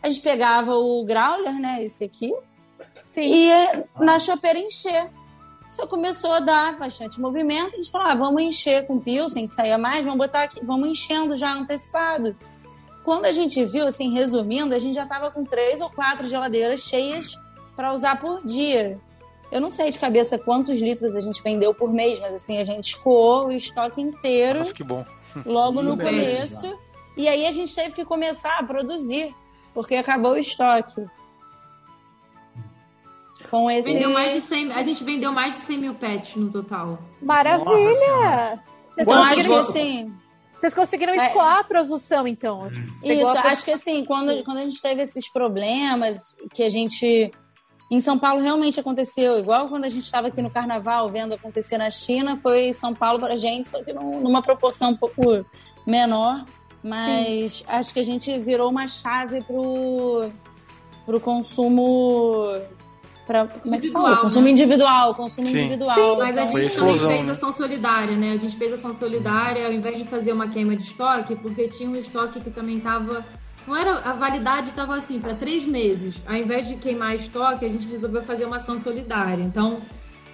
a 0.02 0.08
gente 0.08 0.20
pegava 0.20 0.72
o 0.72 1.04
growler, 1.04 1.54
né, 1.58 1.82
esse 1.82 2.04
aqui, 2.04 2.32
Sim. 3.04 3.22
e 3.24 3.50
na 4.02 4.18
chopeira 4.18 4.58
encher. 4.58 5.10
Só 5.74 5.88
começou 5.88 6.30
a 6.30 6.38
dar 6.38 6.78
bastante 6.78 7.20
movimento, 7.20 7.74
a 7.74 7.76
gente 7.78 7.90
falou, 7.90 8.06
ah, 8.06 8.14
vamos 8.14 8.40
encher 8.40 8.86
com 8.86 9.00
pilsen, 9.00 9.44
que 9.44 9.50
saía 9.50 9.76
mais, 9.76 10.04
vamos 10.04 10.18
botar 10.18 10.44
aqui, 10.44 10.64
vamos 10.64 10.88
enchendo 10.88 11.36
já 11.36 11.52
antecipado. 11.52 12.36
Quando 13.02 13.24
a 13.24 13.32
gente 13.32 13.64
viu, 13.64 13.84
assim, 13.84 14.12
resumindo, 14.12 14.72
a 14.72 14.78
gente 14.78 14.94
já 14.94 15.04
tava 15.04 15.32
com 15.32 15.44
três 15.44 15.80
ou 15.80 15.90
quatro 15.90 16.28
geladeiras 16.28 16.78
cheias 16.82 17.36
para 17.74 17.92
usar 17.92 18.20
por 18.20 18.44
dia. 18.44 19.00
Eu 19.50 19.60
não 19.60 19.68
sei 19.68 19.90
de 19.90 19.98
cabeça 19.98 20.38
quantos 20.38 20.80
litros 20.80 21.16
a 21.16 21.20
gente 21.20 21.42
vendeu 21.42 21.74
por 21.74 21.92
mês, 21.92 22.20
mas 22.20 22.32
assim, 22.34 22.58
a 22.58 22.64
gente 22.64 22.90
escoou 22.90 23.48
o 23.48 23.52
estoque 23.52 24.00
inteiro 24.00 24.60
Nossa, 24.60 24.72
que 24.72 24.84
bom. 24.84 25.04
logo 25.44 25.82
no 25.82 25.98
começo. 25.98 26.78
E 27.16 27.26
aí 27.26 27.44
a 27.48 27.50
gente 27.50 27.74
teve 27.74 27.90
que 27.90 28.04
começar 28.04 28.60
a 28.60 28.62
produzir, 28.62 29.34
porque 29.74 29.96
acabou 29.96 30.34
o 30.34 30.38
estoque. 30.38 31.04
Com 33.50 33.70
esse. 33.70 33.92
Vendeu 33.92 34.10
mais 34.12 34.32
de 34.32 34.40
100, 34.40 34.72
a 34.72 34.82
gente 34.82 35.04
vendeu 35.04 35.30
mais 35.32 35.54
de 35.54 35.60
100 35.62 35.78
mil 35.78 35.94
pets 35.94 36.36
no 36.36 36.50
total. 36.50 36.98
Maravilha! 37.22 38.62
Vocês 38.88 39.08
Então 39.08 39.22
quantos- 39.22 39.68
assim. 39.70 40.12
Vocês 40.58 40.72
conseguiram 40.74 41.12
É. 41.12 41.16
escoar 41.16 41.58
a 41.58 41.64
produção, 41.64 42.26
então. 42.26 42.68
Isso, 43.02 43.26
a 43.26 43.40
acho 43.48 43.64
que 43.64 43.72
assim, 43.72 44.04
quando, 44.04 44.42
quando 44.44 44.58
a 44.58 44.64
gente 44.64 44.80
teve 44.80 45.02
esses 45.02 45.30
problemas 45.30 46.34
que 46.52 46.62
a 46.62 46.68
gente. 46.68 47.30
Em 47.90 48.00
São 48.00 48.18
Paulo 48.18 48.40
realmente 48.40 48.80
aconteceu, 48.80 49.38
igual 49.38 49.68
quando 49.68 49.84
a 49.84 49.88
gente 49.90 50.04
estava 50.04 50.28
aqui 50.28 50.40
no 50.40 50.48
carnaval 50.50 51.06
vendo 51.08 51.34
acontecer 51.34 51.76
na 51.76 51.90
China, 51.90 52.36
foi 52.38 52.72
São 52.72 52.94
Paulo 52.94 53.20
pra 53.20 53.36
gente, 53.36 53.68
só 53.68 53.82
que 53.84 53.92
num- 53.92 54.20
numa 54.20 54.40
proporção 54.42 54.90
um 54.92 54.96
pouco 54.96 55.44
menor. 55.86 56.44
Mas 56.82 57.62
acho 57.66 57.92
que 57.92 58.00
a 58.00 58.02
gente 58.02 58.36
virou 58.38 58.70
uma 58.70 58.88
chave 58.88 59.42
pro, 59.44 60.30
pro 61.04 61.20
consumo. 61.20 62.42
Pra, 63.26 63.46
como 63.46 63.74
é 63.74 63.78
que 63.78 63.86
se 63.86 63.92
fala? 63.92 64.04
Individual, 64.08 64.22
Consumo 64.22 64.44
né? 64.44 64.50
individual, 64.50 65.14
consumo 65.14 65.46
Sim. 65.46 65.58
individual. 65.60 66.18
Mas 66.18 66.36
a 66.36 66.42
Então, 66.42 66.56
gente 66.58 66.66
explosão, 66.66 67.00
também 67.08 67.16
fez 67.16 67.26
né? 67.26 67.32
ação 67.32 67.52
solidária, 67.52 68.16
né? 68.18 68.32
A 68.32 68.36
gente 68.36 68.56
fez 68.56 68.72
ação 68.74 68.94
solidária 68.94 69.66
ao 69.66 69.72
invés 69.72 69.96
de 69.98 70.04
fazer 70.04 70.32
uma 70.32 70.48
queima 70.48 70.76
de 70.76 70.82
estoque, 70.82 71.34
porque 71.36 71.66
tinha 71.68 71.88
um 71.88 71.96
estoque 71.96 72.40
que 72.40 72.50
também 72.50 72.78
tava. 72.80 73.24
Não 73.66 73.74
era. 73.74 73.94
A 74.00 74.12
validade 74.12 74.68
estava 74.68 74.94
assim, 74.96 75.18
para 75.20 75.34
três 75.34 75.64
meses. 75.66 76.16
Ao 76.26 76.34
invés 76.34 76.68
de 76.68 76.76
queimar 76.76 77.14
estoque, 77.16 77.64
a 77.64 77.68
gente 77.68 77.88
resolveu 77.88 78.22
fazer 78.24 78.44
uma 78.44 78.56
ação 78.56 78.78
solidária. 78.78 79.42
Então, 79.42 79.78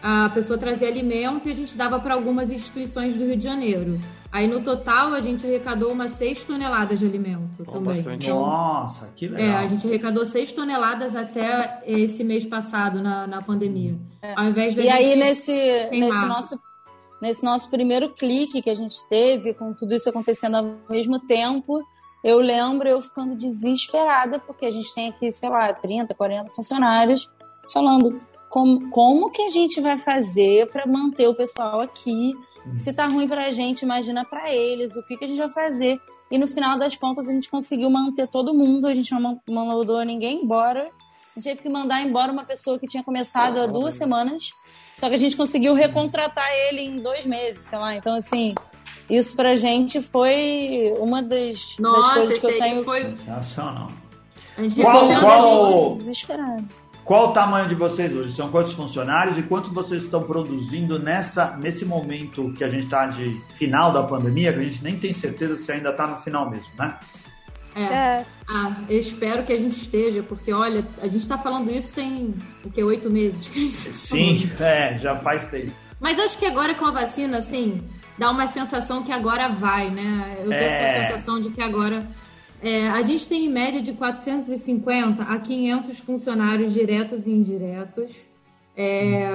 a 0.02 0.28
pessoa 0.30 0.58
trazia 0.58 0.88
alimento 0.88 1.48
e 1.48 1.52
a 1.52 1.54
gente 1.54 1.76
dava 1.76 2.00
para 2.00 2.14
algumas 2.14 2.50
instituições 2.50 3.14
do 3.14 3.24
Rio 3.24 3.36
de 3.36 3.44
Janeiro. 3.44 4.00
Aí, 4.32 4.46
no 4.46 4.62
total, 4.62 5.12
a 5.12 5.20
gente 5.20 5.44
arrecadou 5.44 5.92
umas 5.92 6.12
6 6.12 6.44
toneladas 6.44 6.98
de 7.00 7.04
alimento 7.04 7.64
também. 7.64 7.82
bastante. 7.82 8.26
Então, 8.26 8.40
Nossa, 8.40 9.10
que 9.16 9.26
é, 9.26 9.30
legal. 9.30 9.56
a 9.56 9.66
gente 9.66 9.86
arrecadou 9.86 10.24
6 10.24 10.52
toneladas 10.52 11.16
até 11.16 11.82
esse 11.84 12.22
mês 12.22 12.46
passado, 12.46 13.02
na, 13.02 13.26
na 13.26 13.42
pandemia. 13.42 13.98
Ao 14.36 14.44
invés 14.44 14.74
da 14.74 14.82
É. 14.82 14.84
E 14.84 14.88
aí, 14.88 15.16
nesse, 15.16 15.52
nesse, 15.90 16.26
nosso, 16.26 16.60
nesse 17.20 17.44
nosso 17.44 17.70
primeiro 17.70 18.10
clique 18.10 18.62
que 18.62 18.70
a 18.70 18.74
gente 18.74 18.96
teve, 19.08 19.52
com 19.54 19.74
tudo 19.74 19.94
isso 19.94 20.08
acontecendo 20.08 20.56
ao 20.56 20.76
mesmo 20.88 21.18
tempo, 21.26 21.82
eu 22.22 22.38
lembro 22.38 22.88
eu 22.88 23.00
ficando 23.00 23.34
desesperada, 23.34 24.38
porque 24.38 24.66
a 24.66 24.70
gente 24.70 24.94
tem 24.94 25.08
aqui, 25.08 25.32
sei 25.32 25.48
lá, 25.48 25.72
30, 25.72 26.14
40 26.14 26.50
funcionários, 26.50 27.28
falando 27.72 28.16
como, 28.48 28.90
como 28.90 29.30
que 29.30 29.42
a 29.42 29.48
gente 29.48 29.80
vai 29.80 29.98
fazer 29.98 30.68
para 30.68 30.86
manter 30.86 31.28
o 31.28 31.34
pessoal 31.34 31.80
aqui. 31.80 32.34
Se 32.78 32.92
tá 32.92 33.06
ruim 33.06 33.26
pra 33.26 33.50
gente, 33.50 33.82
imagina 33.82 34.24
pra 34.24 34.52
eles, 34.54 34.94
o 34.96 35.02
que, 35.04 35.16
que 35.16 35.24
a 35.24 35.28
gente 35.28 35.38
vai 35.38 35.50
fazer. 35.50 35.98
E 36.30 36.38
no 36.38 36.46
final 36.46 36.78
das 36.78 36.94
contas, 36.96 37.28
a 37.28 37.32
gente 37.32 37.48
conseguiu 37.50 37.88
manter 37.90 38.26
todo 38.28 38.54
mundo, 38.54 38.86
a 38.86 38.94
gente 38.94 39.12
não 39.12 39.20
man- 39.20 39.40
mandou 39.48 40.02
ninguém 40.04 40.42
embora. 40.42 40.90
A 41.36 41.40
gente 41.40 41.44
teve 41.56 41.62
que 41.62 41.70
mandar 41.70 42.02
embora 42.02 42.30
uma 42.30 42.44
pessoa 42.44 42.78
que 42.78 42.86
tinha 42.86 43.02
começado 43.02 43.60
há 43.60 43.66
duas 43.66 43.94
semanas. 43.94 44.50
Só 44.94 45.08
que 45.08 45.14
a 45.14 45.18
gente 45.18 45.36
conseguiu 45.36 45.74
recontratar 45.74 46.48
ele 46.68 46.82
em 46.82 46.96
dois 46.96 47.24
meses, 47.24 47.64
sei 47.68 47.78
lá. 47.78 47.94
Então, 47.96 48.14
assim, 48.14 48.54
isso 49.08 49.34
pra 49.34 49.54
gente 49.56 50.02
foi 50.02 50.92
uma 50.98 51.22
das, 51.22 51.54
das 51.54 51.78
Nossa, 51.78 52.12
coisas 52.14 52.30
esse 52.32 52.40
que 52.40 52.46
eu 52.46 52.58
tenho. 52.58 52.84
foi. 52.84 53.10
Sensacional. 53.12 53.88
A 54.56 54.62
gente 54.62 54.82
Qual- 54.82 55.06
qual- 55.20 55.78
a 55.78 55.88
gente 55.92 55.98
desesperado. 55.98 56.68
Qual 57.04 57.30
o 57.30 57.32
tamanho 57.32 57.68
de 57.68 57.74
vocês 57.74 58.14
hoje? 58.14 58.34
São 58.36 58.50
quantos 58.50 58.72
funcionários 58.74 59.36
e 59.38 59.42
quantos 59.42 59.72
vocês 59.72 60.04
estão 60.04 60.22
produzindo 60.22 60.98
nessa, 60.98 61.56
nesse 61.56 61.84
momento 61.84 62.54
que 62.54 62.62
a 62.62 62.68
gente 62.68 62.84
está 62.84 63.06
de 63.06 63.40
final 63.54 63.92
da 63.92 64.02
pandemia, 64.04 64.52
que 64.52 64.60
a 64.60 64.62
gente 64.62 64.82
nem 64.84 64.96
tem 64.98 65.12
certeza 65.12 65.56
se 65.56 65.72
ainda 65.72 65.90
está 65.90 66.06
no 66.06 66.18
final 66.20 66.48
mesmo, 66.48 66.72
né? 66.78 66.94
É. 67.74 67.82
É, 67.82 68.26
Ah, 68.48 68.72
eu 68.88 68.98
espero 68.98 69.44
que 69.44 69.52
a 69.52 69.56
gente 69.56 69.76
esteja, 69.80 70.22
porque 70.24 70.52
olha, 70.52 70.86
a 71.00 71.06
gente 71.08 71.26
tá 71.28 71.38
falando 71.38 71.70
isso 71.70 71.92
tem 71.94 72.34
o 72.64 72.70
que? 72.70 72.82
Oito 72.82 73.08
meses 73.10 73.48
que 73.48 73.58
a 73.58 73.62
gente 73.68 73.84
tá 73.90 73.92
Sim, 73.94 74.38
falando. 74.48 74.62
é, 74.62 74.98
já 74.98 75.16
faz 75.16 75.44
tempo. 75.46 75.72
Mas 76.00 76.18
acho 76.18 76.36
que 76.38 76.46
agora 76.46 76.74
com 76.74 76.86
a 76.86 76.90
vacina, 76.90 77.38
assim, 77.38 77.80
dá 78.18 78.30
uma 78.30 78.46
sensação 78.48 79.02
que 79.02 79.12
agora 79.12 79.48
vai, 79.48 79.88
né? 79.90 80.36
Eu 80.44 80.52
É. 80.52 80.68
com 80.68 80.84
a 81.04 81.08
sensação 81.08 81.40
de 81.40 81.50
que 81.50 81.62
agora. 81.62 82.06
É, 82.62 82.88
a 82.88 83.02
gente 83.02 83.28
tem 83.28 83.46
em 83.46 83.48
média 83.48 83.80
de 83.80 83.92
450 83.92 85.22
a 85.22 85.38
500 85.38 85.98
funcionários 86.00 86.72
diretos 86.72 87.26
e 87.26 87.30
indiretos. 87.30 88.10
É, 88.76 89.28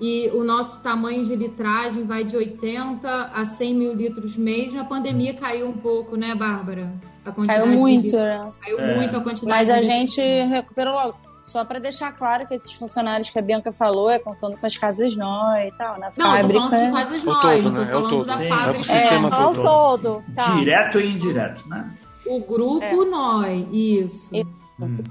E 0.00 0.28
o 0.34 0.42
nosso 0.42 0.80
tamanho 0.80 1.24
de 1.24 1.36
litragem 1.36 2.04
vai 2.04 2.24
de 2.24 2.36
80 2.36 3.30
a 3.32 3.44
100 3.44 3.74
mil 3.74 3.94
litros 3.94 4.36
mês. 4.36 4.72
Na 4.72 4.84
pandemia 4.84 5.34
caiu 5.34 5.68
um 5.68 5.72
pouco, 5.72 6.16
né, 6.16 6.34
Bárbara? 6.34 6.92
A 7.24 7.30
Caiu 7.32 7.68
de 7.68 7.76
muito, 7.76 8.02
litros. 8.04 8.20
né? 8.20 8.52
Caiu 8.60 8.80
É. 8.80 8.96
muito 8.96 9.16
a 9.16 9.20
quantidade 9.20 9.46
Mas 9.46 9.70
a 9.70 9.78
de 9.78 9.86
gente 9.86 10.20
litros. 10.20 10.50
recuperou 10.50 10.94
logo. 10.94 11.16
Só 11.42 11.64
pra 11.64 11.78
deixar 11.78 12.10
claro 12.12 12.44
que 12.46 12.54
esses 12.54 12.72
funcionários 12.72 13.30
que 13.30 13.38
a 13.38 13.42
Bianca 13.42 13.70
falou 13.72 14.10
é 14.10 14.18
contando 14.18 14.56
com 14.56 14.66
as 14.66 14.76
casas 14.76 15.14
nós 15.14 15.68
e 15.72 15.76
tal, 15.76 15.98
na 16.00 16.10
Não, 16.18 16.36
eu 16.38 16.48
tô 16.48 16.60
fábrica. 16.60 16.60
falando 16.70 16.86
de 16.86 16.92
casas 16.92 17.22
É 17.22 17.26
nós, 17.26 17.42
todo, 17.42 17.62
não 17.62 17.70
tô 17.72 17.78
né? 17.78 17.82
É 17.84 17.92
falando 17.92 18.10
todo. 18.10 18.24
da 18.26 18.36
Sim, 18.38 18.48
fábrica. 18.48 18.80
é 18.92 18.96
sistema 18.98 19.28
ao 19.36 19.54
todo. 19.54 19.62
todo. 19.62 20.24
Tá. 20.34 20.54
Direto 20.56 21.00
e 21.00 21.06
indireto, 21.10 21.68
né? 21.68 21.90
O 22.26 22.40
grupo 22.40 22.82
É. 22.84 22.94
NOI, 23.04 23.68
isso. 23.72 24.28
E- 24.34 24.44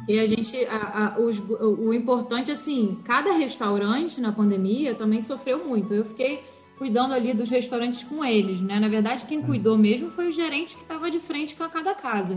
E 0.09 0.19
a 0.19 0.27
gente, 0.27 0.57
a- 0.65 1.15
a- 1.15 1.19
os- 1.21 1.39
o, 1.39 1.93
importante, 1.93 2.51
assim, 2.51 2.97
cada 3.05 3.31
restaurante 3.31 4.19
na 4.19 4.29
pandemia 4.31 4.93
também 4.93 5.21
sofreu 5.21 5.65
muito. 5.65 5.93
Eu 5.93 6.03
fiquei 6.03 6.43
cuidando 6.77 7.13
ali 7.13 7.33
dos 7.33 7.49
restaurantes 7.49 8.03
com 8.03 8.25
eles, 8.25 8.59
né? 8.59 8.77
Na 8.77 8.89
verdade, 8.89 9.23
quem 9.25 9.41
cuidou 9.41 9.77
mesmo 9.77 10.09
foi 10.11 10.27
o 10.27 10.31
gerente 10.33 10.75
que 10.75 10.81
estava 10.81 11.09
de 11.09 11.17
frente 11.19 11.55
com 11.55 11.63
a 11.63 11.69
cada 11.69 11.95
casa. 11.95 12.35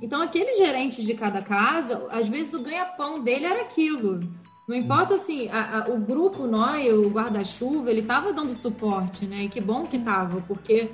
Então, 0.00 0.22
aquele 0.22 0.52
gerente 0.54 1.02
de 1.04 1.14
cada 1.14 1.42
casa, 1.42 2.06
às 2.12 2.28
vezes 2.28 2.54
o 2.54 2.62
ganha-pão 2.62 3.20
dele 3.24 3.46
era 3.46 3.62
aquilo. 3.62 4.20
Não 4.68 4.76
importa, 4.76 5.14
assim, 5.14 5.48
a- 5.48 5.84
a- 5.84 5.90
o 5.90 5.98
grupo 5.98 6.46
NOI, 6.46 6.92
o 6.92 7.08
guarda-chuva, 7.10 7.90
ele 7.90 8.02
tava 8.02 8.32
dando 8.32 8.54
suporte, 8.54 9.24
né? 9.26 9.44
E 9.44 9.48
que 9.48 9.60
bom 9.60 9.82
que 9.82 9.98
tava, 9.98 10.40
porque 10.42 10.90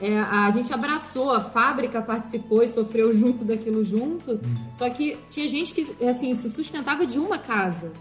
é, 0.00 0.18
a 0.18 0.50
gente 0.50 0.72
abraçou, 0.72 1.32
a 1.32 1.40
fábrica 1.40 2.00
participou 2.00 2.62
e 2.62 2.68
sofreu 2.68 3.14
junto 3.16 3.44
daquilo 3.44 3.84
junto. 3.84 4.40
Só 4.72 4.88
que 4.88 5.16
tinha 5.30 5.48
gente 5.48 5.74
que 5.74 6.04
assim 6.06 6.34
se 6.36 6.50
sustentava 6.50 7.06
de 7.06 7.18
uma 7.18 7.38
casa. 7.38 7.92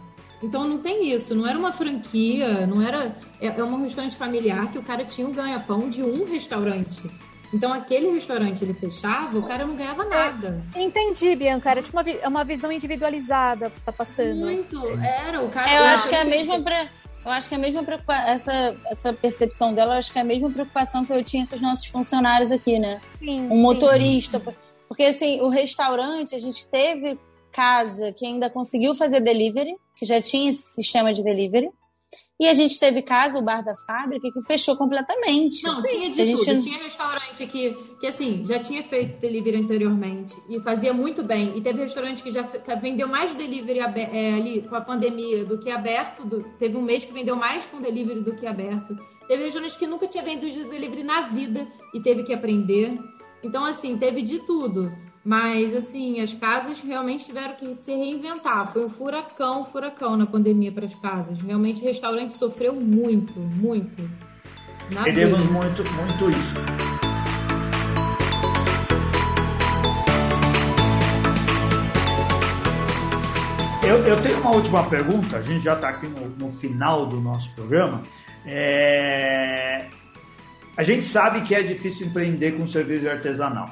Então 0.43 0.67
não 0.67 0.77
tem 0.77 1.11
isso, 1.11 1.33
não 1.33 1.47
era 1.47 1.57
uma 1.57 1.71
franquia, 1.73 2.67
não 2.67 2.81
era 2.81 3.15
é, 3.41 3.47
é 3.47 3.63
um 3.63 3.81
restaurante 3.83 4.15
familiar 4.15 4.71
que 4.71 4.77
o 4.77 4.83
cara 4.83 5.03
tinha 5.03 5.27
um 5.27 5.31
ganha-pão 5.31 5.89
de 5.89 6.03
um 6.03 6.25
restaurante. 6.25 7.09
Então 7.51 7.73
aquele 7.73 8.11
restaurante 8.11 8.61
ele 8.63 8.73
fechava, 8.73 9.37
o 9.39 9.41
cara 9.43 9.65
não 9.65 9.75
ganhava 9.75 10.03
nada. 10.05 10.61
Entendi, 10.75 11.35
Bianca. 11.35 11.71
Era 11.71 11.81
tipo 11.81 11.97
uma, 11.97 12.07
é 12.09 12.27
uma 12.27 12.43
visão 12.43 12.71
individualizada 12.71 13.69
que 13.69 13.77
você 13.77 13.83
tá 13.83 13.91
passando. 13.91 14.35
Muito, 14.35 14.77
era 14.99 15.41
o 15.41 15.49
cara. 15.49 15.71
É, 15.71 15.79
eu 15.79 15.83
acho 15.85 16.09
que 16.09 16.15
é 16.15 16.21
a 16.21 16.25
mesma 16.25 16.61
pre- 16.61 16.89
eu 17.27 17.33
acho 17.33 17.49
que 17.49 17.55
a 17.55 17.57
mesma 17.57 17.83
preocupação, 17.83 18.29
essa, 18.29 18.77
essa 18.89 19.13
percepção 19.13 19.73
dela, 19.73 19.93
eu 19.93 19.97
acho 19.97 20.11
que 20.11 20.17
é 20.17 20.21
a 20.21 20.25
mesma 20.25 20.49
preocupação 20.49 21.03
que 21.03 21.11
eu 21.11 21.23
tinha 21.23 21.45
com 21.45 21.55
os 21.55 21.61
nossos 21.61 21.85
funcionários 21.87 22.51
aqui, 22.51 22.79
né? 22.79 23.01
Sim, 23.19 23.41
Um 23.47 23.49
sim. 23.49 23.61
motorista, 23.61 24.41
porque 24.87 25.03
assim, 25.03 25.41
o 25.41 25.49
restaurante, 25.49 26.33
a 26.33 26.37
gente 26.37 26.67
teve 26.69 27.19
casa 27.51 28.13
que 28.13 28.25
ainda 28.25 28.49
conseguiu 28.49 28.95
fazer 28.95 29.19
delivery, 29.19 29.75
que 29.95 30.05
já 30.05 30.21
tinha 30.21 30.51
esse 30.51 30.75
sistema 30.75 31.11
de 31.11 31.23
delivery, 31.23 31.69
E 32.39 32.47
a 32.47 32.53
gente 32.53 32.79
teve 32.79 33.01
casa, 33.01 33.39
o 33.39 33.41
bar 33.41 33.63
da 33.63 33.75
fábrica, 33.75 34.31
que 34.31 34.41
fechou 34.45 34.77
completamente. 34.77 35.63
Não, 35.63 35.81
tinha 35.81 36.11
de 36.11 36.21
a 36.21 36.25
gente... 36.25 36.45
tudo. 36.45 36.61
Tinha 36.61 36.77
restaurante 36.77 37.47
que, 37.47 37.73
que, 37.99 38.05
assim, 38.05 38.45
já 38.45 38.59
tinha 38.59 38.83
feito 38.83 39.19
delivery 39.19 39.57
anteriormente 39.57 40.37
e 40.47 40.59
fazia 40.59 40.93
muito 40.93 41.23
bem. 41.23 41.57
E 41.57 41.61
teve 41.61 41.81
restaurante 41.81 42.21
que 42.21 42.29
já 42.29 42.43
vendeu 42.79 43.07
mais 43.07 43.33
delivery 43.33 43.79
é, 43.79 44.33
ali 44.35 44.61
com 44.61 44.75
a 44.75 44.81
pandemia 44.81 45.45
do 45.45 45.57
que 45.57 45.71
aberto. 45.71 46.25
Do... 46.25 46.43
Teve 46.59 46.77
um 46.77 46.81
mês 46.83 47.03
que 47.03 47.11
vendeu 47.11 47.35
mais 47.35 47.65
com 47.65 47.81
delivery 47.81 48.21
do 48.21 48.35
que 48.35 48.45
aberto. 48.45 48.95
Teve 49.27 49.45
restaurante 49.45 49.77
que 49.79 49.87
nunca 49.87 50.05
tinha 50.05 50.23
vendido 50.23 50.69
delivery 50.69 51.03
na 51.03 51.29
vida 51.29 51.67
e 51.91 51.99
teve 51.99 52.23
que 52.23 52.33
aprender. 52.33 52.99
Então, 53.43 53.65
assim, 53.65 53.97
teve 53.97 54.21
de 54.21 54.39
tudo. 54.39 54.91
Mas, 55.27 55.75
assim, 55.75 56.21
as 56.21 56.33
casas 56.33 56.79
realmente 56.79 57.25
tiveram 57.25 57.53
que 57.55 57.73
se 57.73 57.93
reinventar. 57.93 58.71
Foi 58.71 58.85
um 58.85 58.89
furacão, 58.89 59.65
furacão 59.65 60.15
na 60.15 60.25
pandemia 60.25 60.71
para 60.71 60.85
as 60.85 60.95
casas. 60.95 61.37
Realmente, 61.41 61.81
o 61.81 61.83
restaurante 61.83 62.31
sofreu 62.33 62.73
muito, 62.73 63.37
muito. 63.37 64.09
Perdemos 65.03 65.43
muito, 65.51 65.83
muito 65.95 66.29
isso. 66.29 66.53
Eu, 73.85 73.97
eu, 74.05 74.23
tenho 74.23 74.39
uma 74.39 74.55
última 74.55 74.89
pergunta, 74.89 75.35
a 75.35 75.41
gente 75.41 75.61
já 75.61 75.73
está 75.73 75.89
aqui 75.89 76.07
no, 76.07 76.29
no, 76.37 76.53
final 76.53 77.05
do 77.05 77.19
nosso 77.19 77.53
programa. 77.53 78.01
É... 78.45 79.87
A 80.77 80.83
gente 80.83 81.03
sabe 81.03 81.41
que 81.41 81.53
é 81.53 81.61
difícil 81.61 82.07
empreender 82.07 82.53
com 82.53 82.65
cerveja 82.65 83.11
artesanal. 83.11 83.69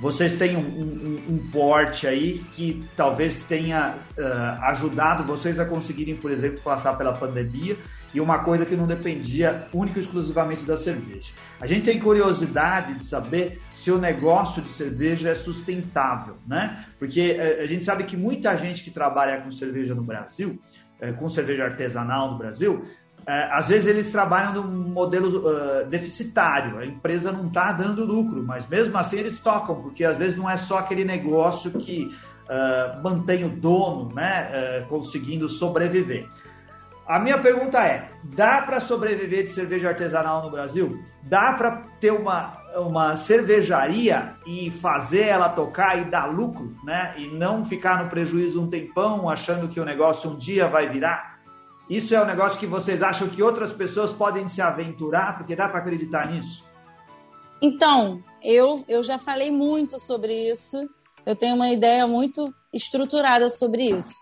Vocês 0.00 0.36
têm 0.36 0.56
um, 0.56 0.60
um, 0.60 1.34
um 1.34 1.50
porte 1.50 2.06
aí 2.06 2.44
que 2.52 2.84
talvez 2.96 3.42
tenha 3.42 3.94
uh, 4.18 4.62
ajudado 4.64 5.24
vocês 5.24 5.60
a 5.60 5.64
conseguirem, 5.64 6.16
por 6.16 6.30
exemplo, 6.30 6.60
passar 6.62 6.94
pela 6.94 7.12
pandemia 7.12 7.76
e 8.14 8.20
uma 8.20 8.40
coisa 8.40 8.66
que 8.66 8.76
não 8.76 8.86
dependia 8.86 9.68
única 9.72 9.98
e 9.98 10.02
exclusivamente 10.02 10.64
da 10.64 10.76
cerveja. 10.76 11.32
A 11.60 11.66
gente 11.66 11.84
tem 11.84 11.98
curiosidade 11.98 12.94
de 12.94 13.04
saber 13.04 13.60
se 13.72 13.90
o 13.90 13.98
negócio 13.98 14.60
de 14.60 14.68
cerveja 14.70 15.30
é 15.30 15.34
sustentável, 15.34 16.36
né? 16.46 16.84
Porque 16.98 17.36
uh, 17.38 17.62
a 17.62 17.66
gente 17.66 17.84
sabe 17.84 18.04
que 18.04 18.16
muita 18.16 18.56
gente 18.56 18.82
que 18.82 18.90
trabalha 18.90 19.40
com 19.40 19.50
cerveja 19.50 19.94
no 19.94 20.02
Brasil, 20.02 20.60
uh, 21.00 21.14
com 21.14 21.28
cerveja 21.30 21.64
artesanal 21.64 22.32
no 22.32 22.38
Brasil, 22.38 22.84
às 23.26 23.68
vezes 23.68 23.86
eles 23.86 24.10
trabalham 24.10 24.54
num 24.62 24.90
modelo 24.90 25.44
uh, 25.46 25.86
deficitário, 25.86 26.78
a 26.78 26.86
empresa 26.86 27.30
não 27.30 27.46
está 27.46 27.72
dando 27.72 28.04
lucro, 28.04 28.42
mas 28.42 28.66
mesmo 28.68 28.96
assim 28.98 29.18
eles 29.18 29.38
tocam, 29.38 29.76
porque 29.76 30.04
às 30.04 30.18
vezes 30.18 30.36
não 30.36 30.48
é 30.50 30.56
só 30.56 30.78
aquele 30.78 31.04
negócio 31.04 31.70
que 31.72 32.06
uh, 32.06 33.02
mantém 33.02 33.44
o 33.44 33.48
dono 33.48 34.12
né, 34.14 34.82
uh, 34.82 34.88
conseguindo 34.88 35.48
sobreviver. 35.48 36.28
A 37.06 37.18
minha 37.18 37.38
pergunta 37.38 37.78
é: 37.82 38.08
dá 38.22 38.62
para 38.62 38.80
sobreviver 38.80 39.44
de 39.44 39.50
cerveja 39.50 39.88
artesanal 39.88 40.42
no 40.42 40.50
Brasil? 40.50 41.02
Dá 41.22 41.52
para 41.52 41.82
ter 42.00 42.12
uma, 42.12 42.56
uma 42.76 43.16
cervejaria 43.16 44.34
e 44.46 44.70
fazer 44.70 45.22
ela 45.22 45.48
tocar 45.48 46.00
e 46.00 46.04
dar 46.04 46.26
lucro, 46.26 46.74
né? 46.84 47.14
E 47.16 47.26
não 47.28 47.64
ficar 47.64 48.02
no 48.02 48.08
prejuízo 48.08 48.62
um 48.62 48.70
tempão 48.70 49.28
achando 49.28 49.68
que 49.68 49.80
o 49.80 49.84
negócio 49.84 50.30
um 50.30 50.36
dia 50.36 50.68
vai 50.68 50.88
virar? 50.88 51.31
Isso 51.92 52.14
é 52.14 52.22
um 52.22 52.24
negócio 52.24 52.58
que 52.58 52.64
vocês 52.66 53.02
acham 53.02 53.28
que 53.28 53.42
outras 53.42 53.70
pessoas 53.70 54.12
podem 54.12 54.48
se 54.48 54.62
aventurar, 54.62 55.36
porque 55.36 55.54
dá 55.54 55.68
para 55.68 55.80
acreditar 55.80 56.32
nisso? 56.32 56.64
Então, 57.60 58.24
eu, 58.42 58.82
eu 58.88 59.04
já 59.04 59.18
falei 59.18 59.50
muito 59.50 59.98
sobre 59.98 60.32
isso. 60.50 60.88
Eu 61.26 61.36
tenho 61.36 61.54
uma 61.54 61.68
ideia 61.68 62.06
muito 62.06 62.50
estruturada 62.72 63.46
sobre 63.50 63.90
isso. 63.90 64.14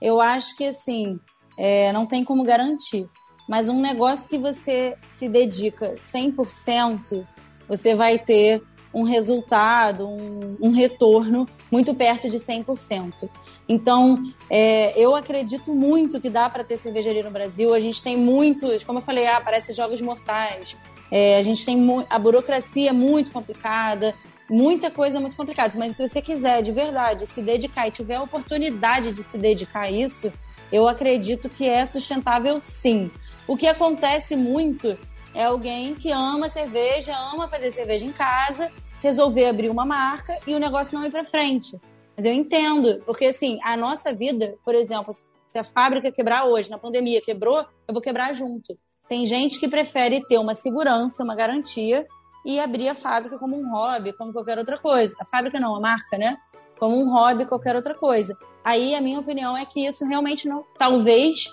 Eu 0.00 0.20
acho 0.20 0.56
que, 0.56 0.66
assim, 0.66 1.20
é, 1.56 1.92
não 1.92 2.06
tem 2.06 2.24
como 2.24 2.42
garantir. 2.42 3.08
Mas 3.48 3.68
um 3.68 3.80
negócio 3.80 4.28
que 4.28 4.36
você 4.36 4.98
se 5.08 5.28
dedica 5.28 5.94
100%, 5.94 7.24
você 7.68 7.94
vai 7.94 8.18
ter 8.18 8.60
um 8.94 9.02
resultado, 9.02 10.06
um, 10.06 10.56
um 10.60 10.70
retorno 10.70 11.48
muito 11.70 11.94
perto 11.94 12.28
de 12.28 12.38
100%. 12.38 13.28
Então, 13.68 14.22
é, 14.50 14.92
eu 15.00 15.14
acredito 15.16 15.74
muito 15.74 16.20
que 16.20 16.28
dá 16.28 16.48
para 16.50 16.64
ter 16.64 16.76
cervejaria 16.76 17.22
no 17.22 17.30
Brasil. 17.30 17.72
A 17.72 17.80
gente 17.80 18.02
tem 18.02 18.16
muitos, 18.16 18.84
como 18.84 18.98
eu 18.98 19.02
falei, 19.02 19.26
ah, 19.26 19.40
parece 19.40 19.72
jogos 19.72 20.00
mortais. 20.00 20.76
É, 21.10 21.38
a 21.38 21.42
gente 21.42 21.64
tem 21.64 21.78
a 22.08 22.18
burocracia 22.18 22.90
é 22.90 22.92
muito 22.92 23.30
complicada, 23.30 24.14
muita 24.48 24.90
coisa 24.90 25.20
muito 25.20 25.36
complicada. 25.36 25.72
Mas 25.76 25.96
se 25.96 26.08
você 26.08 26.20
quiser 26.20 26.62
de 26.62 26.72
verdade 26.72 27.26
se 27.26 27.40
dedicar 27.40 27.88
e 27.88 27.90
tiver 27.90 28.16
a 28.16 28.22
oportunidade 28.22 29.12
de 29.12 29.22
se 29.22 29.38
dedicar 29.38 29.84
a 29.84 29.90
isso, 29.90 30.32
eu 30.70 30.88
acredito 30.88 31.48
que 31.48 31.68
é 31.68 31.84
sustentável 31.84 32.58
sim. 32.58 33.10
O 33.46 33.56
que 33.56 33.66
acontece 33.66 34.36
muito 34.36 34.96
é 35.34 35.44
alguém 35.44 35.94
que 35.94 36.10
ama 36.10 36.48
cerveja, 36.48 37.14
ama 37.32 37.48
fazer 37.48 37.70
cerveja 37.70 38.06
em 38.06 38.12
casa, 38.12 38.70
resolver 39.00 39.46
abrir 39.46 39.70
uma 39.70 39.84
marca 39.84 40.38
e 40.46 40.54
o 40.54 40.58
negócio 40.58 40.96
não 40.96 41.04
ir 41.04 41.10
para 41.10 41.24
frente. 41.24 41.78
Mas 42.16 42.26
eu 42.26 42.32
entendo, 42.32 43.02
porque 43.04 43.26
assim, 43.26 43.58
a 43.62 43.76
nossa 43.76 44.12
vida, 44.12 44.56
por 44.64 44.74
exemplo, 44.74 45.12
se 45.48 45.58
a 45.58 45.64
fábrica 45.64 46.12
quebrar 46.12 46.44
hoje, 46.44 46.70
na 46.70 46.78
pandemia 46.78 47.20
quebrou, 47.20 47.58
eu 47.86 47.92
vou 47.92 48.00
quebrar 48.00 48.32
junto. 48.32 48.78
Tem 49.08 49.26
gente 49.26 49.58
que 49.58 49.68
prefere 49.68 50.24
ter 50.26 50.38
uma 50.38 50.54
segurança, 50.54 51.22
uma 51.22 51.34
garantia 51.34 52.06
e 52.44 52.58
abrir 52.58 52.88
a 52.88 52.94
fábrica 52.94 53.38
como 53.38 53.56
um 53.58 53.70
hobby, 53.70 54.12
como 54.12 54.32
qualquer 54.32 54.58
outra 54.58 54.78
coisa. 54.78 55.14
A 55.20 55.24
fábrica 55.24 55.60
não, 55.60 55.74
a 55.74 55.80
marca, 55.80 56.16
né? 56.16 56.36
Como 56.78 56.96
um 56.96 57.12
hobby, 57.12 57.46
qualquer 57.46 57.76
outra 57.76 57.94
coisa. 57.94 58.36
Aí 58.64 58.94
a 58.94 59.00
minha 59.00 59.20
opinião 59.20 59.56
é 59.56 59.66
que 59.66 59.84
isso 59.86 60.06
realmente 60.06 60.48
não, 60.48 60.64
talvez 60.78 61.44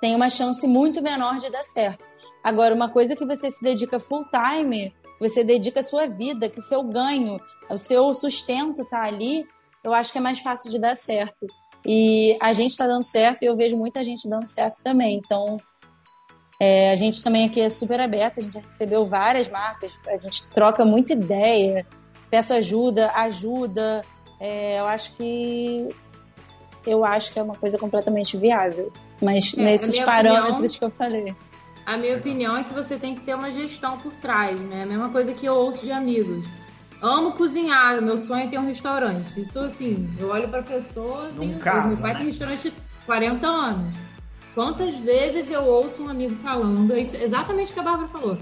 tenha 0.00 0.16
uma 0.16 0.28
chance 0.28 0.66
muito 0.66 1.02
menor 1.02 1.38
de 1.38 1.50
dar 1.50 1.62
certo. 1.62 2.08
Agora, 2.48 2.74
uma 2.74 2.88
coisa 2.88 3.14
que 3.14 3.26
você 3.26 3.50
se 3.50 3.62
dedica 3.62 4.00
full 4.00 4.24
time, 4.30 4.94
você 5.20 5.44
dedica 5.44 5.80
a 5.80 5.82
sua 5.82 6.06
vida, 6.06 6.48
que 6.48 6.58
o 6.58 6.62
seu 6.62 6.82
ganho, 6.82 7.38
o 7.68 7.76
seu 7.76 8.14
sustento 8.14 8.86
tá 8.86 9.02
ali, 9.02 9.44
eu 9.84 9.92
acho 9.92 10.10
que 10.10 10.16
é 10.16 10.20
mais 10.22 10.38
fácil 10.40 10.70
de 10.70 10.78
dar 10.78 10.96
certo. 10.96 11.46
E 11.84 12.38
a 12.40 12.54
gente 12.54 12.70
está 12.70 12.86
dando 12.86 13.04
certo 13.04 13.42
e 13.42 13.44
eu 13.44 13.54
vejo 13.54 13.76
muita 13.76 14.02
gente 14.02 14.26
dando 14.26 14.48
certo 14.48 14.82
também. 14.82 15.20
Então, 15.22 15.58
é, 16.58 16.90
a 16.90 16.96
gente 16.96 17.22
também 17.22 17.44
aqui 17.44 17.60
é 17.60 17.68
super 17.68 18.00
aberto, 18.00 18.40
a 18.40 18.42
gente 18.42 18.54
já 18.54 18.60
recebeu 18.60 19.06
várias 19.06 19.50
marcas, 19.50 19.92
a 20.06 20.16
gente 20.16 20.48
troca 20.48 20.86
muita 20.86 21.12
ideia, 21.12 21.86
peço 22.30 22.54
ajuda, 22.54 23.12
ajuda. 23.12 24.00
É, 24.40 24.80
eu 24.80 24.86
acho 24.86 25.14
que 25.18 25.86
eu 26.86 27.04
acho 27.04 27.30
que 27.30 27.38
é 27.38 27.42
uma 27.42 27.56
coisa 27.56 27.76
completamente 27.76 28.38
viável. 28.38 28.90
Mas 29.20 29.52
é, 29.52 29.60
nesses 29.60 30.00
parâmetros 30.00 30.74
opinião, 30.74 30.78
que 30.78 30.84
eu 30.84 30.90
falei. 30.92 31.34
A 31.88 31.96
minha 31.96 32.18
opinião 32.18 32.54
é 32.54 32.62
que 32.62 32.74
você 32.74 32.98
tem 32.98 33.14
que 33.14 33.22
ter 33.22 33.34
uma 33.34 33.50
gestão 33.50 33.96
por 33.96 34.12
trás, 34.12 34.60
né? 34.60 34.82
A 34.82 34.86
mesma 34.86 35.08
coisa 35.08 35.32
que 35.32 35.46
eu 35.46 35.54
ouço 35.54 35.86
de 35.86 35.90
amigos. 35.90 36.44
Amo 37.00 37.32
cozinhar, 37.32 38.02
meu 38.02 38.18
sonho 38.18 38.44
é 38.44 38.46
ter 38.46 38.58
um 38.58 38.66
restaurante. 38.66 39.40
Isso 39.40 39.58
assim, 39.58 40.06
eu 40.20 40.28
olho 40.28 40.46
pra 40.50 40.62
pessoa. 40.62 41.30
Tenho, 41.38 41.58
casa, 41.58 41.94
meu 41.94 41.96
pai 41.96 42.12
né? 42.12 42.18
tem 42.18 42.28
restaurante 42.28 42.74
40 43.06 43.46
anos. 43.46 43.94
Quantas 44.54 44.96
vezes 44.96 45.50
eu 45.50 45.64
ouço 45.64 46.02
um 46.02 46.10
amigo 46.10 46.36
falando, 46.42 46.92
é 46.92 47.00
isso, 47.00 47.16
exatamente 47.16 47.70
o 47.70 47.72
que 47.74 47.80
a 47.80 47.82
Bárbara 47.82 48.08
falou. 48.08 48.36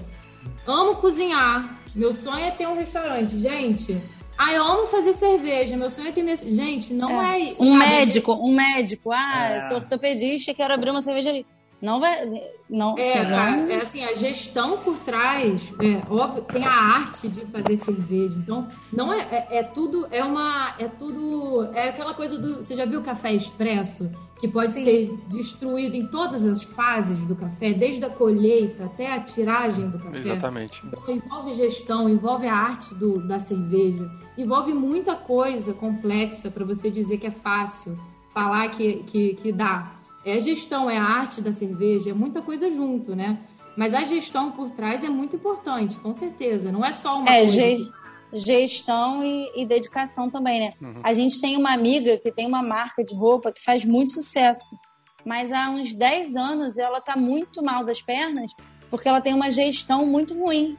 Amo 0.65 0.95
cozinhar, 0.97 1.73
meu 1.95 2.13
sonho 2.13 2.43
é 2.43 2.51
ter 2.51 2.67
um 2.67 2.75
restaurante. 2.75 3.39
Gente, 3.39 3.97
ah, 4.37 4.51
eu 4.51 4.61
amo 4.61 4.87
fazer 4.87 5.13
cerveja, 5.13 5.77
meu 5.77 5.89
sonho 5.89 6.09
é 6.09 6.11
ter 6.11 6.21
minha... 6.21 6.35
Gente, 6.35 6.93
não 6.93 7.21
é, 7.21 7.35
é 7.35 7.39
isso. 7.45 7.63
Um 7.63 7.77
médico, 7.77 8.33
um 8.33 8.53
médico. 8.53 9.09
Ah, 9.13 9.53
é. 9.53 9.57
eu 9.57 9.61
sou 9.61 9.77
ortopedista 9.77 10.51
e 10.51 10.53
quero 10.53 10.73
abrir 10.73 10.89
uma 10.89 11.01
cervejaria. 11.01 11.45
Não 11.81 11.99
vai. 11.99 12.25
Não, 12.69 12.97
é, 12.97 13.23
não... 13.29 13.69
é 13.69 13.75
assim, 13.77 14.03
a 14.03 14.13
gestão 14.13 14.79
por 14.79 14.97
trás, 14.99 15.71
é, 15.81 16.11
óbvio, 16.11 16.43
tem 16.43 16.65
a 16.65 16.71
arte 16.71 17.29
de 17.29 17.45
fazer 17.45 17.77
cerveja. 17.77 18.35
Então, 18.35 18.67
não 18.91 19.13
é, 19.13 19.21
é, 19.31 19.59
é, 19.59 19.63
tudo, 19.63 20.07
é 20.11 20.23
uma. 20.23 20.73
É 20.79 20.87
tudo. 20.87 21.69
É 21.73 21.89
aquela 21.89 22.13
coisa 22.13 22.37
do. 22.37 22.57
Você 22.57 22.75
já 22.75 22.85
viu 22.85 22.99
o 22.99 23.03
café 23.03 23.31
expresso? 23.33 24.09
Que 24.39 24.47
pode 24.47 24.73
Sim. 24.73 24.83
ser 24.83 25.17
destruído 25.29 25.95
em 25.95 26.05
todas 26.07 26.45
as 26.45 26.61
fases 26.61 27.17
do 27.25 27.35
café, 27.35 27.73
desde 27.73 28.05
a 28.05 28.09
colheita 28.09 28.85
até 28.85 29.11
a 29.11 29.19
tiragem 29.19 29.89
do 29.89 29.97
café. 29.97 30.19
Exatamente. 30.19 30.83
Então, 30.85 31.15
envolve 31.15 31.53
gestão, 31.53 32.07
envolve 32.07 32.47
a 32.47 32.53
arte 32.53 32.93
do, 32.93 33.27
da 33.27 33.39
cerveja, 33.39 34.07
envolve 34.37 34.73
muita 34.73 35.15
coisa 35.15 35.73
complexa 35.73 36.51
para 36.51 36.63
você 36.63 36.91
dizer 36.91 37.17
que 37.17 37.25
é 37.25 37.31
fácil, 37.31 37.97
falar 38.31 38.69
que, 38.69 39.03
que, 39.07 39.33
que 39.33 39.51
dá 39.51 39.96
é 40.29 40.39
gestão, 40.39 40.89
é 40.89 40.97
a 40.97 41.03
arte 41.03 41.41
da 41.41 41.51
cerveja, 41.51 42.11
é 42.11 42.13
muita 42.13 42.41
coisa 42.41 42.69
junto, 42.69 43.15
né? 43.15 43.39
Mas 43.75 43.93
a 43.93 44.03
gestão 44.03 44.51
por 44.51 44.71
trás 44.71 45.03
é 45.03 45.09
muito 45.09 45.35
importante, 45.35 45.97
com 45.97 46.13
certeza. 46.13 46.71
Não 46.71 46.83
é 46.83 46.91
só 46.93 47.19
uma 47.19 47.29
é, 47.29 47.37
coisa. 47.37 47.53
Ge 47.53 47.91
gestão 48.33 49.23
e, 49.23 49.51
e, 49.55 49.65
dedicação 49.65 50.29
também, 50.29 50.59
né? 50.59 50.69
Uhum. 50.81 50.99
A 51.01 51.13
gente 51.13 51.39
tem 51.39 51.55
uma 51.55 51.73
amiga 51.73 52.17
que 52.17 52.29
tem 52.31 52.45
uma 52.45 52.61
marca 52.61 53.01
de 53.03 53.15
roupa 53.15 53.53
que 53.53 53.63
faz 53.63 53.85
muito 53.85 54.13
sucesso. 54.13 54.75
Mas 55.23 55.51
há 55.51 55.69
uns 55.69 55.93
10 55.93 56.35
anos 56.35 56.77
ela 56.77 56.99
tá 56.99 57.15
muito 57.15 57.63
mal 57.63 57.85
das 57.85 58.01
pernas 58.01 58.51
porque 58.89 59.07
ela 59.07 59.21
tem 59.21 59.33
uma 59.33 59.49
gestão 59.49 60.05
muito 60.05 60.37
ruim. 60.37 60.77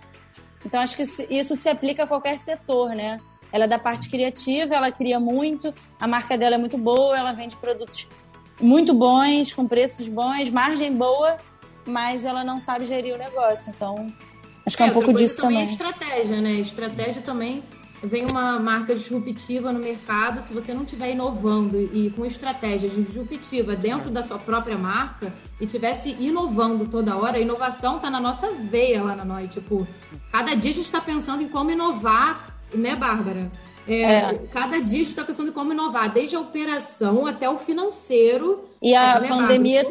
Então 0.64 0.80
acho 0.80 0.96
que 0.96 1.02
isso 1.02 1.56
se 1.56 1.68
aplica 1.68 2.04
a 2.04 2.06
qualquer 2.06 2.38
setor, 2.38 2.90
né? 2.90 3.16
Ela 3.52 3.64
é 3.64 3.68
da 3.68 3.78
parte 3.78 4.10
criativa, 4.10 4.74
ela 4.74 4.90
cria 4.92 5.18
muito, 5.18 5.72
a 5.98 6.06
marca 6.06 6.36
dela 6.36 6.56
é 6.56 6.58
muito 6.58 6.76
boa, 6.76 7.16
ela 7.16 7.32
vende 7.32 7.56
produtos 7.56 8.06
muito 8.60 8.94
bons, 8.94 9.52
com 9.52 9.66
preços 9.66 10.08
bons, 10.08 10.50
margem 10.50 10.94
boa, 10.94 11.36
mas 11.86 12.24
ela 12.24 12.44
não 12.44 12.60
sabe 12.60 12.86
gerir 12.86 13.14
o 13.14 13.18
negócio. 13.18 13.72
Então, 13.74 14.12
acho 14.66 14.76
que 14.76 14.82
é, 14.82 14.86
um 14.86 14.88
outra 14.88 15.04
pouco 15.04 15.18
disso 15.18 15.40
também. 15.40 15.58
também. 15.58 15.68
é 15.68 15.72
estratégia, 15.72 16.40
né? 16.40 16.52
Estratégia 16.52 17.22
também 17.22 17.62
vem 18.02 18.26
uma 18.26 18.58
marca 18.58 18.94
disruptiva 18.94 19.72
no 19.72 19.78
mercado. 19.78 20.42
Se 20.42 20.52
você 20.52 20.72
não 20.72 20.82
estiver 20.82 21.10
inovando 21.10 21.78
e 21.80 22.10
com 22.10 22.24
estratégia 22.24 22.88
disruptiva 22.88 23.74
dentro 23.74 24.10
da 24.10 24.22
sua 24.22 24.38
própria 24.38 24.76
marca 24.76 25.32
e 25.60 25.66
tivesse 25.66 26.10
inovando 26.18 26.86
toda 26.86 27.16
hora, 27.16 27.38
a 27.38 27.40
inovação 27.40 27.98
tá 27.98 28.10
na 28.10 28.20
nossa 28.20 28.50
veia 28.50 29.02
lá 29.02 29.16
na 29.16 29.24
Noi. 29.24 29.48
Tipo, 29.48 29.86
cada 30.30 30.54
dia 30.54 30.70
a 30.70 30.74
gente 30.74 30.86
está 30.86 31.00
pensando 31.00 31.42
em 31.42 31.48
como 31.48 31.70
inovar, 31.70 32.56
né, 32.72 32.94
Bárbara? 32.94 33.50
É, 33.88 34.02
É. 34.02 34.34
Cada 34.52 34.80
dia 34.80 35.00
a 35.00 35.02
gente 35.02 35.08
está 35.08 35.24
pensando 35.24 35.50
em 35.50 35.52
como 35.52 35.72
inovar, 35.72 36.12
desde 36.12 36.36
a 36.36 36.40
operação 36.40 37.26
até 37.26 37.48
o 37.48 37.58
financeiro. 37.58 38.64
E 38.82 38.94
a 38.94 39.20
pandemia, 39.20 39.84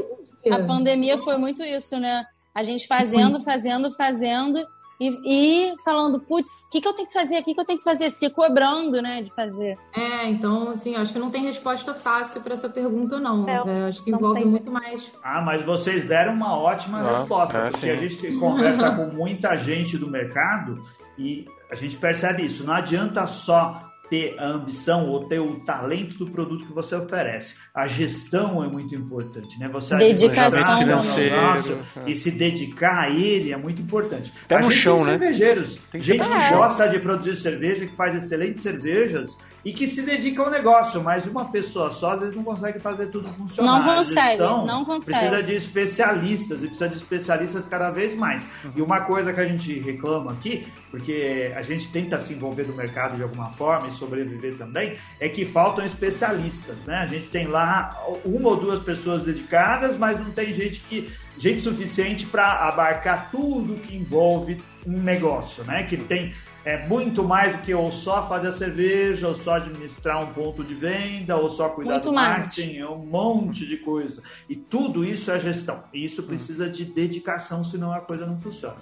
a 0.52 0.60
pandemia 0.60 1.18
foi 1.18 1.38
muito 1.38 1.64
isso, 1.64 2.00
né? 2.00 2.26
A 2.54 2.64
gente 2.64 2.88
fazendo, 2.88 3.40
fazendo, 3.40 3.92
fazendo 3.92 4.58
e, 5.00 5.70
e 5.72 5.76
falando, 5.86 6.20
putz, 6.20 6.50
o 6.66 6.70
que, 6.72 6.82
que 6.82 6.88
eu 6.88 6.94
tenho 6.94 7.08
que 7.08 7.14
fazer? 7.14 7.38
O 7.40 7.44
que, 7.44 7.52
eu 7.56 7.66
tenho 7.66 7.78
que 7.78 7.84
fazer? 7.84 8.10
Se 8.10 8.32
cobrando, 8.32 9.00
né, 9.00 9.22
de 9.22 9.30
fazer. 9.30 9.78
É, 9.96 10.28
então, 10.28 10.72
assim, 10.72 10.96
acho 10.96 11.14
que 11.14 11.20
não 11.20 11.30
tem 11.30 11.44
resposta 11.44 11.94
fácil 11.94 12.42
para 12.42 12.56
essa 12.56 12.68
pergunta, 12.68 13.20
não. 13.20 13.48
É, 13.48 13.82
Eu 13.84 13.86
acho 13.88 14.04
que 14.04 14.10
envolve 14.10 14.42
tem. 14.42 14.50
muito 14.50 14.72
mais. 14.72 15.12
Ah, 15.24 15.40
mas 15.40 15.64
vocês 15.64 16.06
deram 16.06 16.34
uma 16.34 16.58
ótima 16.58 17.00
Ah, 17.00 17.20
resposta, 17.20 17.58
é, 17.60 17.62
porque 17.70 17.78
sim. 17.78 17.90
a 17.92 17.96
gente 17.96 18.32
conversa 18.40 18.90
com 18.96 19.06
muita 19.14 19.56
gente 19.56 20.00
do 20.00 20.10
mercado 20.10 20.82
e 21.16 21.46
a 21.70 21.76
gente 21.76 21.96
percebe 21.98 22.44
isso. 22.46 22.64
Não 22.64 22.74
adianta 22.74 23.28
só 23.28 23.87
ter 24.10 24.36
a 24.40 24.48
ambição 24.48 25.10
ou 25.10 25.24
ter 25.26 25.40
o 25.40 25.60
talento 25.62 26.18
do 26.18 26.30
produto 26.30 26.66
que 26.66 26.74
você 26.74 26.96
oferece. 26.96 27.56
A 27.74 27.88
gestão 27.88 28.64
é 28.64 28.68
muito 28.68 28.96
importante, 28.96 29.60
né? 29.60 29.68
Você 29.68 29.96
Dedicação. 29.96 30.80
Financeiro, 30.80 31.36
é. 31.36 32.10
e 32.10 32.16
se 32.16 32.32
dedicar 32.32 33.06
a 33.06 33.10
ele 33.10 33.52
é 33.52 33.58
muito 33.58 33.82
importante. 33.82 34.32
Pé 34.48 34.56
a 34.56 34.60
no 34.62 34.72
gente 34.72 34.82
chão, 34.82 34.98
tem 34.98 35.06
né? 35.06 35.12
cervejeiros, 35.12 35.80
Tem 35.92 36.02
que 36.02 36.08
gente 36.08 36.28
que 36.28 36.40
chão. 36.50 36.58
gosta 36.58 36.88
de 36.88 37.00
produzir 37.00 37.36
cerveja, 37.36 37.86
que 37.86 37.96
faz 37.96 38.16
excelentes 38.16 38.64
cervejas 38.64 39.38
e 39.68 39.74
que 39.74 39.86
se 39.86 40.02
dedica 40.02 40.42
ao 40.42 40.50
negócio, 40.50 41.04
mas 41.04 41.26
uma 41.26 41.44
pessoa 41.52 41.92
só 41.92 42.12
às 42.12 42.22
vezes 42.22 42.36
não 42.38 42.44
consegue 42.46 42.80
fazer 42.80 43.08
tudo 43.08 43.28
funcionar. 43.34 43.80
Não 43.80 43.96
consegue, 43.96 44.30
gestão 44.30 44.66
não 44.66 44.86
consegue. 44.86 45.20
Precisa 45.20 45.44
de 45.44 45.54
especialistas 45.56 46.64
e 46.64 46.68
precisa 46.68 46.88
de 46.88 46.96
especialistas 46.96 47.68
cada 47.68 47.92
vez 47.92 48.16
mais. 48.16 48.48
E 48.74 48.82
uma 48.82 49.02
coisa 49.02 49.34
que 49.34 49.42
a 49.42 49.46
gente 49.46 49.78
reclama 49.82 50.32
aqui, 50.32 50.66
porque 50.90 51.52
a 51.54 51.62
gente 51.62 51.90
tenta 51.90 52.18
se 52.18 52.32
envolver 52.32 52.64
no 52.64 52.78
mercado 52.78 53.18
de 53.18 53.24
alguma 53.24 53.50
forma 53.50 53.90
e 53.90 53.92
sobreviver 53.92 54.56
também, 54.56 54.96
é 55.20 55.28
que 55.28 55.44
faltam 55.44 55.86
especialistas, 55.86 56.78
né? 56.86 57.00
A 57.00 57.08
gente 57.08 57.28
tem 57.28 57.46
lá 57.46 57.94
uma 58.24 58.48
ou 58.52 58.56
duas 58.56 58.82
pessoas 58.82 59.24
dedicadas, 59.24 59.98
mas 59.98 60.18
não 60.18 60.32
tem 60.32 60.54
gente 60.54 60.80
que 60.80 61.12
gente 61.38 61.62
suficiente 61.62 62.26
para 62.26 62.68
abarcar 62.68 63.30
tudo 63.32 63.76
que 63.76 63.98
envolve 63.98 64.58
um 64.86 64.98
negócio, 64.98 65.64
né? 65.66 65.84
Que 65.84 65.98
tem 65.98 66.34
é 66.68 66.86
muito 66.86 67.24
mais 67.24 67.56
do 67.56 67.62
que 67.62 67.74
ou 67.74 67.90
só 67.94 68.28
fazer 68.28 68.50
a 68.50 68.52
cerveja, 68.52 69.30
ou 69.30 69.34
só 69.34 69.54
administrar 69.54 70.22
um 70.22 70.34
ponto 70.34 70.66
de 70.66 70.74
venda, 70.74 71.38
ou 71.38 71.48
só 71.48 71.70
cuidar 71.70 71.94
Muito 71.94 72.10
do 72.10 72.14
marketing, 72.14 72.80
é 72.80 72.90
um 72.90 72.98
monte 72.98 73.66
de 73.66 73.78
coisa. 73.78 74.22
E 74.50 74.56
tudo 74.58 75.06
isso 75.06 75.32
é 75.32 75.40
gestão. 75.40 75.82
E 75.94 76.04
isso 76.04 76.24
precisa 76.24 76.70
de 76.70 76.84
dedicação, 76.84 77.64
senão 77.64 77.94
a 77.94 78.02
coisa 78.02 78.26
não 78.26 78.38
funciona. 78.42 78.76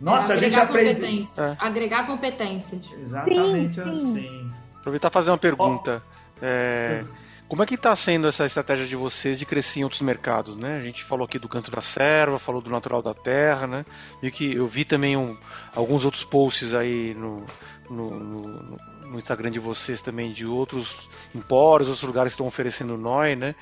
Nossa, 0.00 0.32
é, 0.32 0.36
a 0.36 0.40
gente 0.40 0.58
agregar 0.58 0.62
aprende. 0.62 0.94
competências. 0.94 1.38
É. 1.38 1.56
Agregar 1.58 2.06
competências. 2.06 2.82
Exatamente 2.98 3.74
Sim, 3.74 3.82
sim. 3.84 3.90
assim. 3.90 4.50
Aproveitar 4.80 5.08
e 5.08 5.12
fazer 5.12 5.30
uma 5.32 5.38
pergunta. 5.38 6.02
É, 6.40 7.04
como 7.52 7.62
é 7.62 7.66
que 7.66 7.74
está 7.74 7.94
sendo 7.94 8.26
essa 8.26 8.46
estratégia 8.46 8.86
de 8.86 8.96
vocês 8.96 9.38
de 9.38 9.44
crescer 9.44 9.80
em 9.80 9.84
outros 9.84 10.00
mercados, 10.00 10.56
né? 10.56 10.78
A 10.78 10.80
gente 10.80 11.04
falou 11.04 11.26
aqui 11.26 11.38
do 11.38 11.50
canto 11.50 11.70
da 11.70 11.82
serva, 11.82 12.38
falou 12.38 12.62
do 12.62 12.70
natural 12.70 13.02
da 13.02 13.12
terra, 13.12 13.66
né? 13.66 13.84
E 14.22 14.30
que 14.30 14.54
eu 14.54 14.66
vi 14.66 14.86
também 14.86 15.18
um- 15.18 15.36
alguns 15.76 16.02
outros 16.06 16.24
posts 16.24 16.72
aí 16.72 17.12
no, 17.12 17.44
no, 17.90 18.18
no- 18.18 18.78
no 19.06 19.18
Instagram 19.18 19.50
de 19.50 19.58
vocês 19.58 20.00
também 20.00 20.32
de 20.32 20.46
outros 20.46 21.10
empórios, 21.34 21.88
outros 21.90 22.06
lugares 22.06 22.32
que 22.32 22.36
estão 22.36 22.46
oferecendo 22.46 22.96
NOI, 22.96 23.36
né? 23.36 23.54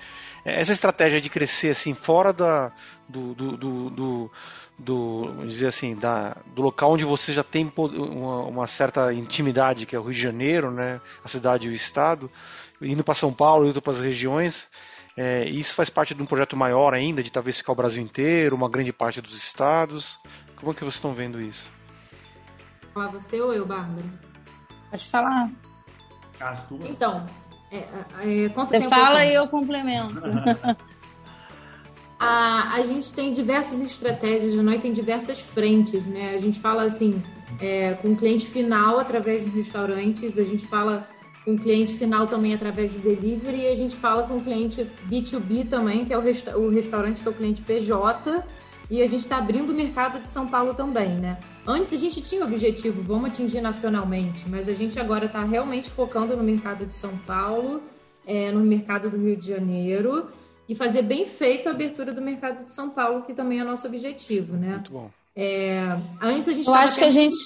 Essa 0.45 0.71
estratégia 0.71 1.21
de 1.21 1.29
crescer 1.29 1.71
assim 1.71 1.93
fora 1.93 2.33
da, 2.33 2.71
do, 3.09 3.35
do, 3.35 3.57
do, 3.57 3.91
do- 3.91 4.31
do- 4.79 5.47
dizer 5.49 5.67
assim, 5.67 5.97
da, 5.97 6.37
do 6.55 6.63
local 6.63 6.93
onde 6.93 7.05
você 7.05 7.33
já 7.33 7.43
tem 7.43 7.71
uma, 7.77 8.43
uma 8.45 8.67
certa 8.69 9.13
intimidade, 9.13 9.85
que 9.85 9.97
é 9.97 9.99
o 9.99 10.03
Rio 10.05 10.15
de 10.15 10.21
Janeiro, 10.21 10.71
né? 10.71 11.01
A 11.25 11.29
cidade 11.29 11.67
e 11.67 11.71
o 11.73 11.75
estado, 11.75 12.31
indo 12.81 13.05
para 13.05 13.15
São 13.15 13.33
Paulo, 13.33 13.69
indo 13.69 13.81
para 13.81 13.93
as 13.93 14.01
regiões. 14.01 14.69
É, 15.17 15.45
isso 15.49 15.75
faz 15.75 15.91
parte 15.91 16.15
de 16.15 16.23
um 16.23 16.27
projeto 16.27 16.57
maior 16.57 16.95
ainda, 16.95 17.23
de 17.23 17.31
talvez 17.31 17.59
ficar 17.59 17.73
o 17.73 17.77
Brasil 17.77 18.03
inteiro, 18.03 18.57
uma 18.57 18.69
grande 18.69 18.93
parte 18.93 19.21
dos 19.21 19.37
estados. 19.37 20.19
Como 20.57 20.71
é 20.71 20.75
que 20.75 20.81
vocês 20.81 20.95
estão 20.95 21.13
vendo 21.13 21.41
isso? 21.41 21.69
Falar 22.95 23.09
você 23.09 23.41
ou 23.41 23.53
eu, 23.53 23.67
Bárbara? 23.67 24.05
Pode 24.91 25.07
falar. 25.07 25.51
As 26.41 26.63
duas. 26.65 26.85
Então, 26.85 27.27
é, 27.71 28.45
é, 28.47 28.49
quanto 28.49 28.71
Você 28.71 28.79
tempo 28.79 28.89
fala 28.89 29.25
eu 29.25 29.31
e 29.31 29.35
eu 29.35 29.49
complemento. 29.49 30.19
A, 32.23 32.75
a 32.75 32.83
gente 32.83 33.15
tem 33.15 33.33
diversas 33.33 33.81
estratégias, 33.81 34.53
a 34.53 34.63
nós 34.63 34.83
tem 34.83 34.93
diversas 34.93 35.41
frentes, 35.41 36.05
né? 36.05 36.35
A 36.35 36.39
gente 36.39 36.61
fala 36.61 36.85
assim, 36.85 37.23
é, 37.59 37.95
com 37.95 38.09
o 38.09 38.17
cliente 38.17 38.45
final 38.47 39.01
através 39.01 39.43
dos 39.43 39.55
restaurantes, 39.55 40.37
a 40.37 40.45
gente 40.45 40.67
fala 40.67 41.09
com 41.45 41.55
o 41.55 41.59
cliente 41.59 41.95
final 41.95 42.27
também 42.27 42.55
através 42.55 42.93
do 42.93 42.99
delivery 42.99 43.63
e 43.63 43.69
a 43.69 43.75
gente 43.75 43.97
fala 43.97 44.25
com 44.25 44.37
o 44.37 44.41
cliente 44.41 44.87
B2B 45.09 45.69
também, 45.69 46.05
que 46.05 46.13
é 46.13 46.19
o, 46.19 46.21
resta 46.21 46.57
o 46.59 46.71
restaurante 46.71 47.23
que 47.23 47.29
é 47.29 47.31
o 47.31 47.35
cliente 47.35 47.63
PJ. 47.63 48.45
E 48.91 49.03
a 49.03 49.07
gente 49.07 49.21
está 49.21 49.37
abrindo 49.37 49.71
o 49.71 49.75
mercado 49.75 50.19
de 50.19 50.27
São 50.27 50.49
Paulo 50.49 50.75
também, 50.75 51.11
né? 51.11 51.39
Antes 51.65 51.93
a 51.93 51.97
gente 51.97 52.21
tinha 52.23 52.45
o 52.45 52.49
objetivo, 52.49 53.01
vamos 53.03 53.31
atingir 53.31 53.61
nacionalmente, 53.61 54.49
mas 54.49 54.69
a 54.69 54.73
gente 54.73 54.99
agora 54.99 55.27
está 55.27 55.45
realmente 55.45 55.89
focando 55.89 56.37
no 56.37 56.43
mercado 56.43 56.85
de 56.85 56.95
São 56.95 57.17
Paulo, 57.19 57.81
é, 58.27 58.51
no 58.51 58.59
mercado 58.61 59.09
do 59.09 59.17
Rio 59.17 59.37
de 59.37 59.47
Janeiro 59.47 60.29
e 60.69 60.75
fazer 60.75 61.03
bem 61.03 61.27
feito 61.27 61.69
a 61.69 61.73
abertura 61.73 62.13
do 62.13 62.21
mercado 62.21 62.65
de 62.65 62.73
São 62.73 62.91
Paulo, 62.91 63.23
que 63.23 63.33
também 63.33 63.61
é 63.61 63.65
nosso 63.65 63.87
objetivo, 63.87 64.57
né? 64.57 64.75
Muito 64.75 64.91
bom. 64.91 65.11
É, 65.37 65.97
antes 66.21 66.49
a 66.49 66.53
gente 66.53 66.67
Eu 66.67 66.75
acho 66.75 66.99
que 66.99 67.05
a 67.05 67.11
gente. 67.11 67.37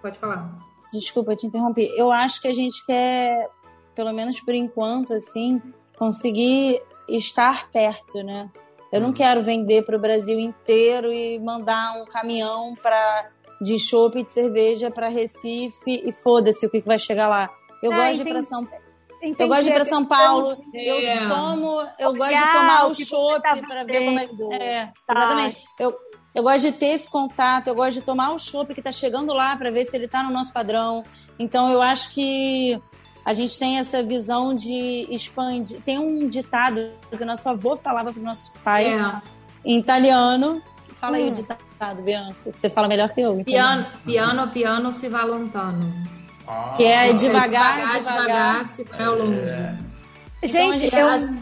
Pode 0.00 0.18
falar. 0.18 0.52
Desculpa 0.98 1.34
te 1.36 1.46
interromper. 1.46 1.92
Eu 1.96 2.10
acho 2.10 2.40
que 2.40 2.48
a 2.48 2.52
gente 2.52 2.84
quer, 2.84 3.48
pelo 3.94 4.12
menos 4.12 4.40
por 4.40 4.54
enquanto, 4.54 5.14
assim, 5.14 5.60
conseguir 5.96 6.80
estar 7.08 7.70
perto, 7.70 8.22
né? 8.22 8.50
Eu 8.92 9.00
não 9.00 9.12
quero 9.12 9.42
vender 9.42 9.84
para 9.84 9.96
o 9.96 10.00
Brasil 10.00 10.38
inteiro 10.38 11.12
e 11.12 11.38
mandar 11.40 12.00
um 12.00 12.04
caminhão 12.04 12.74
para 12.80 13.28
de 13.60 13.78
chopp 13.78 14.18
e 14.18 14.24
de 14.24 14.30
cerveja 14.30 14.90
para 14.90 15.08
Recife 15.08 16.02
e 16.04 16.12
foda-se 16.12 16.66
o 16.66 16.70
que 16.70 16.80
que 16.80 16.86
vai 16.86 16.98
chegar 16.98 17.28
lá. 17.28 17.50
Eu 17.82 17.92
Ah, 17.92 17.96
gosto 17.96 18.22
de 18.22 18.28
ir 18.28 18.32
para 18.32 18.42
São 18.42 18.68
Entendi 19.24 19.42
eu 19.42 19.48
gosto 19.48 19.62
de 19.62 19.70
ir 19.70 19.72
para 19.72 19.84
São 19.84 20.04
questão 20.04 20.18
Paulo. 20.18 20.56
É. 20.74 21.24
Eu 21.24 21.28
tomo, 21.28 21.80
eu 21.98 22.10
Olhar 22.10 22.18
gosto 22.18 22.46
de 22.46 22.52
tomar 22.52 22.86
o 22.86 22.94
você 22.94 23.04
chopp 23.06 23.42
tá 23.42 23.56
para 23.66 23.84
ver 23.84 24.04
como 24.04 24.18
é 24.18 24.24
é, 24.62 24.92
Tá. 25.06 25.14
exatamente. 25.14 25.64
Eu, 25.80 25.94
eu 26.34 26.42
gosto 26.42 26.66
de 26.66 26.72
ter 26.72 26.86
esse 26.86 27.08
contato, 27.08 27.68
eu 27.68 27.74
gosto 27.74 27.94
de 27.98 28.02
tomar 28.02 28.32
o 28.32 28.38
chopp 28.38 28.74
que 28.74 28.82
tá 28.82 28.90
chegando 28.92 29.32
lá 29.32 29.56
para 29.56 29.70
ver 29.70 29.84
se 29.86 29.96
ele 29.96 30.08
tá 30.08 30.22
no 30.22 30.30
nosso 30.30 30.52
padrão. 30.52 31.02
Então 31.38 31.68
eu 31.70 31.80
acho 31.80 32.10
que 32.12 32.80
a 33.24 33.32
gente 33.32 33.58
tem 33.58 33.78
essa 33.78 34.02
visão 34.02 34.52
de 34.54 35.06
expandir. 35.10 35.80
Tem 35.82 35.98
um 35.98 36.26
ditado 36.28 36.90
que 37.16 37.24
nosso 37.24 37.48
avô 37.48 37.76
falava 37.76 38.12
pro 38.12 38.22
nosso 38.22 38.52
pai 38.64 38.86
É, 38.92 39.20
em 39.64 39.78
italiano. 39.78 40.60
Fala 40.96 41.16
aí 41.16 41.24
Hum. 41.24 41.28
o 41.28 41.32
ditado, 41.32 42.02
Bianca, 42.02 42.34
que 42.50 42.56
você 42.58 42.68
fala 42.70 42.88
melhor 42.88 43.08
que 43.10 43.20
eu. 43.20 43.32
então. 43.34 43.44
piano, 43.44 43.86
piano, 44.04 44.48
piano 44.48 44.92
se 44.92 45.08
va 45.08 45.24
lontano. 45.24 45.92
Ah, 46.46 46.74
Que 46.76 46.84
é 46.84 47.10
É, 47.10 47.12
devagar, 47.14 47.88
devagar. 47.98 48.64
se 48.74 48.84
vai 48.84 49.04
ao 49.04 49.16
longe. 49.16 49.38
Então, 50.42 50.70
a 50.70 50.76
Gente, 50.76 50.90
gente- 50.90 50.96
eu, 50.96 51.36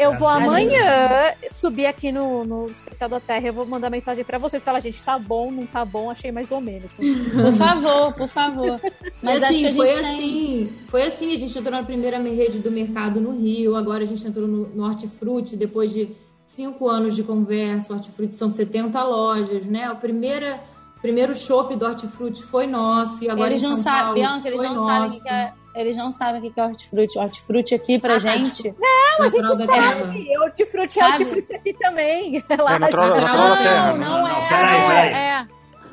eu 0.00 0.14
vou 0.18 0.28
Assim, 0.28 0.44
amanhã 0.44 1.34
subir 1.50 1.86
aqui 1.86 2.10
no, 2.10 2.44
no 2.44 2.66
especial 2.66 3.08
da 3.10 3.20
Terra. 3.20 3.46
Eu 3.48 3.52
vou 3.52 3.66
mandar 3.66 3.90
mensagem 3.90 4.24
pra 4.24 4.38
vocês. 4.38 4.64
Falar, 4.64 4.80
gente, 4.80 5.02
tá 5.02 5.18
bom, 5.18 5.50
não 5.50 5.66
tá 5.66 5.84
bom, 5.84 6.10
achei 6.10 6.32
mais 6.32 6.50
ou 6.50 6.60
menos. 6.60 6.94
Por 6.96 7.52
favor, 7.54 8.12
por 8.14 8.28
favor. 8.28 8.80
Mas 9.22 9.42
E, 9.42 9.44
acho 9.44 9.52
assim, 9.52 9.60
que 9.60 9.66
a 9.66 9.70
gente 9.70 9.76
foi 9.76 9.86
tem. 10.02 10.06
assim, 10.14 10.72
foi 10.88 11.02
assim, 11.02 11.32
a 11.34 11.38
gente 11.38 11.58
entrou 11.58 11.72
na 11.72 11.82
primeira 11.82 12.18
rede 12.18 12.58
do 12.58 12.70
mercado 12.70 13.20
no 13.20 13.32
Rio, 13.32 13.76
agora 13.76 14.02
a 14.04 14.06
gente 14.06 14.26
entrou 14.26 14.46
no, 14.48 14.68
no 14.68 14.84
Hortifruti, 14.84 15.56
depois 15.56 15.92
de 15.92 16.08
cinco 16.46 16.88
anos 16.88 17.14
de 17.14 17.22
conversa, 17.22 17.92
o 17.92 17.96
Hortifruti 17.96 18.34
são 18.34 18.50
70 18.50 19.02
lojas, 19.04 19.64
né? 19.66 19.90
O 19.90 19.96
primeiro, 19.96 20.58
primeiro 21.00 21.34
shopping 21.34 21.76
do 21.76 21.84
Hortifruti 21.86 22.42
foi 22.42 22.66
nosso, 22.66 23.22
e 23.24 23.30
agora 23.30 23.50
Eles 23.50 23.62
não 23.62 23.76
sabem, 23.76 24.14
Bianca, 24.14 24.48
eles 24.48 24.60
não 24.60 24.74
nosso. 24.74 24.86
sabem 24.86 25.18
o 25.18 25.22
que 25.22 25.28
é. 25.28 25.52
Eles 25.74 25.96
não 25.96 26.10
sabem 26.10 26.40
o 26.40 26.52
que 26.52 26.58
é 26.60 26.64
hortifruti. 26.64 27.18
Hortifruti 27.18 27.74
aqui 27.74 27.98
pra 27.98 28.14
Ah, 28.14 28.18
gente. 28.18 28.74
Não, 28.78 29.24
a 29.24 29.28
gente 29.28 29.46
sabe. 29.56 30.38
Hortifruti 30.38 30.98
é 31.00 31.06
hortifruti 31.06 31.54
aqui 31.54 31.72
também. 31.74 32.42
Lá, 32.58 32.74
É, 32.74 32.78
natural, 32.78 33.08
gente- 33.14 33.20
natural 33.24 33.48
da 33.50 33.56
terra. 33.56 33.92
Não, 33.92 33.98
né? 33.98 34.04
não 34.08 34.26
é. 34.28 34.48
Peraí, 34.48 34.80
não 34.80 34.88
peraí. 34.88 35.14
é. 35.14 35.46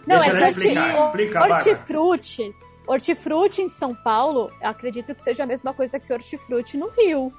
Não, 0.08 0.20
Deixa 0.20 0.38
é 0.46 0.50
explicar. 0.50 1.06
Explica, 1.06 1.44
hortifruti. 1.44 2.56
Hortifruti 2.88 3.62
em 3.62 3.70
São 3.70 3.94
Paulo, 3.94 4.50
eu 4.62 4.70
acredito 4.70 5.14
que 5.14 5.22
seja 5.22 5.44
a 5.44 5.46
mesma 5.46 5.74
coisa 5.74 6.00
que 6.00 6.12
hortifruti 6.12 6.78
no 6.78 6.90
Rio. 6.90 7.32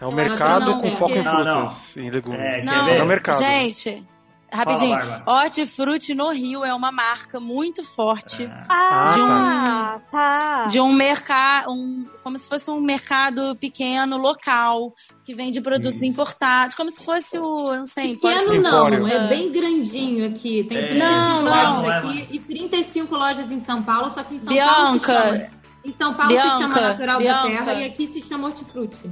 É 0.00 0.06
o 0.06 0.10
Eu 0.10 0.12
mercado 0.16 0.64
não, 0.66 0.80
com 0.80 0.90
foco 0.92 1.12
em 1.12 1.22
porque- 1.22 1.22
Não, 1.22 1.44
não. 1.44 1.68
frutas 1.68 1.96
e 1.96 2.10
legumes. 2.10 2.40
É, 2.40 2.62
Não? 2.62 2.88
É 2.88 3.02
o 3.02 3.06
mercado. 3.06 3.38
gente, 3.38 4.02
rapidinho. 4.56 4.96
Bárbara. 4.96 5.22
Hortifruti 5.26 6.14
no 6.14 6.30
Rio 6.30 6.64
é 6.64 6.72
uma 6.74 6.90
marca 6.90 7.38
muito 7.38 7.84
forte 7.84 8.50
Ah, 8.68 9.08
De 9.14 9.20
um- 9.22 10.10
tá. 10.10 10.64
de 10.66 10.80
um 10.80 10.92
mercado, 10.92 11.70
um, 11.72 12.06
como 12.22 12.38
se 12.38 12.48
fosse 12.48 12.70
um 12.70 12.80
mercado 12.80 13.54
pequeno, 13.56 14.16
local, 14.18 14.92
que 15.24 15.34
vende 15.34 15.60
produtos 15.60 16.02
importados, 16.02 16.74
como 16.74 16.90
se 16.90 17.04
fosse 17.04 17.38
o, 17.38 17.72
eu 17.72 17.76
não 17.78 17.84
sei, 17.84 18.16
pode 18.16 18.34
Pequeno 18.38 18.52
ser- 18.54 18.60
não, 18.62 18.88
Empório. 18.88 19.06
é 19.08 19.28
bem 19.28 19.52
grandinho 19.52 20.26
aqui. 20.26 20.64
Tem 20.64 20.78
É. 20.78 20.86
35 20.88 21.04
Não, 21.08 21.42
não. 21.42 21.50
lojas 21.50 21.82
Não 21.82 21.90
é, 21.92 21.98
aqui 21.98 22.28
e 22.32 22.38
35 22.38 23.14
lojas 23.16 23.50
em 23.50 23.64
São 23.64 23.82
Paulo, 23.82 24.10
só 24.10 24.22
que 24.22 24.34
em 24.34 24.38
São 24.38 24.48
Paulo 24.54 24.60
se 24.60 24.98
Bianca, 25.06 25.22
chama, 25.22 25.50
em 25.84 25.92
São 25.96 26.14
Paulo 26.14 26.32
se 26.32 26.36
chama 26.40 26.58
Bianca, 26.58 26.80
Natural 26.88 27.18
Bianca. 27.18 27.42
da 27.42 27.48
Terra 27.48 27.74
e 27.74 27.84
aqui 27.84 28.06
se 28.08 28.22
chama 28.22 28.48
Hortifruti. 28.48 29.10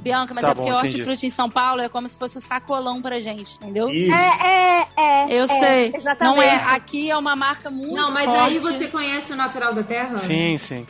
Bianca, 0.00 0.32
mas 0.34 0.42
Tá 0.44 0.50
é 0.50 0.54
porque 0.54 0.70
bom, 0.70 0.76
hortifruti 0.78 1.26
em 1.26 1.30
São 1.30 1.50
Paulo 1.50 1.82
é 1.82 1.88
como 1.88 2.08
se 2.08 2.16
fosse 2.18 2.38
o 2.38 2.40
sacolão 2.40 3.02
pra 3.02 3.20
gente, 3.20 3.56
entendeu? 3.56 3.88
Isso. 3.90 4.12
É, 4.14 4.86
é, 4.96 5.02
é. 5.02 5.26
Eu 5.30 5.44
é, 5.44 5.46
sei. 5.46 5.92
Exatamente. 5.94 6.36
Não 6.36 6.42
é, 6.42 6.56
aqui 6.74 7.10
é 7.10 7.16
uma 7.16 7.36
marca 7.36 7.70
muito 7.70 7.94
Não, 7.94 8.10
mas 8.10 8.24
forte. 8.24 8.40
aí 8.40 8.58
você 8.58 8.88
conhece 8.88 9.32
o 9.32 9.36
Natural 9.36 9.74
da 9.74 9.82
Terra? 9.82 10.16
Sim, 10.16 10.56
sim. 10.56 10.86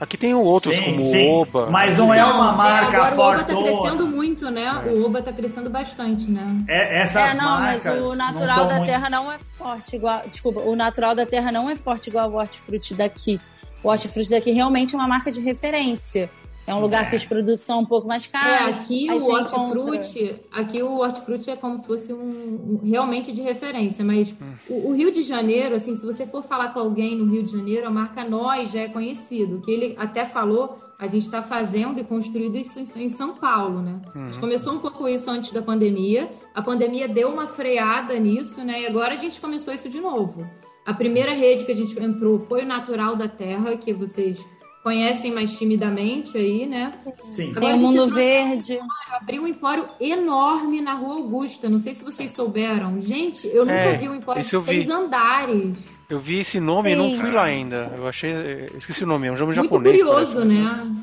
Aqui 0.00 0.16
tem 0.16 0.34
outros 0.34 0.74
Sim, 0.74 0.82
como 0.82 1.02
sim. 1.02 1.28
o 1.28 1.32
Oba. 1.42 1.70
Mas 1.70 1.96
não 1.96 2.12
é 2.12 2.24
uma 2.24 2.50
marca 2.52 3.04
agora 3.04 3.38
o 3.38 3.42
Oba 3.44 3.44
tá 3.44 3.62
crescendo 3.62 4.06
muito, 4.08 4.50
né? 4.50 4.72
O 4.92 5.04
Oba 5.06 5.22
tá 5.22 5.32
crescendo 5.32 5.70
bastante, 5.70 6.28
né? 6.28 6.64
É, 6.66 7.02
essas 7.02 7.22
É, 7.30 7.34
não, 7.34 7.60
mas 7.60 7.86
o 7.86 8.14
natural 8.16 8.66
da 8.66 8.76
muito- 8.76 8.86
terra 8.88 9.08
não 9.08 9.30
é 9.30 9.38
forte 9.56 9.94
igual. 9.94 10.22
Desculpa, 10.26 10.58
o 10.60 10.74
natural 10.74 11.14
da 11.14 11.24
terra 11.24 11.52
não 11.52 11.70
é 11.70 11.76
forte 11.76 12.08
igual 12.10 12.28
o 12.32 12.34
hortifruti 12.34 12.94
daqui. 12.94 13.40
O 13.80 13.88
hortifruti 13.90 14.28
daqui 14.30 14.50
realmente 14.50 14.92
é 14.94 14.98
uma 14.98 15.06
marca 15.06 15.30
de 15.30 15.40
referência. 15.40 16.28
É 16.72 16.74
um 16.74 16.80
lugar 16.80 17.04
É. 17.04 17.10
que 17.10 17.16
os 17.16 17.24
produtos 17.26 17.60
são 17.60 17.80
um 17.80 17.84
pouco 17.84 18.06
mais 18.08 18.26
É, 18.26 18.30
caros. 18.30 18.78
aqui 18.78 19.08
aí 19.10 19.18
o 19.18 19.22
encontra- 19.40 19.58
hortifruti, 19.58 20.34
aqui 20.50 20.82
o 20.82 20.98
hortifruti 20.98 21.50
é 21.50 21.56
como 21.56 21.78
se 21.78 21.86
fosse 21.86 22.12
um, 22.12 22.18
um- 22.18 22.80
realmente 22.82 23.32
de 23.32 23.42
referência, 23.42 24.04
mas 24.04 24.34
o, 24.68 24.88
o 24.90 24.92
Rio 24.94 25.12
de 25.12 25.22
Janeiro, 25.22 25.74
assim, 25.74 25.94
se 25.96 26.04
você 26.04 26.26
for 26.26 26.42
falar 26.42 26.68
com 26.72 26.80
alguém 26.80 27.16
no 27.16 27.26
Rio 27.30 27.42
de 27.42 27.52
Janeiro, 27.52 27.86
a 27.86 27.90
marca 27.90 28.24
Nós 28.24 28.70
já 28.72 28.80
é 28.80 28.88
conhecido, 28.88 29.60
que 29.60 29.70
ele 29.70 29.94
até 29.98 30.24
falou, 30.24 30.78
a 30.98 31.06
gente 31.08 31.24
está 31.24 31.42
fazendo 31.42 31.98
e 31.98 32.04
construindo 32.04 32.56
isso 32.56 32.78
em, 32.78 32.84
em 33.04 33.08
São 33.08 33.34
Paulo, 33.34 33.82
né? 33.82 34.00
A 34.14 34.18
gente 34.26 34.38
começou 34.38 34.72
um 34.72 34.78
pouco 34.78 35.08
isso 35.08 35.28
antes 35.30 35.50
da 35.50 35.60
pandemia, 35.60 36.30
a 36.54 36.62
pandemia 36.62 37.08
deu 37.08 37.28
uma 37.28 37.48
freada 37.48 38.16
nisso, 38.18 38.62
né? 38.64 38.82
E 38.82 38.86
agora 38.86 39.14
a 39.14 39.16
gente 39.16 39.40
começou 39.40 39.74
isso 39.74 39.88
de 39.88 40.00
novo. 40.00 40.46
A 40.86 40.94
primeira 40.94 41.32
rede 41.32 41.64
que 41.64 41.72
a 41.72 41.74
gente 41.74 41.98
entrou 42.00 42.38
foi 42.40 42.62
o 42.62 42.66
Natural 42.66 43.16
da 43.16 43.26
Terra, 43.28 43.76
que 43.76 43.92
vocês 43.92 44.38
conhecem 44.82 45.32
mais 45.32 45.56
timidamente 45.56 46.36
aí, 46.36 46.66
né? 46.66 46.92
Sim. 47.14 47.50
Agora 47.50 47.60
Tem 47.66 47.74
o 47.74 47.78
Mundo 47.78 48.08
Verde. 48.08 48.78
abriu 49.12 49.42
um 49.42 49.46
empório 49.46 49.86
enorme 50.00 50.80
na 50.80 50.94
Rua 50.94 51.14
Augusta. 51.16 51.68
Não 51.68 51.78
sei 51.78 51.94
se 51.94 52.02
vocês 52.04 52.32
souberam. 52.32 53.00
Gente, 53.00 53.46
eu 53.48 53.64
nunca 53.64 53.72
É, 53.76 53.96
vi 53.96 54.08
um 54.08 54.14
empório 54.14 54.42
de 54.42 54.48
vi. 54.48 54.64
seis 54.64 54.90
andares. 54.90 55.74
Eu 56.10 56.18
vi 56.18 56.40
esse 56.40 56.60
nome 56.60 56.92
e 56.92 56.96
não 56.96 57.12
Sim. 57.12 57.18
fui 57.20 57.30
lá 57.30 57.44
ainda. 57.44 57.92
Eu 57.96 58.06
achei. 58.06 58.32
eu 58.32 58.78
Esqueci 58.78 59.04
o 59.04 59.06
nome, 59.06 59.28
é 59.28 59.32
um 59.32 59.36
nome 59.36 59.46
Muito 59.54 59.62
japonês. 59.62 60.02
curioso, 60.02 60.40
parece. 60.40 60.48
né? 60.52 60.96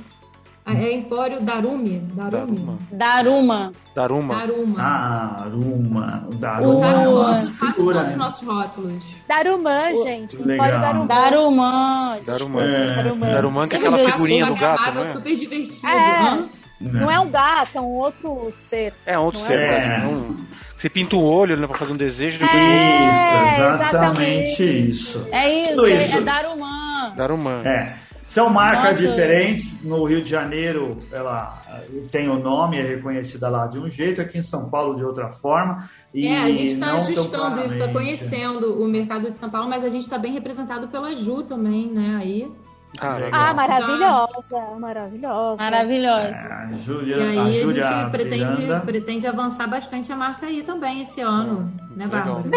É 0.75 0.93
Empório 0.93 1.41
Darumi. 1.41 1.99
Darumi. 2.13 2.57
Daruma. 2.57 2.77
Daruma. 2.91 3.71
Daruma. 3.95 4.35
Daruma. 4.35 4.75
Ah, 4.79 5.35
Daruma. 5.45 6.27
O 6.31 6.35
Daruma 6.35 7.37
é 7.39 7.45
figura, 7.45 7.75
todos 7.75 8.01
os 8.03 8.09
né? 8.09 8.15
nossos 8.15 8.47
rótulos. 8.47 9.03
Darumã, 9.27 9.81
gente. 10.03 10.37
Legal. 10.37 10.67
Empório 10.67 10.79
Darumã. 10.81 11.07
Darumã. 11.07 12.17
Daruma. 12.25 12.63
É. 12.63 12.95
Darumã. 12.95 13.27
Daruma 13.33 13.67
que 13.67 13.75
é 13.75 13.77
aquela 13.79 13.97
figurinha 14.11 14.45
do 14.45 14.55
gato, 14.55 14.81
amável, 14.81 15.03
não 15.03 15.09
é? 15.09 15.13
super 15.13 15.35
divertido. 15.35 15.87
É. 15.87 16.19
Hã? 16.29 16.49
Não 16.81 17.11
é 17.11 17.19
um 17.19 17.29
gato, 17.29 17.77
é 17.77 17.81
um 17.81 17.87
outro 17.87 18.49
ser. 18.53 18.93
É 19.05 19.19
um 19.19 19.23
outro 19.23 19.39
Não 19.41 19.47
ser, 19.47 19.59
é? 19.59 19.79
né? 19.99 20.07
Um- 20.07 20.45
Você 20.77 20.89
pinta 20.89 21.13
o 21.17 21.21
olho 21.21 21.59
né, 21.59 21.67
pra 21.67 21.77
fazer 21.77 21.91
um 21.91 21.97
desejo 21.97 22.39
depois 22.39 22.57
É. 22.57 22.95
Isso, 22.95 23.61
exatamente 23.61 24.63
exatamente. 24.63 24.89
isso. 24.89 25.27
É 25.29 25.49
isso, 25.65 25.75
Tudo 25.75 25.87
é, 25.87 26.05
isso. 26.05 26.17
é 26.17 26.21
Darumã. 26.21 27.11
Daruma. 27.17 27.61
É. 27.65 27.95
São 28.29 28.47
marcas 28.47 29.01
Nossa. 29.01 29.07
diferentes. 29.07 29.83
No 29.83 30.03
Rio 30.03 30.21
de 30.23 30.29
Janeiro, 30.29 30.99
ela 31.11 31.61
eh, 31.67 32.03
tem 32.11 32.29
o 32.29 32.37
nome, 32.37 32.77
é 32.77 32.83
reconhecida 32.83 33.49
lá 33.49 33.65
de 33.65 33.79
um 33.79 33.89
jeito, 33.89 34.21
aqui 34.21 34.37
em 34.37 34.43
São 34.43 34.69
Paulo 34.69 34.95
de 34.95 35.03
outra 35.03 35.29
forma. 35.29 35.89
E 36.13 36.27
É, 36.27 36.43
a 36.43 36.51
gente 36.51 36.73
está 36.73 36.93
ajustando 36.93 37.59
isso, 37.61 37.73
está 37.73 37.87
conhecendo 37.91 38.81
o 38.81 38.87
mercado 38.87 39.31
de 39.31 39.37
São 39.39 39.49
Paulo, 39.49 39.67
mas 39.67 39.83
a 39.83 39.89
gente 39.89 40.03
está 40.03 40.17
bem 40.17 40.31
representado 40.31 40.87
pela 40.89 41.13
Ju 41.15 41.43
também, 41.43 41.87
né? 41.87 42.17
Aí. 42.21 42.47
Ah, 42.99 43.13
Legal. 43.13 43.19
legal. 43.25 43.41
Ah, 43.49 43.53
maravilhosa, 43.53 44.59
maravilhosa. 44.79 45.63
Maravilhosa. 45.63 46.47
É, 46.47 46.53
a 46.53 47.03
E 47.05 47.13
aí 47.13 47.37
a 47.39 47.51
gente 47.51 48.11
pretende, 48.11 48.61
Miranda. 48.61 48.79
pretende 48.81 49.27
avançar 49.27 49.67
bastante 49.67 50.11
a 50.11 50.15
marca 50.15 50.47
aí 50.47 50.63
também 50.63 51.01
esse 51.01 51.21
ano, 51.21 51.71
né, 51.95 52.05
legal. 52.05 52.41
Bárbara? 52.41 52.49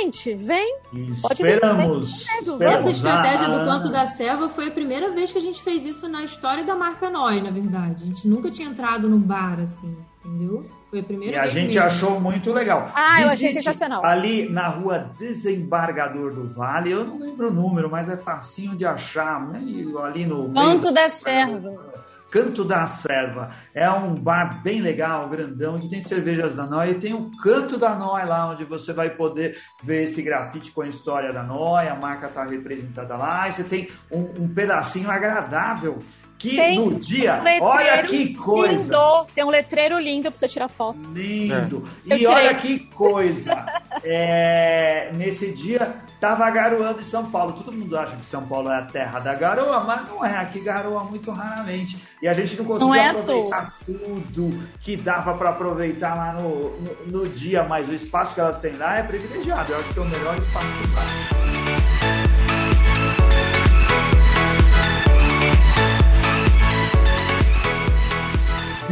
Gente, 0.00 0.34
vem. 0.34 0.78
E 0.92 1.12
Pode 1.20 1.42
vir, 1.42 1.54
esperamos. 1.54 2.24
vem, 2.24 2.42
vem. 2.44 2.52
esperamos 2.54 2.80
Essa 2.80 2.90
estratégia 2.90 3.46
a 3.46 3.50
do 3.50 3.56
Ana. 3.56 3.64
canto 3.72 3.88
da 3.90 4.06
serva 4.06 4.48
foi 4.48 4.68
a 4.68 4.70
primeira 4.70 5.10
vez 5.12 5.30
que 5.30 5.38
a 5.38 5.42
gente 5.42 5.62
fez 5.62 5.84
isso 5.84 6.08
na 6.08 6.22
história 6.24 6.64
da 6.64 6.74
marca 6.74 7.10
Noi, 7.10 7.42
na 7.42 7.50
verdade. 7.50 8.04
A 8.04 8.06
gente 8.06 8.26
nunca 8.26 8.50
tinha 8.50 8.68
entrado 8.68 9.08
num 9.08 9.20
bar 9.20 9.60
assim, 9.60 9.94
entendeu? 10.24 10.64
Foi 10.94 11.00
a 11.00 11.02
primeira 11.02 11.34
E 11.34 11.38
a 11.40 11.48
gente 11.48 11.74
mesmo. 11.74 11.82
achou 11.88 12.20
muito 12.20 12.52
legal. 12.52 12.88
Ah, 12.94 13.20
eu 13.20 13.26
achei 13.26 13.48
Visite 13.48 13.64
sensacional. 13.64 14.04
Ali 14.04 14.48
na 14.48 14.68
rua 14.68 15.10
Desembargador 15.18 16.32
do 16.32 16.48
Vale, 16.52 16.92
eu 16.92 17.04
não 17.04 17.18
lembro 17.18 17.48
o 17.48 17.52
número, 17.52 17.90
mas 17.90 18.08
é 18.08 18.16
facinho 18.16 18.76
de 18.76 18.86
achar. 18.86 19.40
Né? 19.48 19.60
E 19.64 19.92
Ali 20.04 20.24
no 20.24 20.48
meio- 20.48 20.54
Canto 20.54 20.92
da 20.94 21.08
Serva. 21.08 21.94
Canto 22.30 22.64
da 22.64 22.86
Serva. 22.86 23.48
É 23.74 23.90
um 23.90 24.14
bar 24.14 24.62
bem 24.62 24.80
legal, 24.80 25.28
grandão, 25.28 25.78
que 25.80 25.88
tem 25.88 26.00
cervejas 26.02 26.54
da 26.54 26.64
Noi 26.66 26.90
e 26.90 26.94
tem 26.94 27.12
o 27.12 27.28
Canto 27.42 27.76
da 27.76 27.94
Noi 27.96 28.24
lá, 28.24 28.50
onde 28.50 28.64
você 28.64 28.92
vai 28.92 29.10
poder 29.10 29.56
ver 29.82 30.04
esse 30.04 30.22
grafite 30.22 30.70
com 30.70 30.82
a 30.82 30.88
história 30.88 31.32
da 31.32 31.42
Noi, 31.42 31.88
a 31.88 31.94
marca 31.96 32.26
está 32.26 32.44
representada 32.44 33.16
lá, 33.16 33.48
e 33.48 33.52
você 33.52 33.64
tem 33.64 33.88
um, 34.12 34.42
um 34.44 34.48
pedacinho 34.48 35.10
agradável 35.10 35.98
que 36.44 36.56
Tem 36.56 36.78
no 36.78 36.94
dia, 37.00 37.36
letreiro 37.36 37.64
olha 37.64 38.02
que 38.02 38.34
coisa! 38.34 38.82
Lindo. 38.82 39.26
Tem 39.34 39.44
um 39.44 39.48
letreiro 39.48 39.98
lindo 39.98 40.30
pra 40.30 40.38
você 40.38 40.46
tirar 40.46 40.68
foto. 40.68 40.98
Lindo. 41.14 41.82
É. 42.08 42.18
E 42.18 42.26
olha 42.26 42.54
que 42.54 42.80
coisa. 42.80 43.64
É, 44.06 45.12
nesse 45.14 45.52
dia 45.52 45.94
tava 46.20 46.50
garoando 46.50 47.00
em 47.00 47.04
São 47.04 47.30
Paulo. 47.30 47.52
Todo 47.52 47.72
mundo 47.72 47.96
acha 47.96 48.16
que 48.16 48.24
São 48.26 48.44
Paulo 48.44 48.68
é 48.68 48.76
a 48.76 48.82
terra 48.82 49.18
da 49.20 49.34
garoa, 49.34 49.80
mas 49.80 50.06
não 50.10 50.22
é. 50.22 50.36
Aqui 50.36 50.60
garoa 50.60 51.04
muito 51.04 51.30
raramente. 51.30 51.96
E 52.20 52.28
a 52.28 52.34
gente 52.34 52.56
não 52.56 52.66
conseguiu 52.66 52.88
Não 52.88 52.94
é 52.94 53.08
aproveitar 53.08 53.72
tudo 53.86 54.68
que 54.80 54.96
dava 54.96 55.32
para 55.34 55.50
aproveitar 55.50 56.14
lá 56.14 56.32
no, 56.34 56.78
no, 56.80 57.06
no 57.06 57.28
dia, 57.28 57.62
mas 57.62 57.88
o 57.88 57.94
espaço 57.94 58.34
que 58.34 58.40
elas 58.40 58.58
têm 58.58 58.76
lá 58.76 58.98
é 58.98 59.02
privilegiado. 59.04 59.72
Eu 59.72 59.78
acho 59.78 59.94
que 59.94 59.98
é 59.98 60.02
o 60.02 60.06
melhor 60.06 60.36
espaço 60.36 60.66
do. 60.66 61.73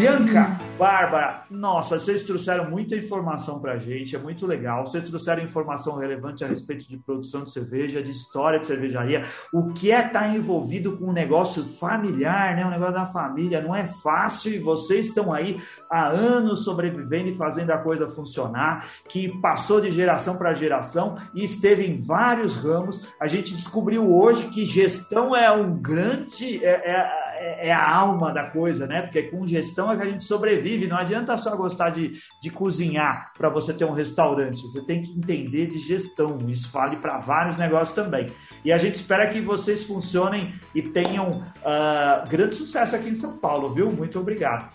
Bianca, 0.03 0.59
Bárbara, 0.76 1.44
nossa, 1.48 1.96
vocês 2.00 2.24
trouxeram 2.24 2.68
muita 2.68 2.96
informação 2.96 3.61
pra 3.61 3.78
gente, 3.78 4.16
é 4.16 4.18
muito 4.18 4.44
legal. 4.48 4.84
Vocês 4.84 5.05
trouxeram 5.05 5.44
informação 5.44 5.94
relevante 5.96 6.42
a 6.42 6.48
respeito 6.48 6.88
de 6.88 6.96
produção 6.96 7.44
de 7.44 7.53
cerveja, 7.53 8.03
de 8.03 8.11
história 8.11 8.59
de 8.59 8.66
cervejaria, 8.66 9.22
o 9.53 9.72
que 9.72 9.92
é 9.92 10.05
estar 10.05 10.34
envolvido 10.34 10.96
com 10.96 11.05
um 11.05 11.12
negócio 11.12 11.62
familiar, 11.62 12.57
né? 12.57 12.66
Um 12.66 12.70
negócio 12.70 12.94
da 12.94 13.07
família, 13.07 13.62
não 13.62 13.72
é 13.72 13.84
fácil 13.84 14.53
e 14.53 14.59
vocês 14.59 15.07
estão 15.07 15.32
aí 15.32 15.61
há 15.88 16.09
anos 16.09 16.64
sobrevivendo 16.64 17.28
e 17.28 17.36
fazendo 17.36 17.70
a 17.70 17.78
coisa 17.78 18.09
funcionar, 18.09 18.84
que 19.09 19.28
passou 19.40 19.80
de 19.80 19.92
geração 19.92 20.36
para 20.36 20.53
geração 20.53 21.14
e 21.32 21.44
esteve 21.44 21.86
em 21.86 21.96
vários 21.96 22.57
ramos. 22.57 23.07
A 23.20 23.28
gente 23.28 23.55
descobriu 23.55 24.12
hoje 24.12 24.48
que 24.48 24.64
gestão 24.64 25.36
é 25.36 25.48
um 25.53 25.76
grande. 25.80 26.64
é- 26.64 26.90
é- 26.90 27.21
é, 27.43 27.68
é 27.68 27.72
a 27.72 27.90
alma 27.90 28.32
da 28.32 28.45
coisa, 28.45 28.86
né? 28.86 29.03
Porque 29.03 29.24
com 29.24 29.47
gestão 29.47 29.90
é 29.90 29.97
que 29.97 30.03
a 30.03 30.11
gente 30.11 30.24
sobrevive. 30.24 30.86
Não 30.86 30.97
adianta 30.97 31.36
só 31.36 31.57
gostar 31.57 31.90
de, 31.90 32.12
de 32.40 32.51
cozinhar 32.51 33.32
para 33.36 33.49
você 33.49 33.74
ter 33.74 33.84
um 33.84 33.93
restaurante. 33.93 34.62
Você 34.62 34.80
tem 34.82 35.03
que 35.03 35.11
entender 35.12 35.66
de 35.66 35.78
gestão. 35.78 36.38
Isso 36.49 36.70
vale 36.72 36.97
para 36.97 37.18
vários 37.18 37.57
negócios 37.59 37.93
também. 37.93 38.26
E 38.64 38.72
a 38.72 38.78
gente 38.78 38.95
espera 38.95 39.26
que 39.26 39.40
vocês 39.40 39.84
funcionem 39.84 40.55
e 40.74 40.80
tenham 40.82 41.43
ah, 41.64 42.22
grande 42.28 42.55
sucesso 42.55 42.95
aqui 42.95 43.09
em 43.09 43.16
São 43.16 43.36
Paulo, 43.36 43.74
viu? 43.74 43.90
Muito 43.90 44.20
obrigado. 44.20 44.70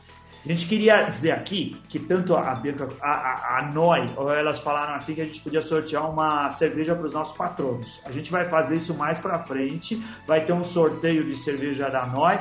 A 0.48 0.50
gente 0.54 0.66
queria 0.66 1.02
dizer 1.02 1.32
aqui 1.32 1.76
que 1.90 2.00
tanto 2.00 2.34
a 2.34 2.56
Bianca, 2.56 2.88
a, 3.02 3.12
a, 3.12 3.58
a 3.58 3.62
Noi, 3.64 4.06
elas 4.40 4.62
falaram 4.62 4.96
assim 4.96 5.14
que 5.14 5.20
a 5.20 5.26
gente 5.26 5.42
podia 5.42 5.62
sortear 5.62 6.10
uma 6.10 6.50
cerveja 6.52 6.96
para 6.96 7.06
os 7.06 7.12
nossos 7.12 7.36
patronos. 7.36 8.00
A 8.06 8.12
gente 8.14 8.32
vai 8.32 8.48
fazer 8.48 8.78
isso 8.78 8.94
mais 8.94 9.20
para 9.20 9.40
frente. 9.40 10.02
Vai 10.26 10.46
ter 10.46 10.54
um 10.54 10.64
sorteio 10.64 11.26
de 11.26 11.36
cerveja 11.36 11.90
da 11.90 12.06
Noi. 12.06 12.40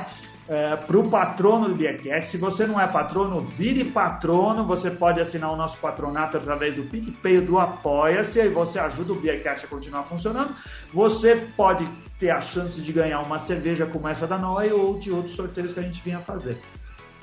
para 0.87 0.97
o 0.97 1.09
patrono 1.09 1.67
do 1.67 1.75
Beercast. 1.75 2.31
Se 2.31 2.37
você 2.37 2.65
não 2.65 2.79
é 2.79 2.87
patrono, 2.87 3.41
vire 3.41 3.83
patrono. 3.83 4.65
Você 4.67 4.89
pode 4.89 5.19
assinar 5.19 5.51
o 5.51 5.57
nosso 5.57 5.77
patronato 5.77 6.37
através 6.37 6.75
do 6.77 6.83
PicPay 6.83 7.41
do 7.41 7.59
Apoia-se. 7.59 8.39
Aí 8.39 8.47
você 8.47 8.79
ajuda 8.79 9.11
o 9.11 9.19
Beercast 9.19 9.65
a 9.65 9.67
continuar 9.67 10.03
funcionando. 10.03 10.55
Você 10.93 11.35
pode 11.57 11.85
ter 12.17 12.29
a 12.29 12.39
chance 12.39 12.79
de 12.79 12.93
ganhar 12.93 13.19
uma 13.19 13.37
cerveja 13.37 13.85
como 13.85 14.07
essa 14.07 14.25
da 14.25 14.37
Noi 14.37 14.71
ou 14.71 14.97
de 14.97 15.11
outros 15.11 15.35
sorteios 15.35 15.73
que 15.73 15.81
a 15.81 15.83
gente 15.83 16.01
vinha 16.01 16.19
fazer. 16.19 16.57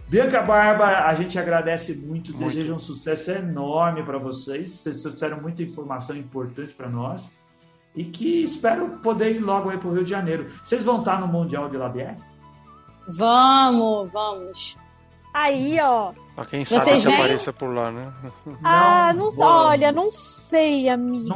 Bianca 0.09 0.43
Barba, 0.43 1.07
a 1.07 1.15
gente 1.15 1.39
agradece 1.39 1.95
muito, 1.95 2.33
Muito. 2.33 2.47
deseja 2.49 2.73
um 2.75 2.79
sucesso 2.79 3.31
enorme 3.31 4.03
para 4.03 4.19
vocês. 4.19 4.71
Vocês 4.73 5.01
trouxeram 5.01 5.41
muita 5.41 5.63
informação 5.63 6.17
importante 6.17 6.75
para 6.75 6.89
nós. 6.89 7.33
E 7.97 8.05
que 8.05 8.43
espero 8.43 8.99
poder 9.03 9.37
ir 9.37 9.39
logo 9.41 9.71
aí 9.71 9.79
para 9.79 9.89
o 9.89 9.93
Rio 9.93 10.05
de 10.05 10.11
Janeiro. 10.11 10.49
Vocês 10.65 10.85
vão 10.85 10.99
estar 10.99 11.21
no 11.21 11.27
Mundial 11.29 11.69
de 11.69 11.77
Labier? 11.77 12.17
Vamos, 13.09 14.11
vamos. 14.13 14.77
Aí, 15.35 15.79
ó. 15.81 16.13
Pra 16.37 16.45
quem 16.47 16.65
sabe 16.65 16.85
Vocês 16.85 17.03
que 17.03 17.09
vêm? 17.09 17.17
apareça 17.19 17.53
por 17.53 17.75
lá, 17.75 17.91
né? 17.91 18.13
ah, 18.65 19.13
não 19.15 19.31
vou- 19.31 19.45
Olha, 19.47 19.91
não 19.93 20.09
sei, 20.11 20.89
amiga. 20.89 21.35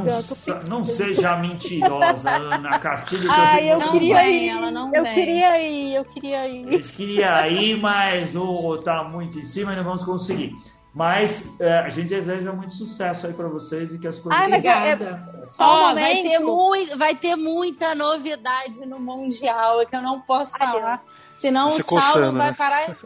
Não, 0.66 0.78
não 0.78 0.86
seja 0.86 1.36
mentirosa, 1.36 2.30
Ana 2.30 2.78
Castilho. 2.78 3.22
que 3.22 3.26
eu 3.28 3.32
Ai, 3.32 3.72
eu 3.72 3.78
que 3.78 3.84
Não 3.86 3.92
queria 3.92 4.16
vem, 4.16 4.44
ir. 4.44 4.49
ela 4.51 4.70
não 4.70 4.94
eu 4.94 5.03
vem. 5.03 5.14
queria 5.14 5.62
ir, 5.62 5.94
eu 5.94 6.05
queria 6.05 6.49
ir. 6.49 6.66
Eles 6.72 6.90
queriam 6.90 7.46
ir, 7.46 7.76
mas 7.80 8.34
o 8.34 8.76
tá 8.78 9.05
muito 9.05 9.38
em 9.38 9.44
cima 9.44 9.72
e 9.72 9.76
não 9.76 9.84
vamos 9.84 10.05
conseguir. 10.05 10.53
Mas 10.94 11.49
é, 11.61 11.78
a 11.78 11.88
gente 11.88 12.09
deseja 12.09 12.53
muito 12.53 12.74
sucesso 12.74 13.26
aí 13.26 13.32
para 13.32 13.46
vocês 13.46 13.92
e 13.92 13.99
que 13.99 14.09
as 14.09 14.18
coisas. 14.18 14.40
Ai, 14.40 14.49
mas 14.49 14.64
é- 14.64 14.74
Obrigada. 14.74 15.42
Só 15.42 15.64
um 15.64 15.68
Ó, 15.68 15.88
momento. 15.90 16.05
vai, 16.07 16.22
ter 16.22 16.38
mui- 16.40 16.96
vai 16.96 17.14
ter 17.14 17.36
muita 17.36 17.94
novidade 17.94 18.84
no 18.86 18.99
Mundial, 18.99 19.80
é 19.80 19.86
que 19.86 19.94
eu 19.94 20.03
não 20.03 20.20
posso 20.20 20.57
Ai, 20.59 20.66
falar. 20.72 21.03
Senão 21.39 21.70
Se 21.72 21.82
o 21.82 21.84
Saulo 21.84 22.03
coçando, 22.03 22.39
vai 22.39 22.49
né? 22.51 22.55
parar. 22.59 22.97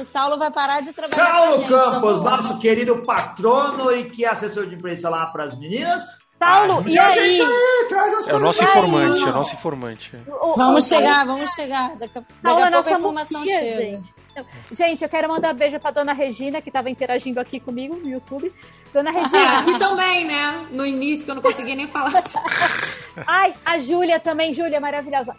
O 0.00 0.04
Saulo 0.04 0.36
vai 0.38 0.50
parar 0.50 0.80
de 0.82 0.92
trabalhar. 0.92 1.24
com 1.24 1.30
a 1.30 1.40
Saulo 1.40 1.56
gente, 1.58 1.68
Campos, 1.68 2.18
só- 2.18 2.24
nosso 2.36 2.58
querido 2.58 2.96
patrono 3.04 3.92
e 3.94 4.04
que 4.10 4.24
é 4.24 4.28
assessor 4.28 4.66
de 4.66 4.74
imprensa 4.74 5.08
lá 5.08 5.26
para 5.28 5.44
as 5.44 5.56
meninas. 5.56 6.02
Saulo, 6.38 6.72
Ajude 6.80 6.90
e 6.90 6.98
a 6.98 7.06
aí? 7.06 7.36
gente 7.36 7.42
aí, 7.94 8.28
É 8.28 8.34
o 8.34 8.38
nosso 8.40 8.58
coisas 8.58 8.60
aí. 8.60 8.68
informante, 8.68 9.22
é 9.22 9.26
o 9.26 9.32
nosso 9.32 9.54
informante. 9.54 10.16
O- 10.28 10.50
o- 10.50 10.54
Vamos 10.56 10.84
o- 10.84 10.88
chegar, 10.88 11.24
vamos 11.24 11.50
chegar. 11.52 11.96
Daqui, 11.96 12.18
a- 12.18 12.20
daqui 12.20 12.34
Saulo 12.42 12.58
é 12.60 12.62
a 12.62 12.70
pouco 12.70 12.76
nossa 12.76 12.90
a 12.90 12.98
informação 12.98 13.40
muquia, 13.40 13.58
chega. 13.58 13.76
gente. 13.82 14.14
Gente, 14.72 15.02
eu 15.02 15.08
quero 15.08 15.28
mandar 15.28 15.54
beijo 15.54 15.78
pra 15.80 15.90
dona 15.92 16.12
Regina, 16.12 16.60
que 16.60 16.70
tava 16.70 16.90
interagindo 16.90 17.40
aqui 17.40 17.58
comigo 17.58 17.96
no 17.96 18.06
YouTube. 18.10 18.52
Dona 18.92 19.10
Regina, 19.10 19.60
aqui 19.60 19.78
também, 19.78 20.26
né? 20.26 20.66
No 20.72 20.84
início, 20.84 21.24
que 21.24 21.30
eu 21.30 21.36
não 21.36 21.42
conseguia 21.42 21.74
nem 21.76 21.86
falar. 21.88 22.22
ai, 23.26 23.54
a 23.64 23.78
Júlia 23.78 24.20
também, 24.20 24.52
Júlia, 24.52 24.78
maravilhosa. 24.80 25.34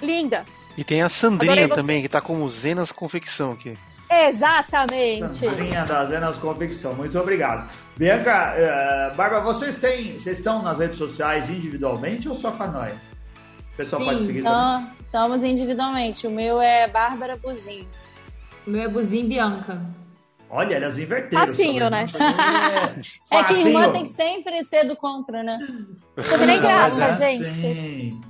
Linda. 0.00 0.44
E 0.80 0.84
tem 0.84 1.02
a 1.02 1.10
Sandrinha 1.10 1.68
também, 1.68 2.00
que 2.00 2.08
tá 2.08 2.22
como 2.22 2.48
Zenas 2.48 2.90
Confecção 2.90 3.52
aqui. 3.52 3.76
Exatamente. 4.10 5.38
Sandrinha 5.38 5.84
das 5.84 6.08
Zenas 6.08 6.38
Convicção, 6.38 6.94
muito 6.94 7.18
obrigado. 7.18 7.70
Bianca, 7.98 8.54
eh, 8.56 9.12
Bárbara, 9.14 9.42
vocês 9.44 9.78
têm, 9.78 10.18
vocês 10.18 10.38
estão 10.38 10.62
nas 10.62 10.78
redes 10.78 10.96
sociais 10.96 11.50
individualmente 11.50 12.30
ou 12.30 12.34
só 12.34 12.50
com 12.52 12.62
a 12.62 12.66
Noia? 12.66 12.96
O 13.74 13.76
pessoal 13.76 14.00
Sim, 14.00 14.08
pode 14.08 14.26
seguir 14.26 14.42
também. 14.42 14.58
Então, 14.58 14.90
estamos 15.04 15.44
individualmente. 15.44 16.26
O 16.26 16.30
meu 16.30 16.62
é 16.62 16.88
Bárbara 16.88 17.36
Buzinho. 17.36 17.86
O 18.66 18.70
meu 18.70 18.84
é 18.84 18.88
Buzinho 18.88 19.28
Bianca. 19.28 19.82
Olha, 20.48 20.76
elas 20.76 20.98
inverteram. 20.98 21.46
Facinho, 21.46 21.90
né? 21.90 22.06
É 23.30 23.44
que 23.44 23.52
irmã 23.52 23.92
tem 23.92 24.04
que 24.04 24.12
sempre 24.14 24.64
ser 24.64 24.84
do 24.84 24.96
contra, 24.96 25.42
né? 25.42 25.58
Tudo 26.16 26.46
nem 26.46 26.58
graça, 26.58 27.04
é 27.04 27.12
gente. 27.12 27.44
assim. 27.44 28.20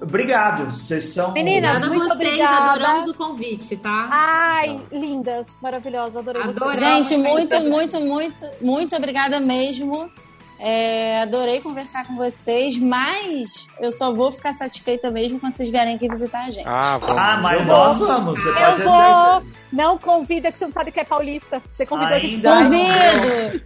Obrigado, 0.00 0.70
vocês 0.72 1.12
são. 1.12 1.32
Meninas, 1.32 1.82
a 1.82 1.86
muito 1.86 2.00
vocês, 2.00 2.12
obrigada. 2.12 2.72
adoramos 2.72 3.10
o 3.10 3.14
convite, 3.14 3.76
tá? 3.76 4.06
Ai, 4.10 4.80
lindas, 4.92 5.46
maravilhosas, 5.62 6.16
adorei 6.16 6.42
vocês. 6.42 6.78
Gente, 6.78 7.16
muito, 7.16 7.60
muito 7.60 7.94
muito, 7.94 8.00
muito, 8.00 8.50
muito 8.60 8.96
obrigada 8.96 9.40
mesmo. 9.40 10.10
É, 10.58 11.22
adorei 11.22 11.60
conversar 11.60 12.06
com 12.06 12.14
vocês, 12.14 12.78
mas 12.78 13.66
eu 13.80 13.90
só 13.90 14.14
vou 14.14 14.30
ficar 14.30 14.52
satisfeita 14.52 15.10
mesmo 15.10 15.40
quando 15.40 15.56
vocês 15.56 15.68
vierem 15.68 15.96
aqui 15.96 16.08
visitar 16.08 16.44
a 16.44 16.50
gente. 16.50 16.66
Ah, 16.66 16.96
vamos. 16.98 17.18
Ah, 17.18 17.40
mas 17.42 17.60
eu 17.60 17.66
nós 17.66 17.98
vou. 17.98 18.06
vamos, 18.06 18.40
você 18.40 18.48
Eu 18.48 18.54
pode 18.54 18.82
vou. 18.84 19.42
Não 19.72 19.98
convida 19.98 20.52
que 20.52 20.58
você 20.58 20.64
não 20.64 20.72
sabe 20.72 20.92
que 20.92 21.00
é 21.00 21.04
paulista. 21.04 21.60
Você 21.70 21.84
convidou 21.84 22.14
a 22.14 22.18
gente 22.18 22.36
Ainda 22.36 22.50
pra 22.50 22.60
não. 22.60 22.70
Convido! 22.70 23.64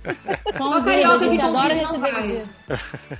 Convido, 0.58 1.12
a 1.12 1.18
gente 1.18 1.40
adora 1.40 1.74
receber 1.74 2.22
visita. 2.22 2.48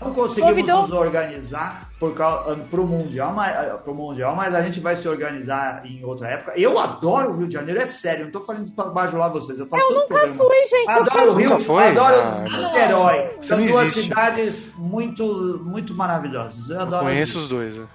Não 0.01 0.15
conseguimos 0.15 0.51
Convidou? 0.51 0.83
nos 0.83 0.93
organizar 0.93 1.88
por 1.99 2.15
causa, 2.15 2.55
pro 2.71 2.87
mundial, 2.87 3.33
mas, 3.33 3.81
pro 3.83 3.93
mundial, 3.95 4.35
mas 4.37 4.55
a 4.55 4.63
gente 4.63 4.79
vai 4.79 4.95
se 4.95 5.09
organizar 5.09 5.85
em 5.85 6.05
outra 6.05 6.29
época. 6.29 6.53
Eu 6.57 6.79
adoro 6.79 7.31
o 7.33 7.37
Rio 7.37 7.49
de 7.49 7.55
Janeiro, 7.55 7.81
é 7.81 7.87
sério, 7.87 8.27
não 8.27 8.31
tô 8.33 8.41
falando 8.43 8.71
para 8.71 8.91
bajular 8.91 9.31
vocês. 9.31 9.59
Eu, 9.59 9.67
faço 9.67 9.83
Eu 9.83 9.89
todo 9.89 9.97
nunca 10.03 10.09
programa. 10.15 10.35
fui, 10.37 10.67
gente. 10.67 10.85
Eu 10.87 10.91
Adoro 11.01 11.11
quero... 11.11 11.31
o 11.33 11.35
Rio, 11.35 11.51
Nunca 11.51 11.65
foi? 11.65 11.89
adoro 11.89 12.17
Ah, 12.17 12.45
Niterói. 12.45 13.31
Você 13.41 13.49
São 13.49 13.59
duas 13.67 13.83
existe. 13.89 14.03
cidades 14.03 14.73
muito, 14.77 15.61
muito 15.65 15.93
maravilhosas. 15.95 16.71
Eu 16.71 16.81
Eu 16.81 16.99
conheço 17.01 17.39
o 17.39 17.41
os 17.43 17.49
dois. 17.49 17.77
né? 17.77 17.87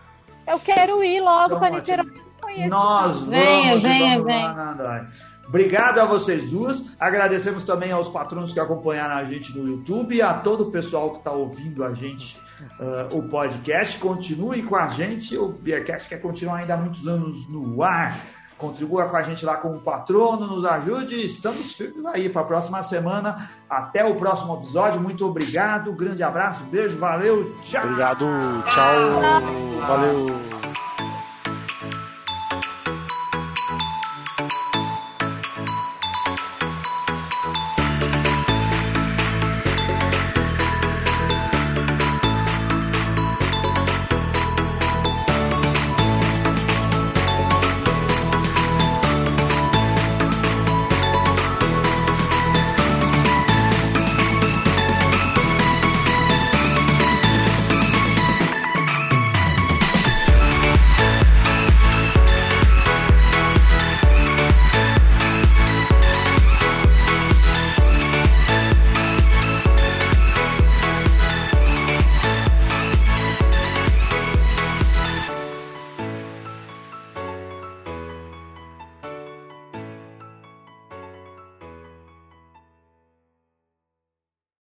Eu 0.48 0.60
quero 0.60 1.02
ir 1.04 1.22
logo 1.22 1.46
Então, 1.46 1.60
pra 1.60 1.68
ótimo. 1.68 1.78
Niterói. 1.80 2.68
Nós 2.70 3.22
Venha, 3.22 3.70
vamos, 3.70 3.84
venha, 3.84 4.10
vamos 4.18 4.26
venha. 4.26 4.46
lá 4.48 4.54
na 4.54 4.72
Andai. 4.74 5.08
Obrigado 5.48 6.00
a 6.00 6.06
vocês 6.06 6.50
duas. 6.50 6.84
Agradecemos 7.00 7.64
também 7.64 7.92
aos 7.92 8.10
patronos 8.10 8.52
que 8.54 8.60
acompanharam 8.60 9.16
a 9.16 9.24
gente 9.24 9.58
no 9.58 9.66
YouTube 9.68 10.16
e 10.16 10.22
a 10.22 10.34
todo 10.34 10.66
o 10.68 10.72
pessoal 10.72 11.12
que 11.12 11.18
está 11.20 11.32
ouvindo 11.32 11.84
a 11.84 11.94
gente 11.94 12.38
ah, 12.80 13.08
o 13.12 13.24
podcast. 13.24 13.98
Continue 13.98 14.64
com 14.64 14.76
a 14.76 14.88
gente. 14.90 15.38
O 15.38 15.50
Beercast 15.50 16.08
quer 16.08 16.22
continuar 16.22 16.58
ainda 16.58 16.74
há 16.74 16.78
muitos 16.78 17.08
anos 17.08 17.48
no 17.48 17.82
ar. 17.84 18.20
Contribua 18.58 19.06
com 19.08 19.18
a 19.18 19.24
gente 19.24 19.44
lá 19.44 19.58
como 19.58 19.82
patrono, 19.82 20.48
nos 20.48 20.64
ajude. 20.64 21.16
Estamos 21.26 21.74
firmes 21.74 22.06
aí 22.06 22.30
para 22.30 22.44
a 22.44 22.46
próxima 22.46 22.82
semana. 22.82 23.50
Até 23.70 24.06
o 24.06 24.16
próximo 24.16 24.56
episódio. 24.56 25.02
Muito 25.02 25.28
obrigado. 25.28 25.92
Grande 25.94 26.24
abraço, 26.24 26.64
beijo, 26.66 26.98
valeu, 26.98 27.56
tchau. 27.64 27.84
Obrigado, 27.84 28.26
tchau, 28.70 29.82
valeu. 29.86 30.73